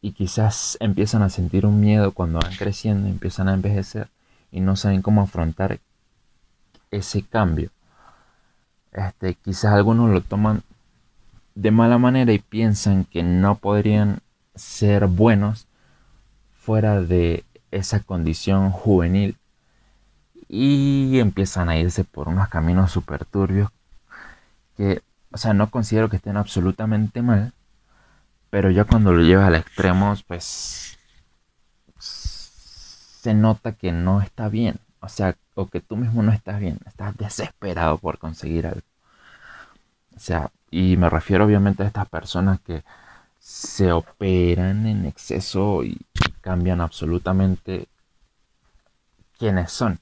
y 0.00 0.12
quizás 0.12 0.76
empiezan 0.80 1.22
a 1.22 1.30
sentir 1.30 1.66
un 1.66 1.80
miedo 1.80 2.12
cuando 2.12 2.40
van 2.40 2.54
creciendo, 2.54 3.08
empiezan 3.08 3.48
a 3.48 3.54
envejecer 3.54 4.08
y 4.50 4.60
no 4.60 4.76
saben 4.76 5.02
cómo 5.02 5.22
afrontar 5.22 5.80
ese 6.90 7.22
cambio. 7.22 7.70
Este, 8.92 9.34
quizás 9.34 9.74
algunos 9.74 10.10
lo 10.10 10.20
toman 10.22 10.62
de 11.54 11.70
mala 11.70 11.98
manera 11.98 12.32
y 12.32 12.38
piensan 12.38 13.04
que 13.04 13.22
no 13.22 13.56
podrían 13.56 14.20
ser 14.54 15.06
buenos 15.06 15.66
fuera 16.58 17.00
de 17.00 17.44
esa 17.70 18.00
condición 18.00 18.70
juvenil 18.70 19.36
y 20.48 21.18
empiezan 21.18 21.68
a 21.68 21.76
irse 21.76 22.04
por 22.04 22.28
unos 22.28 22.48
caminos 22.48 22.92
súper 22.92 23.24
turbios 23.24 23.70
que, 24.76 25.02
o 25.32 25.38
sea, 25.38 25.54
no 25.54 25.70
considero 25.70 26.08
que 26.08 26.16
estén 26.16 26.36
absolutamente 26.36 27.22
mal, 27.22 27.52
pero 28.50 28.70
ya 28.70 28.84
cuando 28.84 29.12
lo 29.12 29.22
llevas 29.22 29.48
al 29.48 29.56
extremo, 29.56 30.14
pues 30.26 30.98
se 31.98 33.34
nota 33.34 33.72
que 33.72 33.92
no 33.92 34.20
está 34.20 34.48
bien, 34.48 34.78
o 35.00 35.08
sea, 35.08 35.36
o 35.54 35.66
que 35.66 35.80
tú 35.80 35.96
mismo 35.96 36.22
no 36.22 36.32
estás 36.32 36.60
bien, 36.60 36.78
estás 36.86 37.16
desesperado 37.16 37.98
por 37.98 38.18
conseguir 38.18 38.66
algo. 38.66 38.82
O 40.14 40.20
sea, 40.20 40.50
y 40.70 40.96
me 40.96 41.10
refiero 41.10 41.44
obviamente 41.44 41.82
a 41.82 41.86
estas 41.86 42.08
personas 42.08 42.60
que 42.60 42.84
se 43.38 43.92
operan 43.92 44.86
en 44.86 45.06
exceso 45.06 45.84
y 45.84 46.00
cambian 46.40 46.80
absolutamente 46.80 47.88
quiénes 49.38 49.70
son. 49.72 50.00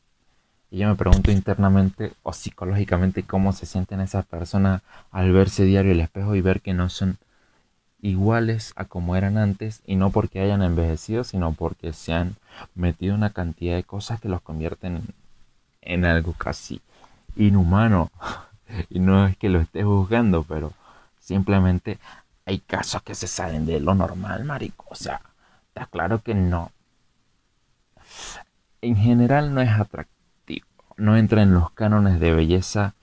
Y 0.74 0.78
yo 0.78 0.88
me 0.88 0.96
pregunto 0.96 1.30
internamente 1.30 2.14
o 2.24 2.32
psicológicamente 2.32 3.22
cómo 3.22 3.52
se 3.52 3.64
sienten 3.64 4.00
esas 4.00 4.26
personas 4.26 4.82
al 5.12 5.30
verse 5.30 5.62
diario 5.62 5.92
el 5.92 6.00
espejo 6.00 6.34
y 6.34 6.40
ver 6.40 6.62
que 6.62 6.74
no 6.74 6.88
son 6.88 7.16
iguales 8.02 8.72
a 8.74 8.86
como 8.86 9.14
eran 9.14 9.38
antes 9.38 9.82
y 9.86 9.94
no 9.94 10.10
porque 10.10 10.40
hayan 10.40 10.62
envejecido, 10.62 11.22
sino 11.22 11.52
porque 11.52 11.92
se 11.92 12.12
han 12.12 12.34
metido 12.74 13.14
una 13.14 13.30
cantidad 13.30 13.76
de 13.76 13.84
cosas 13.84 14.20
que 14.20 14.28
los 14.28 14.40
convierten 14.40 15.04
en 15.80 16.04
algo 16.04 16.32
casi 16.32 16.82
inhumano. 17.36 18.10
Y 18.90 18.98
no 18.98 19.28
es 19.28 19.36
que 19.36 19.50
lo 19.50 19.60
esté 19.60 19.84
juzgando, 19.84 20.42
pero 20.42 20.72
simplemente 21.20 22.00
hay 22.46 22.58
casos 22.58 23.00
que 23.02 23.14
se 23.14 23.28
salen 23.28 23.64
de 23.64 23.78
lo 23.78 23.94
normal, 23.94 24.42
marico. 24.44 24.86
O 24.88 24.96
sea, 24.96 25.20
está 25.68 25.86
claro 25.86 26.20
que 26.20 26.34
no. 26.34 26.72
En 28.80 28.96
general 28.96 29.54
no 29.54 29.60
es 29.60 29.70
atractivo 29.70 30.13
no 30.96 31.16
entra 31.16 31.42
en 31.42 31.54
los 31.54 31.70
cánones 31.72 32.20
de 32.20 32.34
belleza 32.34 32.94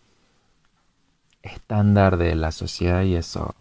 estándar 1.41 2.17
de 2.17 2.35
la 2.35 2.51
sociedad 2.51 3.01
y 3.03 3.15
eso 3.15 3.55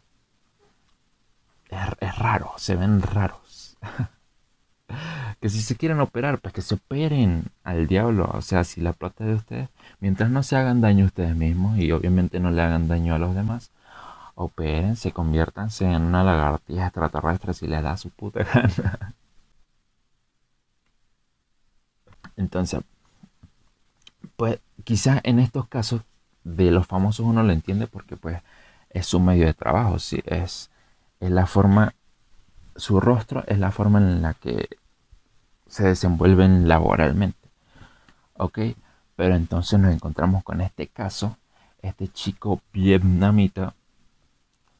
es, 1.70 2.18
raro, 2.18 2.52
se 2.56 2.76
ven 2.76 3.00
raros. 3.02 3.76
que 5.40 5.48
si 5.48 5.62
se 5.62 5.76
quieren 5.76 6.00
operar, 6.00 6.40
pues 6.40 6.52
que 6.52 6.62
se 6.62 6.74
operen 6.74 7.44
al 7.64 7.86
diablo. 7.86 8.30
O 8.34 8.42
sea, 8.42 8.64
si 8.64 8.80
la 8.80 8.92
plata 8.92 9.24
de 9.24 9.34
ustedes, 9.34 9.68
mientras 10.00 10.30
no 10.30 10.42
se 10.42 10.56
hagan 10.56 10.80
daño 10.80 11.04
a 11.04 11.08
ustedes 11.08 11.36
mismos 11.36 11.78
y 11.78 11.92
obviamente 11.92 12.40
no 12.40 12.50
le 12.50 12.62
hagan 12.62 12.88
daño 12.88 13.14
a 13.14 13.18
los 13.18 13.34
demás, 13.34 13.70
operen, 14.34 14.96
se 14.96 15.12
conviértanse 15.12 15.84
en 15.86 16.02
una 16.02 16.24
lagartija 16.24 16.86
extraterrestre 16.86 17.54
si 17.54 17.66
les 17.66 17.82
da 17.82 17.96
su 17.96 18.10
puta 18.10 18.44
gana. 18.54 19.14
Entonces, 22.36 22.80
pues 24.40 24.58
quizás 24.84 25.20
en 25.24 25.38
estos 25.38 25.68
casos 25.68 26.00
de 26.44 26.70
los 26.70 26.86
famosos 26.86 27.26
uno 27.26 27.42
lo 27.42 27.52
entiende 27.52 27.86
porque 27.86 28.16
pues 28.16 28.40
es 28.88 29.04
su 29.04 29.20
medio 29.20 29.44
de 29.44 29.52
trabajo, 29.52 29.98
¿sí? 29.98 30.22
es, 30.24 30.70
es 31.20 31.30
la 31.30 31.44
forma, 31.44 31.94
su 32.74 33.00
rostro 33.00 33.44
es 33.46 33.58
la 33.58 33.70
forma 33.70 33.98
en 33.98 34.22
la 34.22 34.32
que 34.32 34.66
se 35.66 35.84
desenvuelven 35.84 36.68
laboralmente. 36.68 37.50
¿Ok? 38.38 38.60
Pero 39.14 39.34
entonces 39.34 39.78
nos 39.78 39.92
encontramos 39.92 40.42
con 40.42 40.62
este 40.62 40.86
caso, 40.86 41.36
este 41.82 42.08
chico 42.08 42.62
vietnamita, 42.72 43.74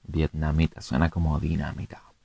vietnamita, 0.05 0.81
suena 0.81 1.11
como 1.11 1.39
dinamita, 1.39 2.01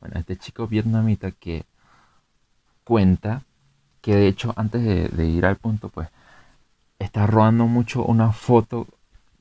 Bueno, 0.00 0.18
este 0.18 0.38
chico 0.38 0.66
vietnamita 0.66 1.32
que 1.32 1.66
cuenta 2.82 3.42
que 4.02 4.14
de 4.16 4.28
hecho 4.28 4.52
antes 4.56 4.82
de, 4.82 5.26
ir 5.26 5.46
al 5.46 5.56
punto, 5.56 5.88
pues 5.88 6.08
está 6.98 7.26
robando 7.26 7.66
mucho 7.66 8.04
una 8.04 8.32
foto 8.32 8.86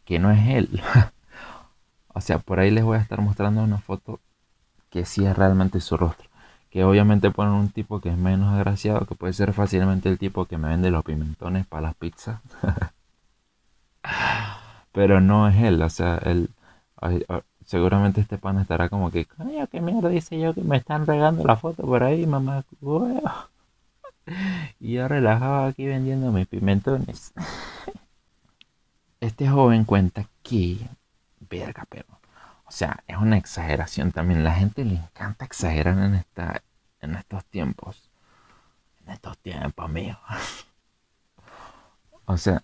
que 0.05 0.19
no 0.19 0.31
es 0.31 0.47
él. 0.47 0.81
o 2.13 2.21
sea, 2.21 2.39
por 2.39 2.59
ahí 2.59 2.71
les 2.71 2.85
voy 2.85 2.97
a 2.97 3.01
estar 3.01 3.19
mostrando 3.21 3.63
una 3.63 3.79
foto 3.79 4.21
que 4.89 5.05
sí 5.05 5.25
es 5.25 5.35
realmente 5.35 5.81
su 5.81 5.97
rostro. 5.97 6.29
Que 6.69 6.85
obviamente 6.85 7.31
ponen 7.31 7.53
un 7.53 7.69
tipo 7.69 7.99
que 7.99 8.09
es 8.09 8.17
menos 8.17 8.53
agraciado, 8.53 9.05
que 9.05 9.15
puede 9.15 9.33
ser 9.33 9.51
fácilmente 9.51 10.07
el 10.07 10.17
tipo 10.17 10.45
que 10.45 10.57
me 10.57 10.69
vende 10.69 10.91
los 10.91 11.03
pimentones 11.03 11.65
para 11.65 11.81
las 11.81 11.95
pizzas. 11.95 12.39
Pero 14.93 15.21
no 15.21 15.47
es 15.49 15.55
él, 15.57 15.81
o 15.81 15.89
sea, 15.89 16.17
él, 16.17 16.49
seguramente 17.65 18.21
este 18.21 18.37
pan 18.37 18.59
estará 18.59 18.89
como 18.89 19.11
que, 19.11 19.25
coño, 19.25 19.67
qué 19.67 19.81
mierda 19.81 20.09
dice 20.09 20.39
yo 20.39 20.53
que 20.53 20.61
me 20.61 20.77
están 20.77 21.05
regando 21.05 21.43
la 21.45 21.55
foto 21.55 21.83
por 21.83 22.03
ahí, 22.03 22.25
mamá. 22.27 22.63
Y 24.79 24.93
yo 24.93 25.07
relajaba 25.07 25.67
aquí 25.67 25.85
vendiendo 25.85 26.31
mis 26.31 26.47
pimentones. 26.47 27.33
Este 29.19 29.47
joven 29.47 29.85
cuenta 29.85 30.27
que, 30.43 30.77
verga, 31.39 31.85
pero, 31.89 32.07
o 32.65 32.71
sea, 32.71 33.03
es 33.07 33.17
una 33.17 33.37
exageración 33.37 34.11
también. 34.11 34.43
La 34.43 34.53
gente 34.53 34.83
le 34.85 34.95
encanta 34.95 35.45
exagerar 35.45 35.97
en, 35.97 36.15
esta, 36.15 36.63
en 37.01 37.15
estos 37.15 37.45
tiempos. 37.45 38.09
En 39.05 39.13
estos 39.13 39.37
tiempos, 39.37 39.89
mío. 39.89 40.17
O 42.25 42.37
sea, 42.37 42.63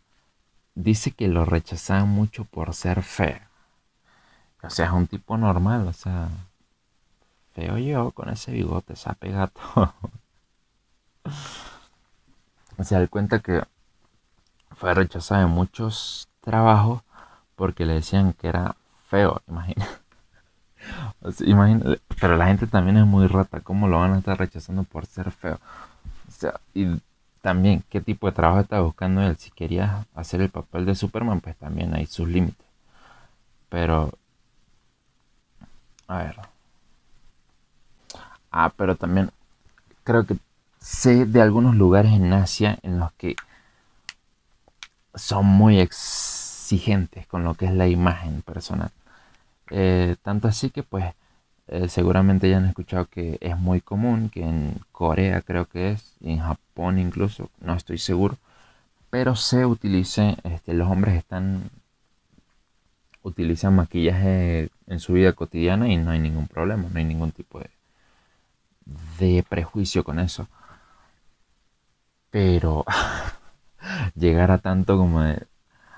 dice 0.76 1.12
que 1.12 1.28
lo 1.28 1.44
rechazaban 1.44 2.08
mucho 2.08 2.46
por 2.46 2.74
ser 2.74 3.04
feo. 3.04 3.42
O 4.64 4.70
sea, 4.70 4.86
es 4.86 4.92
un 4.92 5.08
tipo 5.08 5.38
normal, 5.38 5.88
o 5.88 5.94
sea, 5.94 6.30
feo 7.54 7.78
yo 7.78 8.12
con 8.12 8.30
ese 8.30 8.52
bigote, 8.52 8.94
esa 8.94 9.14
pegato. 9.14 9.60
se 12.84 12.96
da 12.96 13.08
cuenta 13.08 13.40
que 13.40 13.64
fue 14.76 14.94
rechazado 14.94 15.44
en 15.44 15.50
muchos 15.50 16.28
trabajos 16.42 17.02
porque 17.56 17.86
le 17.86 17.96
decían 17.96 18.34
que 18.34 18.48
era 18.48 18.76
feo, 19.10 19.42
imagina. 19.48 19.86
pero 22.20 22.38
la 22.38 22.48
gente 22.48 22.68
también 22.68 22.98
es 22.98 23.06
muy 23.06 23.28
rata, 23.28 23.62
¿cómo 23.62 23.88
lo 23.88 24.00
van 24.00 24.14
a 24.14 24.20
estar 24.20 24.38
rechazando 24.38 24.84
por 24.84 25.06
ser 25.06 25.32
feo? 25.32 25.60
O 26.28 26.32
sea, 26.32 26.60
y 26.74 27.02
también, 27.42 27.84
¿qué 27.90 28.02
tipo 28.02 28.28
de 28.28 28.34
trabajo 28.34 28.62
está 28.62 28.82
buscando 28.82 29.22
él? 29.22 29.38
Si 29.38 29.52
quería 29.52 30.06
hacer 30.14 30.42
el 30.42 30.50
papel 30.50 30.86
de 30.86 30.96
Superman, 30.96 31.40
pues 31.42 31.56
también 31.58 31.94
hay 31.96 32.06
sus 32.06 32.28
límites. 32.28 32.66
Pero, 33.70 34.12
a 36.08 36.18
ver. 36.18 36.36
Ah, 38.52 38.72
pero 38.76 38.96
también 38.96 39.32
creo 40.04 40.26
que 40.26 40.38
sé 40.80 41.26
de 41.26 41.42
algunos 41.42 41.76
lugares 41.76 42.14
en 42.14 42.32
Asia 42.34 42.80
en 42.84 43.00
los 43.00 43.12
que 43.14 43.36
son 45.16 45.46
muy 45.46 45.80
exigentes 45.80 47.28
con 47.28 47.44
lo 47.44 47.56
que 47.56 47.66
es 47.66 47.74
la 47.74 47.88
imagen 47.88 48.42
personal. 48.42 48.92
Eh, 49.70 50.16
tanto 50.22 50.48
así 50.48 50.70
que 50.70 50.84
pues 50.84 51.14
eh, 51.68 51.90
seguramente 51.90 52.50
ya 52.50 52.58
han 52.58 52.66
escuchado 52.66 53.06
que 53.06 53.38
es 53.42 53.58
muy 53.58 53.82
común, 53.82 54.30
que 54.30 54.42
en 54.44 54.80
Corea 54.92 55.42
creo 55.42 55.66
que 55.66 55.92
es, 55.92 56.14
y 56.22 56.32
en 56.34 56.40
Japón 56.40 57.00
incluso, 57.00 57.50
no 57.60 57.76
estoy 57.76 57.98
seguro, 57.98 58.38
pero 59.10 59.36
se 59.36 59.66
utilice, 59.66 60.38
este, 60.44 60.74
los 60.74 60.90
hombres 60.90 61.16
están 61.16 61.70
utilizan 63.24 63.76
maquillaje 63.76 64.70
en 64.88 65.00
su 65.00 65.14
vida 65.14 65.34
cotidiana 65.34 65.90
y 65.90 65.98
no 65.98 66.12
hay 66.12 66.20
ningún 66.20 66.48
problema, 66.48 66.88
no 66.90 66.98
hay 66.98 67.06
ningún 67.06 67.32
tipo 67.32 67.60
de, 67.60 67.70
de 69.20 69.44
prejuicio 69.44 70.04
con 70.06 70.20
eso. 70.20 70.48
Pero 72.38 72.86
llegar 74.16 74.52
a 74.52 74.60
tanto 74.60 74.96
como 74.96 75.22
de 75.22 75.48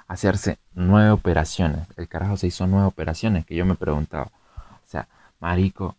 hacerse 0.08 0.58
nueve 0.74 1.12
operaciones. 1.12 1.86
El 1.98 2.08
carajo 2.08 2.38
se 2.38 2.48
hizo 2.48 2.66
nueve 2.66 2.88
operaciones 2.88 3.46
que 3.46 3.56
yo 3.56 3.66
me 3.66 3.76
preguntaba. 3.76 4.32
O 4.56 4.88
sea, 4.88 5.10
marico, 5.42 5.98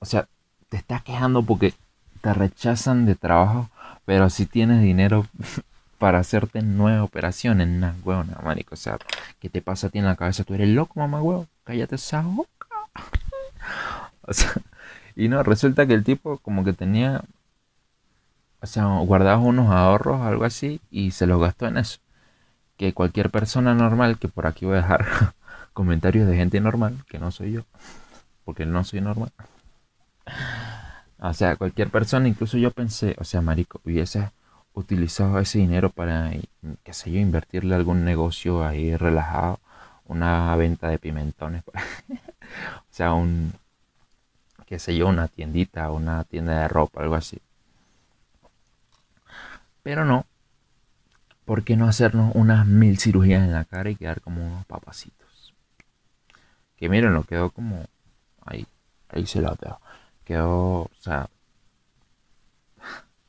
o 0.00 0.04
sea, 0.04 0.26
te 0.68 0.78
estás 0.78 1.02
quejando 1.02 1.44
porque 1.44 1.74
te 2.22 2.34
rechazan 2.34 3.06
de 3.06 3.14
trabajo, 3.14 3.70
pero 4.04 4.30
si 4.30 4.46
tienes 4.46 4.82
dinero 4.82 5.26
para 5.98 6.18
hacerte 6.18 6.60
nueve 6.60 6.98
operaciones, 6.98 7.68
nah, 7.68 7.92
huevona, 8.02 8.40
marico. 8.42 8.74
O 8.74 8.76
sea, 8.76 8.98
¿qué 9.38 9.48
te 9.48 9.62
pasa 9.62 9.86
a 9.86 9.90
ti 9.90 10.00
en 10.00 10.06
la 10.06 10.16
cabeza? 10.16 10.42
Tú 10.42 10.54
eres 10.54 10.70
loco, 10.70 10.98
mamá, 10.98 11.22
huevo. 11.22 11.46
Cállate 11.62 11.94
esa 11.94 12.22
boca. 12.22 12.66
o 14.22 14.32
sea, 14.32 14.54
y 15.14 15.28
no, 15.28 15.40
resulta 15.44 15.86
que 15.86 15.94
el 15.94 16.02
tipo 16.02 16.38
como 16.38 16.64
que 16.64 16.72
tenía 16.72 17.22
o 18.62 18.66
sea, 18.66 18.86
guardaba 19.00 19.38
unos 19.38 19.70
ahorros, 19.70 20.20
algo 20.22 20.44
así, 20.44 20.80
y 20.90 21.10
se 21.10 21.26
los 21.26 21.40
gastó 21.40 21.66
en 21.66 21.78
eso. 21.78 21.98
Que 22.76 22.94
cualquier 22.94 23.30
persona 23.30 23.74
normal, 23.74 24.18
que 24.18 24.28
por 24.28 24.46
aquí 24.46 24.66
voy 24.66 24.74
a 24.74 24.82
dejar 24.82 25.06
comentarios 25.72 26.28
de 26.28 26.36
gente 26.36 26.60
normal, 26.60 27.04
que 27.08 27.18
no 27.18 27.30
soy 27.32 27.52
yo, 27.52 27.62
porque 28.44 28.64
no 28.66 28.84
soy 28.84 29.00
normal. 29.00 29.32
O 31.18 31.34
sea, 31.34 31.56
cualquier 31.56 31.90
persona, 31.90 32.28
incluso 32.28 32.56
yo 32.58 32.70
pensé, 32.70 33.16
o 33.18 33.24
sea, 33.24 33.42
marico, 33.42 33.80
hubiese 33.84 34.30
utilizado 34.74 35.38
ese 35.40 35.58
dinero 35.58 35.90
para, 35.90 36.32
qué 36.84 36.92
sé 36.92 37.10
yo, 37.12 37.18
invertirle 37.20 37.74
algún 37.74 38.04
negocio 38.04 38.64
ahí 38.64 38.96
relajado, 38.96 39.60
una 40.06 40.54
venta 40.56 40.88
de 40.88 40.98
pimentones, 40.98 41.64
o 41.68 41.72
sea, 42.90 43.14
un, 43.14 43.52
qué 44.66 44.78
sé 44.78 44.96
yo, 44.96 45.08
una 45.08 45.28
tiendita, 45.28 45.90
una 45.90 46.24
tienda 46.24 46.60
de 46.60 46.68
ropa, 46.68 47.02
algo 47.02 47.14
así. 47.16 47.38
Pero 49.82 50.04
no, 50.04 50.26
¿por 51.44 51.62
qué 51.64 51.76
no 51.76 51.86
hacernos 51.86 52.34
unas 52.34 52.66
mil 52.66 52.98
cirugías 52.98 53.44
en 53.44 53.52
la 53.52 53.64
cara 53.64 53.90
y 53.90 53.96
quedar 53.96 54.20
como 54.20 54.44
unos 54.44 54.66
papacitos? 54.66 55.54
Que 56.76 56.88
miren, 56.88 57.14
lo 57.14 57.24
quedó 57.24 57.50
como, 57.50 57.86
ahí, 58.44 58.66
ahí 59.08 59.26
se 59.26 59.40
lo 59.40 59.56
veo. 59.60 59.80
Quedó, 60.24 60.82
o 60.82 60.90
sea, 61.00 61.28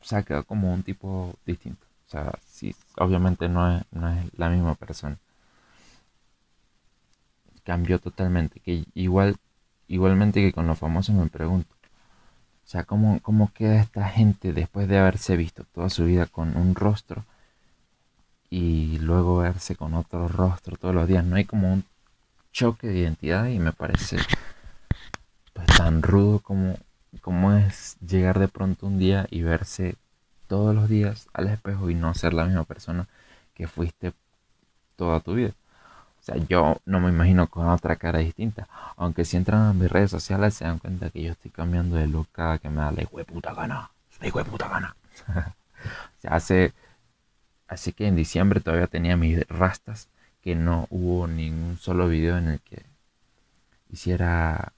o 0.00 0.04
sea, 0.04 0.22
quedó 0.22 0.44
como 0.44 0.72
un 0.72 0.82
tipo 0.82 1.34
distinto. 1.46 1.86
O 2.06 2.10
sea, 2.10 2.32
sí, 2.46 2.74
obviamente 2.96 3.48
no 3.48 3.76
es, 3.76 3.84
no 3.92 4.08
es 4.08 4.26
la 4.38 4.50
misma 4.50 4.74
persona. 4.74 5.18
Cambió 7.64 7.98
totalmente. 7.98 8.60
Que 8.60 8.84
igual, 8.94 9.36
igualmente 9.88 10.40
que 10.40 10.52
con 10.52 10.68
los 10.68 10.78
famosos 10.78 11.16
me 11.16 11.26
pregunto. 11.28 11.73
O 12.64 12.68
sea, 12.68 12.84
¿cómo, 12.84 13.20
¿cómo 13.20 13.52
queda 13.52 13.80
esta 13.80 14.08
gente 14.08 14.52
después 14.52 14.88
de 14.88 14.98
haberse 14.98 15.36
visto 15.36 15.64
toda 15.64 15.90
su 15.90 16.04
vida 16.06 16.26
con 16.26 16.56
un 16.56 16.74
rostro 16.74 17.24
y 18.48 18.98
luego 18.98 19.38
verse 19.38 19.76
con 19.76 19.94
otro 19.94 20.28
rostro 20.28 20.76
todos 20.76 20.94
los 20.94 21.06
días? 21.06 21.24
No 21.24 21.36
hay 21.36 21.44
como 21.44 21.72
un 21.72 21.84
choque 22.52 22.86
de 22.86 23.00
identidad 23.00 23.46
y 23.46 23.58
me 23.58 23.72
parece 23.72 24.16
pues, 25.52 25.66
tan 25.76 26.02
rudo 26.02 26.38
como 26.40 26.76
cómo 27.20 27.52
es 27.52 27.96
llegar 28.00 28.38
de 28.38 28.48
pronto 28.48 28.86
un 28.86 28.98
día 28.98 29.26
y 29.30 29.42
verse 29.42 29.96
todos 30.46 30.74
los 30.74 30.88
días 30.88 31.28
al 31.32 31.48
espejo 31.48 31.90
y 31.90 31.94
no 31.94 32.14
ser 32.14 32.32
la 32.32 32.44
misma 32.44 32.64
persona 32.64 33.08
que 33.54 33.66
fuiste 33.66 34.12
toda 34.96 35.20
tu 35.20 35.34
vida. 35.34 35.52
O 36.24 36.26
sea, 36.26 36.36
yo 36.48 36.80
no 36.86 37.00
me 37.00 37.10
imagino 37.10 37.48
con 37.48 37.68
otra 37.68 37.96
cara 37.96 38.20
distinta. 38.20 38.66
Aunque 38.96 39.26
si 39.26 39.36
entran 39.36 39.60
a 39.60 39.72
mis 39.74 39.92
redes 39.92 40.10
sociales 40.10 40.54
se 40.54 40.64
dan 40.64 40.78
cuenta 40.78 41.10
que 41.10 41.22
yo 41.22 41.32
estoy 41.32 41.50
cambiando 41.50 41.96
de 41.96 42.06
look 42.06 42.28
cada 42.32 42.56
que 42.56 42.70
me 42.70 42.80
da 42.80 42.92
la 42.92 43.02
hijo 43.02 43.22
puta 43.24 43.52
gana. 43.52 43.90
La 44.22 44.44
puta 44.44 44.68
gana. 44.68 44.96
o 45.28 46.20
sea, 46.20 46.30
hace... 46.30 46.72
Así 47.68 47.92
que 47.92 48.06
en 48.06 48.16
diciembre 48.16 48.60
todavía 48.60 48.86
tenía 48.86 49.18
mis 49.18 49.46
rastas. 49.48 50.08
Que 50.42 50.54
no 50.54 50.86
hubo 50.88 51.26
ningún 51.26 51.76
solo 51.76 52.08
video 52.08 52.38
en 52.38 52.48
el 52.48 52.60
que 52.60 52.82
hiciera 53.90 54.72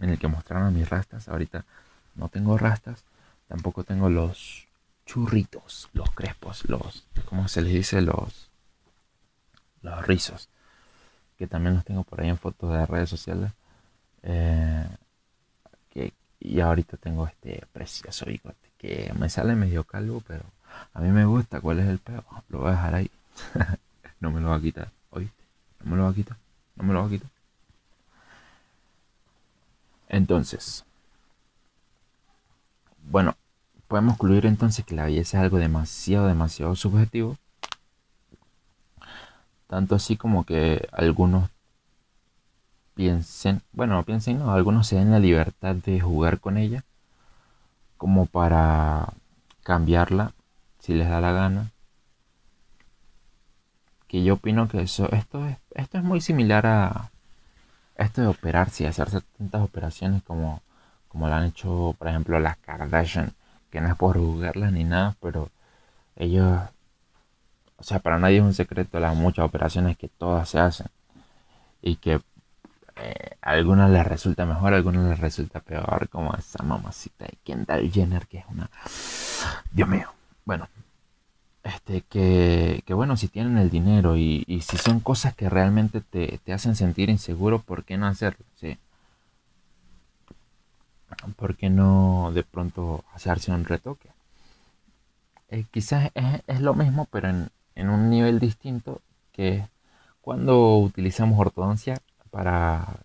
en 0.00 0.10
el 0.10 0.18
que 0.18 0.28
mostraron 0.28 0.74
mis 0.74 0.90
rastas. 0.90 1.28
Ahorita 1.28 1.64
no 2.14 2.28
tengo 2.28 2.58
rastas, 2.58 3.04
tampoco 3.48 3.84
tengo 3.84 4.10
los 4.10 4.66
churritos, 5.06 5.88
los 5.92 6.10
crespos, 6.10 6.68
los, 6.68 7.06
¿cómo 7.26 7.48
se 7.48 7.62
les 7.62 7.72
dice? 7.72 8.00
Los, 8.00 8.50
los 9.82 10.06
rizos, 10.06 10.48
que 11.38 11.46
también 11.46 11.74
los 11.74 11.84
tengo 11.84 12.04
por 12.04 12.20
ahí 12.20 12.28
en 12.28 12.38
fotos 12.38 12.72
de 12.72 12.86
redes 12.86 13.08
sociales. 13.10 13.52
Eh, 14.22 14.86
y 16.44 16.60
ahorita 16.60 16.98
tengo 16.98 17.26
este 17.26 17.64
precioso 17.72 18.26
bigote 18.26 18.70
que 18.76 19.12
me 19.18 19.30
sale 19.30 19.54
medio 19.54 19.84
calvo, 19.84 20.22
pero 20.26 20.44
a 20.92 21.00
mí 21.00 21.08
me 21.08 21.24
gusta. 21.24 21.60
¿Cuál 21.60 21.78
es 21.78 21.86
el 21.86 21.98
peo? 21.98 22.22
Lo 22.50 22.58
voy 22.60 22.68
a 22.68 22.72
dejar 22.72 22.94
ahí. 22.94 23.10
no 24.20 24.30
me 24.30 24.40
lo 24.40 24.50
va 24.50 24.56
a 24.56 24.60
quitar, 24.60 24.90
¿oíste? 25.10 25.42
No 25.82 25.90
me 25.90 25.96
lo 25.96 26.04
va 26.04 26.10
a 26.10 26.14
quitar, 26.14 26.36
no 26.76 26.84
me 26.84 26.92
lo 26.92 27.00
va 27.00 27.06
a 27.06 27.10
quitar. 27.10 27.30
Entonces, 30.08 30.84
bueno, 33.10 33.36
podemos 33.88 34.16
concluir 34.18 34.44
entonces 34.46 34.84
que 34.84 34.94
la 34.94 35.06
belleza 35.06 35.38
es 35.38 35.44
algo 35.44 35.56
demasiado, 35.56 36.26
demasiado 36.26 36.76
subjetivo. 36.76 37.38
Tanto 39.74 39.96
así 39.96 40.16
como 40.16 40.44
que 40.44 40.88
algunos 40.92 41.50
piensen, 42.94 43.60
bueno, 43.72 43.94
no 43.94 44.04
piensen, 44.04 44.38
no, 44.38 44.52
algunos 44.52 44.86
se 44.86 44.94
den 44.94 45.10
la 45.10 45.18
libertad 45.18 45.74
de 45.74 45.98
jugar 45.98 46.38
con 46.38 46.58
ella 46.58 46.84
como 47.96 48.26
para 48.26 49.14
cambiarla 49.64 50.30
si 50.78 50.94
les 50.94 51.08
da 51.08 51.20
la 51.20 51.32
gana. 51.32 51.72
Que 54.06 54.22
yo 54.22 54.34
opino 54.34 54.68
que 54.68 54.80
eso, 54.82 55.10
esto 55.10 55.44
es, 55.44 55.56
esto 55.74 55.98
es 55.98 56.04
muy 56.04 56.20
similar 56.20 56.66
a, 56.68 57.10
esto 57.96 58.20
de 58.20 58.28
operarse 58.28 58.84
y 58.84 58.86
hacerse 58.86 59.22
tantas 59.38 59.60
operaciones 59.60 60.22
como, 60.22 60.62
como 61.08 61.26
lo 61.26 61.34
han 61.34 61.46
hecho, 61.46 61.96
por 61.98 62.06
ejemplo, 62.06 62.38
las 62.38 62.58
Kardashian, 62.58 63.32
que 63.72 63.80
no 63.80 63.88
es 63.88 63.96
por 63.96 64.18
juzgarlas 64.18 64.70
ni 64.70 64.84
nada, 64.84 65.16
pero 65.20 65.50
ellos, 66.14 66.60
o 67.84 67.86
sea, 67.86 67.98
para 67.98 68.18
nadie 68.18 68.38
es 68.38 68.42
un 68.42 68.54
secreto 68.54 68.98
las 68.98 69.14
muchas 69.14 69.44
operaciones 69.44 69.98
que 69.98 70.08
todas 70.08 70.48
se 70.48 70.58
hacen 70.58 70.86
y 71.82 71.96
que 71.96 72.18
eh, 72.96 73.36
a 73.42 73.50
algunas 73.50 73.90
les 73.90 74.06
resulta 74.06 74.46
mejor, 74.46 74.72
a 74.72 74.76
algunas 74.76 75.04
les 75.06 75.20
resulta 75.20 75.60
peor, 75.60 76.08
como 76.08 76.32
esa 76.34 76.62
mamacita 76.62 77.26
de 77.26 77.36
Kendall 77.44 77.92
Jenner, 77.92 78.26
que 78.26 78.38
es 78.38 78.46
una... 78.48 78.70
Dios 79.70 79.86
mío. 79.86 80.10
Bueno, 80.46 80.66
este, 81.62 82.00
que, 82.08 82.82
que, 82.86 82.94
bueno, 82.94 83.18
si 83.18 83.28
tienen 83.28 83.58
el 83.58 83.68
dinero 83.68 84.16
y, 84.16 84.44
y 84.46 84.62
si 84.62 84.78
son 84.78 85.00
cosas 85.00 85.34
que 85.34 85.50
realmente 85.50 86.00
te, 86.00 86.38
te, 86.42 86.54
hacen 86.54 86.76
sentir 86.76 87.10
inseguro, 87.10 87.58
¿por 87.58 87.84
qué 87.84 87.98
no 87.98 88.06
hacerlo? 88.06 88.46
¿Sí? 88.58 88.78
¿Por 91.36 91.54
qué 91.56 91.68
no 91.68 92.32
de 92.32 92.44
pronto 92.44 93.04
hacerse 93.12 93.52
un 93.52 93.66
retoque? 93.66 94.08
Eh, 95.50 95.66
quizás 95.70 96.10
es, 96.14 96.42
es, 96.46 96.60
lo 96.60 96.74
mismo, 96.74 97.06
pero 97.10 97.28
en, 97.28 97.50
en, 97.74 97.90
un 97.90 98.10
nivel 98.10 98.38
distinto, 98.38 99.00
que 99.32 99.66
cuando 100.20 100.78
utilizamos 100.78 101.38
ortodoncia 101.38 102.00
para, 102.30 103.00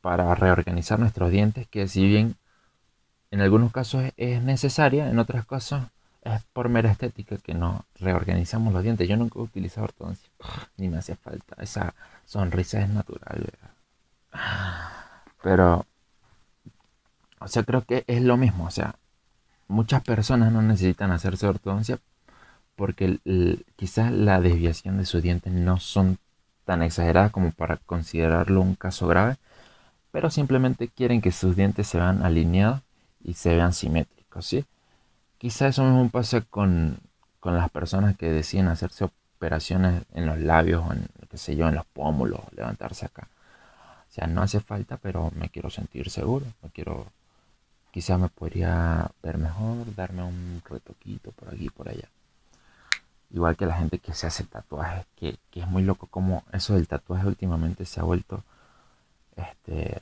para 0.00 0.34
reorganizar 0.34 0.98
nuestros 0.98 1.30
dientes, 1.30 1.66
que 1.68 1.88
si 1.88 2.06
bien 2.06 2.36
en 3.30 3.40
algunos 3.40 3.72
casos 3.72 4.04
es 4.16 4.42
necesaria, 4.42 5.10
en 5.10 5.18
otros 5.18 5.44
casos 5.44 5.82
es 6.24 6.42
por 6.52 6.68
mera 6.68 6.90
estética 6.90 7.36
que 7.36 7.52
no 7.54 7.84
reorganizamos 8.00 8.72
los 8.72 8.82
dientes. 8.82 9.08
Yo 9.08 9.16
nunca 9.16 9.38
he 9.38 9.42
utilizado 9.42 9.84
ortodoncia, 9.84 10.28
ni 10.76 10.88
me 10.88 10.98
hace 10.98 11.16
falta. 11.16 11.56
Esa 11.62 11.94
sonrisa 12.24 12.80
es 12.80 12.88
natural, 12.88 13.52
Pero, 15.42 15.84
o 17.40 17.48
sea, 17.48 17.62
creo 17.62 17.82
que 17.82 18.04
es 18.06 18.22
lo 18.22 18.36
mismo. 18.36 18.64
O 18.64 18.70
sea, 18.70 18.96
muchas 19.68 20.02
personas 20.02 20.52
no 20.52 20.62
necesitan 20.62 21.10
hacerse 21.10 21.46
ortodoncia 21.46 21.98
porque 22.76 23.18
quizás 23.76 24.12
la 24.12 24.40
desviación 24.40 24.98
de 24.98 25.06
sus 25.06 25.22
dientes 25.22 25.52
no 25.52 25.78
son 25.78 26.18
tan 26.64 26.82
exageradas 26.82 27.30
como 27.32 27.52
para 27.52 27.76
considerarlo 27.76 28.60
un 28.60 28.74
caso 28.74 29.06
grave, 29.06 29.36
pero 30.10 30.30
simplemente 30.30 30.88
quieren 30.88 31.20
que 31.20 31.32
sus 31.32 31.56
dientes 31.56 31.88
se 31.88 31.98
vean 31.98 32.22
alineados 32.22 32.80
y 33.22 33.34
se 33.34 33.54
vean 33.54 33.72
simétricos, 33.72 34.46
¿sí? 34.46 34.64
Quizá 35.38 35.68
eso 35.68 35.84
mismo 35.84 36.08
pasa 36.10 36.40
con, 36.42 36.98
con 37.40 37.56
las 37.56 37.70
personas 37.70 38.16
que 38.16 38.30
deciden 38.30 38.68
hacerse 38.68 39.04
operaciones 39.04 40.04
en 40.14 40.26
los 40.26 40.38
labios 40.38 40.82
o 40.88 40.92
en, 40.92 41.06
qué 41.28 41.36
sé 41.36 41.56
yo, 41.56 41.68
en 41.68 41.74
los 41.74 41.84
pómulos, 41.86 42.40
levantarse 42.52 43.06
acá. 43.06 43.28
O 44.08 44.12
sea, 44.14 44.26
no 44.26 44.42
hace 44.42 44.60
falta, 44.60 44.96
pero 44.96 45.30
me 45.34 45.48
quiero 45.48 45.68
sentir 45.70 46.08
seguro. 46.08 46.46
Me 46.62 46.70
quiero, 46.70 47.06
quizá 47.90 48.16
me 48.16 48.28
podría 48.28 49.10
ver 49.22 49.38
mejor, 49.38 49.94
darme 49.94 50.22
un 50.22 50.62
retoquito 50.64 51.32
por 51.32 51.48
aquí 51.48 51.66
y 51.66 51.70
por 51.70 51.88
allá. 51.88 52.08
Igual 53.34 53.56
que 53.56 53.66
la 53.66 53.76
gente 53.76 53.98
que 53.98 54.14
se 54.14 54.26
hace 54.26 54.44
tatuajes, 54.44 55.04
que, 55.16 55.36
que 55.50 55.60
es 55.60 55.66
muy 55.66 55.82
loco 55.82 56.06
como 56.06 56.44
eso 56.52 56.74
del 56.74 56.88
tatuaje 56.88 57.26
últimamente 57.26 57.84
se 57.84 58.00
ha 58.00 58.04
vuelto 58.04 58.42
este 59.36 60.00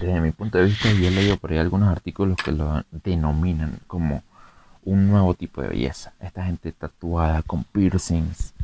desde 0.00 0.20
mi 0.20 0.30
punto 0.30 0.58
de 0.58 0.64
vista, 0.64 0.90
yo 0.92 1.08
he 1.08 1.10
leído 1.10 1.36
por 1.36 1.50
ahí 1.50 1.58
algunos 1.58 1.88
artículos 1.88 2.36
que 2.36 2.52
lo 2.52 2.84
denominan 2.90 3.80
como 3.86 4.22
un 4.84 5.08
nuevo 5.08 5.34
tipo 5.34 5.60
de 5.62 5.68
belleza. 5.68 6.12
Esta 6.20 6.44
gente 6.44 6.72
tatuada 6.72 7.42
con 7.42 7.64
piercings. 7.64 8.54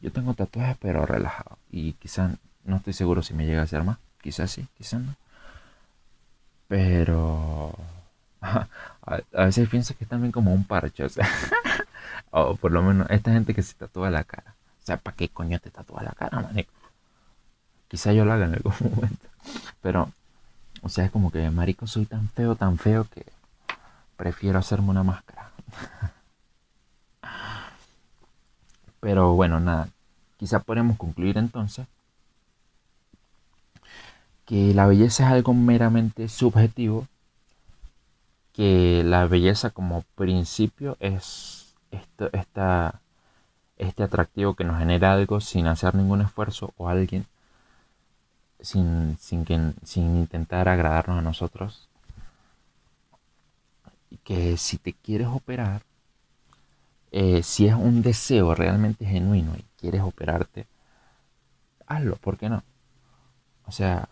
Yo 0.00 0.12
tengo 0.12 0.34
tatuajes 0.34 0.76
pero 0.80 1.04
relajado. 1.06 1.58
Y 1.70 1.94
quizás 1.94 2.32
no 2.64 2.76
estoy 2.76 2.92
seguro 2.92 3.22
si 3.22 3.34
me 3.34 3.46
llega 3.46 3.60
a 3.60 3.64
hacer 3.64 3.82
más. 3.82 3.98
Quizás 4.20 4.50
sí, 4.50 4.66
quizás 4.76 5.00
no. 5.00 5.14
Pero 6.68 7.74
a, 8.40 9.44
veces 9.44 9.68
pienso 9.68 9.96
que 9.96 10.04
es 10.04 10.10
también 10.10 10.32
como 10.32 10.52
un 10.52 10.64
parche. 10.64 11.04
O, 11.04 11.08
sea, 11.08 11.28
o 12.30 12.56
por 12.56 12.72
lo 12.72 12.82
menos 12.82 13.08
esta 13.10 13.32
gente 13.32 13.54
que 13.54 13.62
se 13.62 13.74
tatúa 13.74 14.10
la 14.10 14.24
cara. 14.24 14.54
O 14.82 14.86
sea, 14.86 14.96
¿para 14.98 15.16
qué 15.16 15.28
coño 15.28 15.58
te 15.60 15.70
tatúa 15.70 16.02
la 16.02 16.12
cara, 16.12 16.40
manico? 16.40 16.72
Quizá 17.88 18.12
yo 18.12 18.24
lo 18.24 18.32
haga 18.32 18.46
en 18.46 18.54
algún 18.54 18.74
momento. 18.94 19.28
Pero 19.82 20.10
O 20.82 20.88
sea, 20.88 21.04
es 21.06 21.10
como 21.10 21.30
que, 21.32 21.50
marico, 21.50 21.86
soy 21.86 22.06
tan 22.06 22.28
feo, 22.30 22.56
tan 22.56 22.78
feo 22.78 23.04
que 23.10 23.26
prefiero 24.16 24.58
hacerme 24.58 24.90
una 24.90 25.02
máscara. 25.04 25.50
Pero 29.00 29.34
bueno, 29.34 29.60
nada. 29.60 29.88
Quizá 30.38 30.60
podemos 30.60 30.96
concluir 30.98 31.38
entonces 31.38 31.86
que 34.44 34.72
la 34.74 34.86
belleza 34.86 35.24
es 35.26 35.32
algo 35.32 35.54
meramente 35.54 36.28
subjetivo, 36.28 37.06
que 38.52 39.02
la 39.04 39.26
belleza 39.26 39.70
como 39.70 40.02
principio 40.14 40.96
es 41.00 41.65
esto, 41.90 42.30
este 43.76 44.02
atractivo 44.02 44.54
que 44.54 44.64
nos 44.64 44.78
genera 44.78 45.12
algo 45.12 45.40
sin 45.40 45.66
hacer 45.66 45.94
ningún 45.94 46.22
esfuerzo 46.22 46.72
o 46.76 46.88
alguien 46.88 47.26
sin, 48.60 49.16
sin, 49.20 49.44
que, 49.44 49.72
sin 49.84 50.16
intentar 50.16 50.68
agradarnos 50.68 51.18
a 51.18 51.22
nosotros. 51.22 51.88
Que 54.24 54.56
si 54.56 54.78
te 54.78 54.92
quieres 54.92 55.28
operar, 55.28 55.82
eh, 57.12 57.42
si 57.42 57.66
es 57.66 57.74
un 57.74 58.02
deseo 58.02 58.54
realmente 58.54 59.06
genuino 59.06 59.54
y 59.56 59.64
quieres 59.78 60.02
operarte, 60.02 60.66
hazlo, 61.86 62.16
¿por 62.16 62.36
qué 62.36 62.48
no? 62.48 62.62
O 63.66 63.72
sea, 63.72 64.08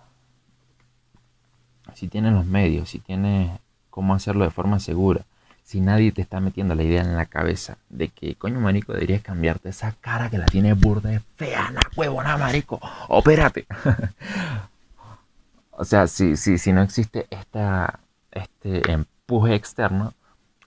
si 1.95 2.09
tienes 2.09 2.33
los 2.33 2.47
medios, 2.47 2.91
si 2.91 2.99
tienes 2.99 3.59
cómo 3.91 4.15
hacerlo 4.15 4.45
de 4.45 4.51
forma 4.51 4.79
segura, 4.79 5.25
si 5.65 5.81
nadie 5.81 6.13
te 6.13 6.23
está 6.23 6.41
metiendo 6.41 6.75
la 6.75 6.83
idea 6.83 7.03
en 7.03 7.17
la 7.17 7.27
cabeza 7.27 7.79
de 7.89 8.09
que, 8.09 8.37
coño, 8.37 8.61
marico, 8.61 8.93
deberías 8.93 9.23
cambiarte 9.23 9.71
esa 9.71 9.93
cara 10.01 10.31
que 10.31 10.39
la 10.39 10.47
tienes 10.47 10.79
burda 10.79 11.11
de 11.11 11.21
fea, 11.37 11.71
na 11.71 11.81
huevona, 11.97 12.37
marico, 12.37 12.81
opérate. 13.09 13.67
o 15.73 15.85
sea, 15.85 16.07
si, 16.07 16.37
si, 16.37 16.59
si 16.59 16.73
no 16.73 16.83
existe 16.83 17.27
esta, 17.31 17.99
este 18.31 18.93
empuje 18.93 19.55
externo, 19.55 20.13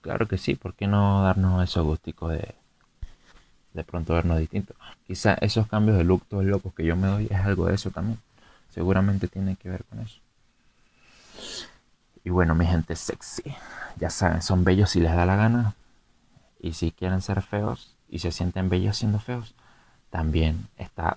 claro 0.02 0.26
que 0.26 0.36
sí, 0.36 0.56
¿por 0.56 0.74
qué 0.74 0.88
no 0.88 1.22
darnos 1.22 1.62
esos 1.62 1.84
gusticos 1.84 2.32
de 2.32 2.54
de 3.72 3.84
pronto 3.84 4.14
vernos 4.14 4.38
distintos? 4.38 4.76
Quizá 5.06 5.34
esos 5.34 5.68
cambios 5.68 5.96
de 5.96 6.04
look 6.04 6.26
todos 6.26 6.44
locos 6.44 6.74
que 6.74 6.84
yo 6.84 6.96
me 6.96 7.06
doy 7.06 7.28
es 7.30 7.38
algo 7.38 7.66
de 7.66 7.74
eso 7.74 7.90
también. 7.90 8.18
Seguramente 8.70 9.28
tiene 9.28 9.56
que 9.56 9.68
ver 9.68 9.84
con 9.84 10.00
eso. 10.00 10.20
Y 12.24 12.30
bueno, 12.30 12.54
mi 12.54 12.66
gente 12.66 12.96
sexy, 12.96 13.54
ya 13.96 14.10
saben, 14.10 14.42
son 14.42 14.64
bellos 14.64 14.90
si 14.90 15.00
les 15.00 15.14
da 15.14 15.26
la 15.26 15.36
gana. 15.36 15.74
Y 16.60 16.72
si 16.72 16.90
quieren 16.90 17.22
ser 17.22 17.42
feos 17.42 17.94
y 18.08 18.18
se 18.18 18.32
sienten 18.32 18.68
bellos 18.68 18.96
siendo 18.96 19.20
feos, 19.20 19.54
también 20.10 20.68
está 20.76 21.16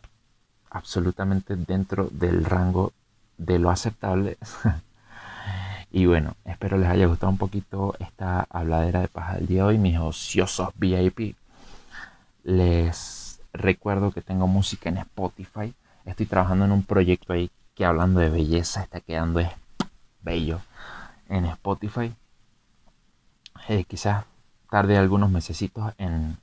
absolutamente 0.70 1.56
dentro 1.56 2.08
del 2.12 2.46
rango 2.46 2.94
de 3.38 3.60
lo 3.60 3.70
aceptable. 3.70 4.38
y 5.92 6.06
bueno, 6.06 6.36
espero 6.46 6.78
les 6.78 6.90
haya 6.90 7.08
gustado 7.08 7.32
un 7.32 7.38
poquito 7.38 7.96
esta 8.00 8.48
habladera 8.50 9.02
de 9.02 9.08
paja 9.08 9.36
del 9.36 9.48
día 9.48 9.64
de 9.64 9.70
hoy, 9.70 9.78
mis 9.78 9.98
ociosos 9.98 10.70
VIP. 10.76 11.36
Les 12.44 13.40
recuerdo 13.54 14.12
que 14.12 14.22
tengo 14.22 14.48
música 14.48 14.90
en 14.90 14.98
Spotify. 14.98 15.74
Estoy 16.06 16.26
trabajando 16.26 16.66
en 16.66 16.72
un 16.72 16.84
proyecto 16.84 17.34
ahí 17.34 17.52
que 17.76 17.86
hablando 17.86 18.20
de 18.20 18.30
belleza 18.30 18.82
está 18.82 19.02
quedando 19.02 19.40
bello 20.22 20.62
en 21.30 21.46
Spotify. 21.46 22.14
Eh, 23.68 23.84
quizás 23.86 24.26
tarde 24.70 24.98
algunos 24.98 25.30
mesecitos 25.30 25.94
en, 25.98 26.38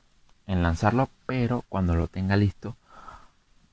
en 0.46 0.62
lanzarlo, 0.62 1.08
pero 1.26 1.64
cuando 1.68 1.94
lo 1.94 2.08
tenga 2.08 2.36
listo, 2.36 2.76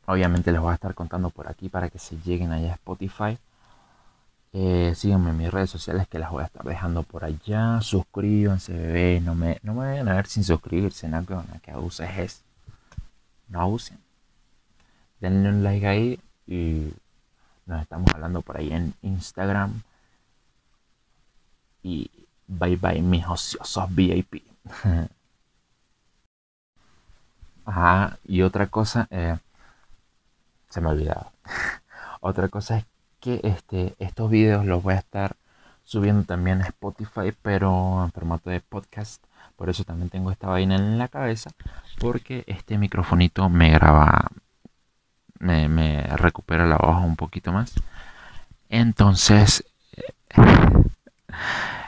obviamente 0.06 0.52
les 0.52 0.62
voy 0.62 0.72
a 0.72 0.76
estar 0.76 0.94
contando 0.94 1.30
por 1.30 1.48
aquí 1.48 1.70
para 1.70 1.90
que 1.90 2.00
se 2.00 2.18
lleguen 2.22 2.52
allá 2.52 2.72
a 2.72 2.76
Spotify. 2.76 3.38
Eh, 4.58 4.94
síganme 4.96 5.32
en 5.32 5.38
mis 5.38 5.52
redes 5.52 5.70
sociales 5.70 6.08
que 6.08 6.18
las 6.18 6.32
voy 6.32 6.42
a 6.42 6.46
estar 6.46 6.64
dejando 6.64 7.04
por 7.04 7.26
allá. 7.26 7.82
Suscríbanse, 7.82 8.72
bebé. 8.72 9.20
No 9.20 9.36
me, 9.36 9.60
no 9.64 9.74
me 9.74 9.86
vayan 9.86 10.08
a 10.08 10.16
ver 10.16 10.28
sin 10.28 10.46
suscribirse. 10.46 11.10
Nada 11.10 11.26
que, 11.26 11.60
que 11.60 11.72
abuses 11.72 12.10
es. 12.18 12.42
No 13.50 13.60
abusen. 13.60 14.00
Denle 15.20 15.50
un 15.50 15.62
like 15.62 15.86
ahí 15.86 16.20
y 16.48 16.94
nos 17.66 17.82
estamos 17.82 18.10
hablando 18.14 18.42
por 18.42 18.56
ahí 18.58 18.72
en 18.72 18.94
Instagram. 19.02 19.82
Y 21.86 22.10
bye 22.48 22.78
bye 22.78 23.00
mis 23.00 23.28
ociosos 23.28 23.94
VIP. 23.94 24.44
Ajá, 27.66 28.18
y 28.26 28.42
otra 28.42 28.66
cosa, 28.68 29.08
eh, 29.12 29.38
se 30.70 30.82
me 30.82 30.90
olvidaba. 30.90 31.32
otra 32.22 32.48
cosa 32.48 32.78
es 32.80 32.86
que 33.20 33.40
este, 33.44 33.96
estos 34.00 34.32
videos 34.32 34.66
los 34.66 34.82
voy 34.82 34.96
a 34.96 34.98
estar 34.98 35.36
subiendo 35.84 36.24
también 36.24 36.64
a 36.64 36.66
Spotify, 36.66 37.32
pero 37.44 38.04
en 38.04 38.12
formato 38.12 38.50
de 38.50 38.62
podcast. 38.62 39.24
Por 39.56 39.70
eso 39.70 39.84
también 39.84 40.10
tengo 40.10 40.32
esta 40.32 40.48
vaina 40.48 40.76
en 40.76 40.98
la 40.98 41.08
cabeza, 41.08 41.52
porque 42.00 42.44
este 42.48 42.80
microfonito 42.80 43.48
me 43.48 43.72
graba, 43.72 44.32
me, 45.38 45.70
me 45.70 46.02
recupera 46.02 46.66
la 46.66 46.78
voz 46.78 47.04
un 47.04 47.16
poquito 47.16 47.52
más. 47.52 47.76
Entonces, 48.70 49.64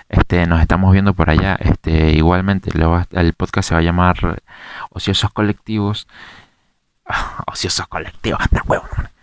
este, 0.09 0.47
nos 0.47 0.61
estamos 0.61 0.91
viendo 0.93 1.13
por 1.13 1.29
allá. 1.29 1.55
Este, 1.59 2.11
igualmente, 2.11 2.71
el 3.11 3.33
podcast 3.33 3.69
se 3.69 3.75
va 3.75 3.81
a 3.81 3.83
llamar 3.83 4.41
Ociosos 4.89 5.31
Colectivos. 5.31 6.07
Ociosos 7.47 7.87
Colectivos, 7.87 8.39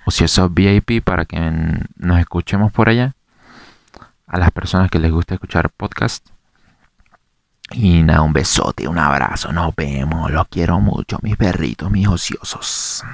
Ociosos 0.07 0.53
VIP 0.53 1.03
para 1.03 1.25
que 1.25 1.39
nos 1.97 2.19
escuchemos 2.19 2.73
por 2.73 2.89
allá. 2.89 3.15
A 4.27 4.39
las 4.39 4.51
personas 4.51 4.91
que 4.91 4.99
les 4.99 5.13
gusta 5.13 5.35
escuchar 5.35 5.71
podcast. 5.71 6.27
Y 7.71 8.03
nada, 8.03 8.23
un 8.23 8.33
besote, 8.33 8.89
un 8.89 8.99
abrazo. 8.99 9.53
Nos 9.53 9.75
vemos. 9.75 10.31
Los 10.31 10.49
quiero 10.49 10.81
mucho, 10.81 11.19
mis 11.23 11.37
perritos, 11.37 11.91
mis 11.91 12.09
ociosos. 12.09 13.05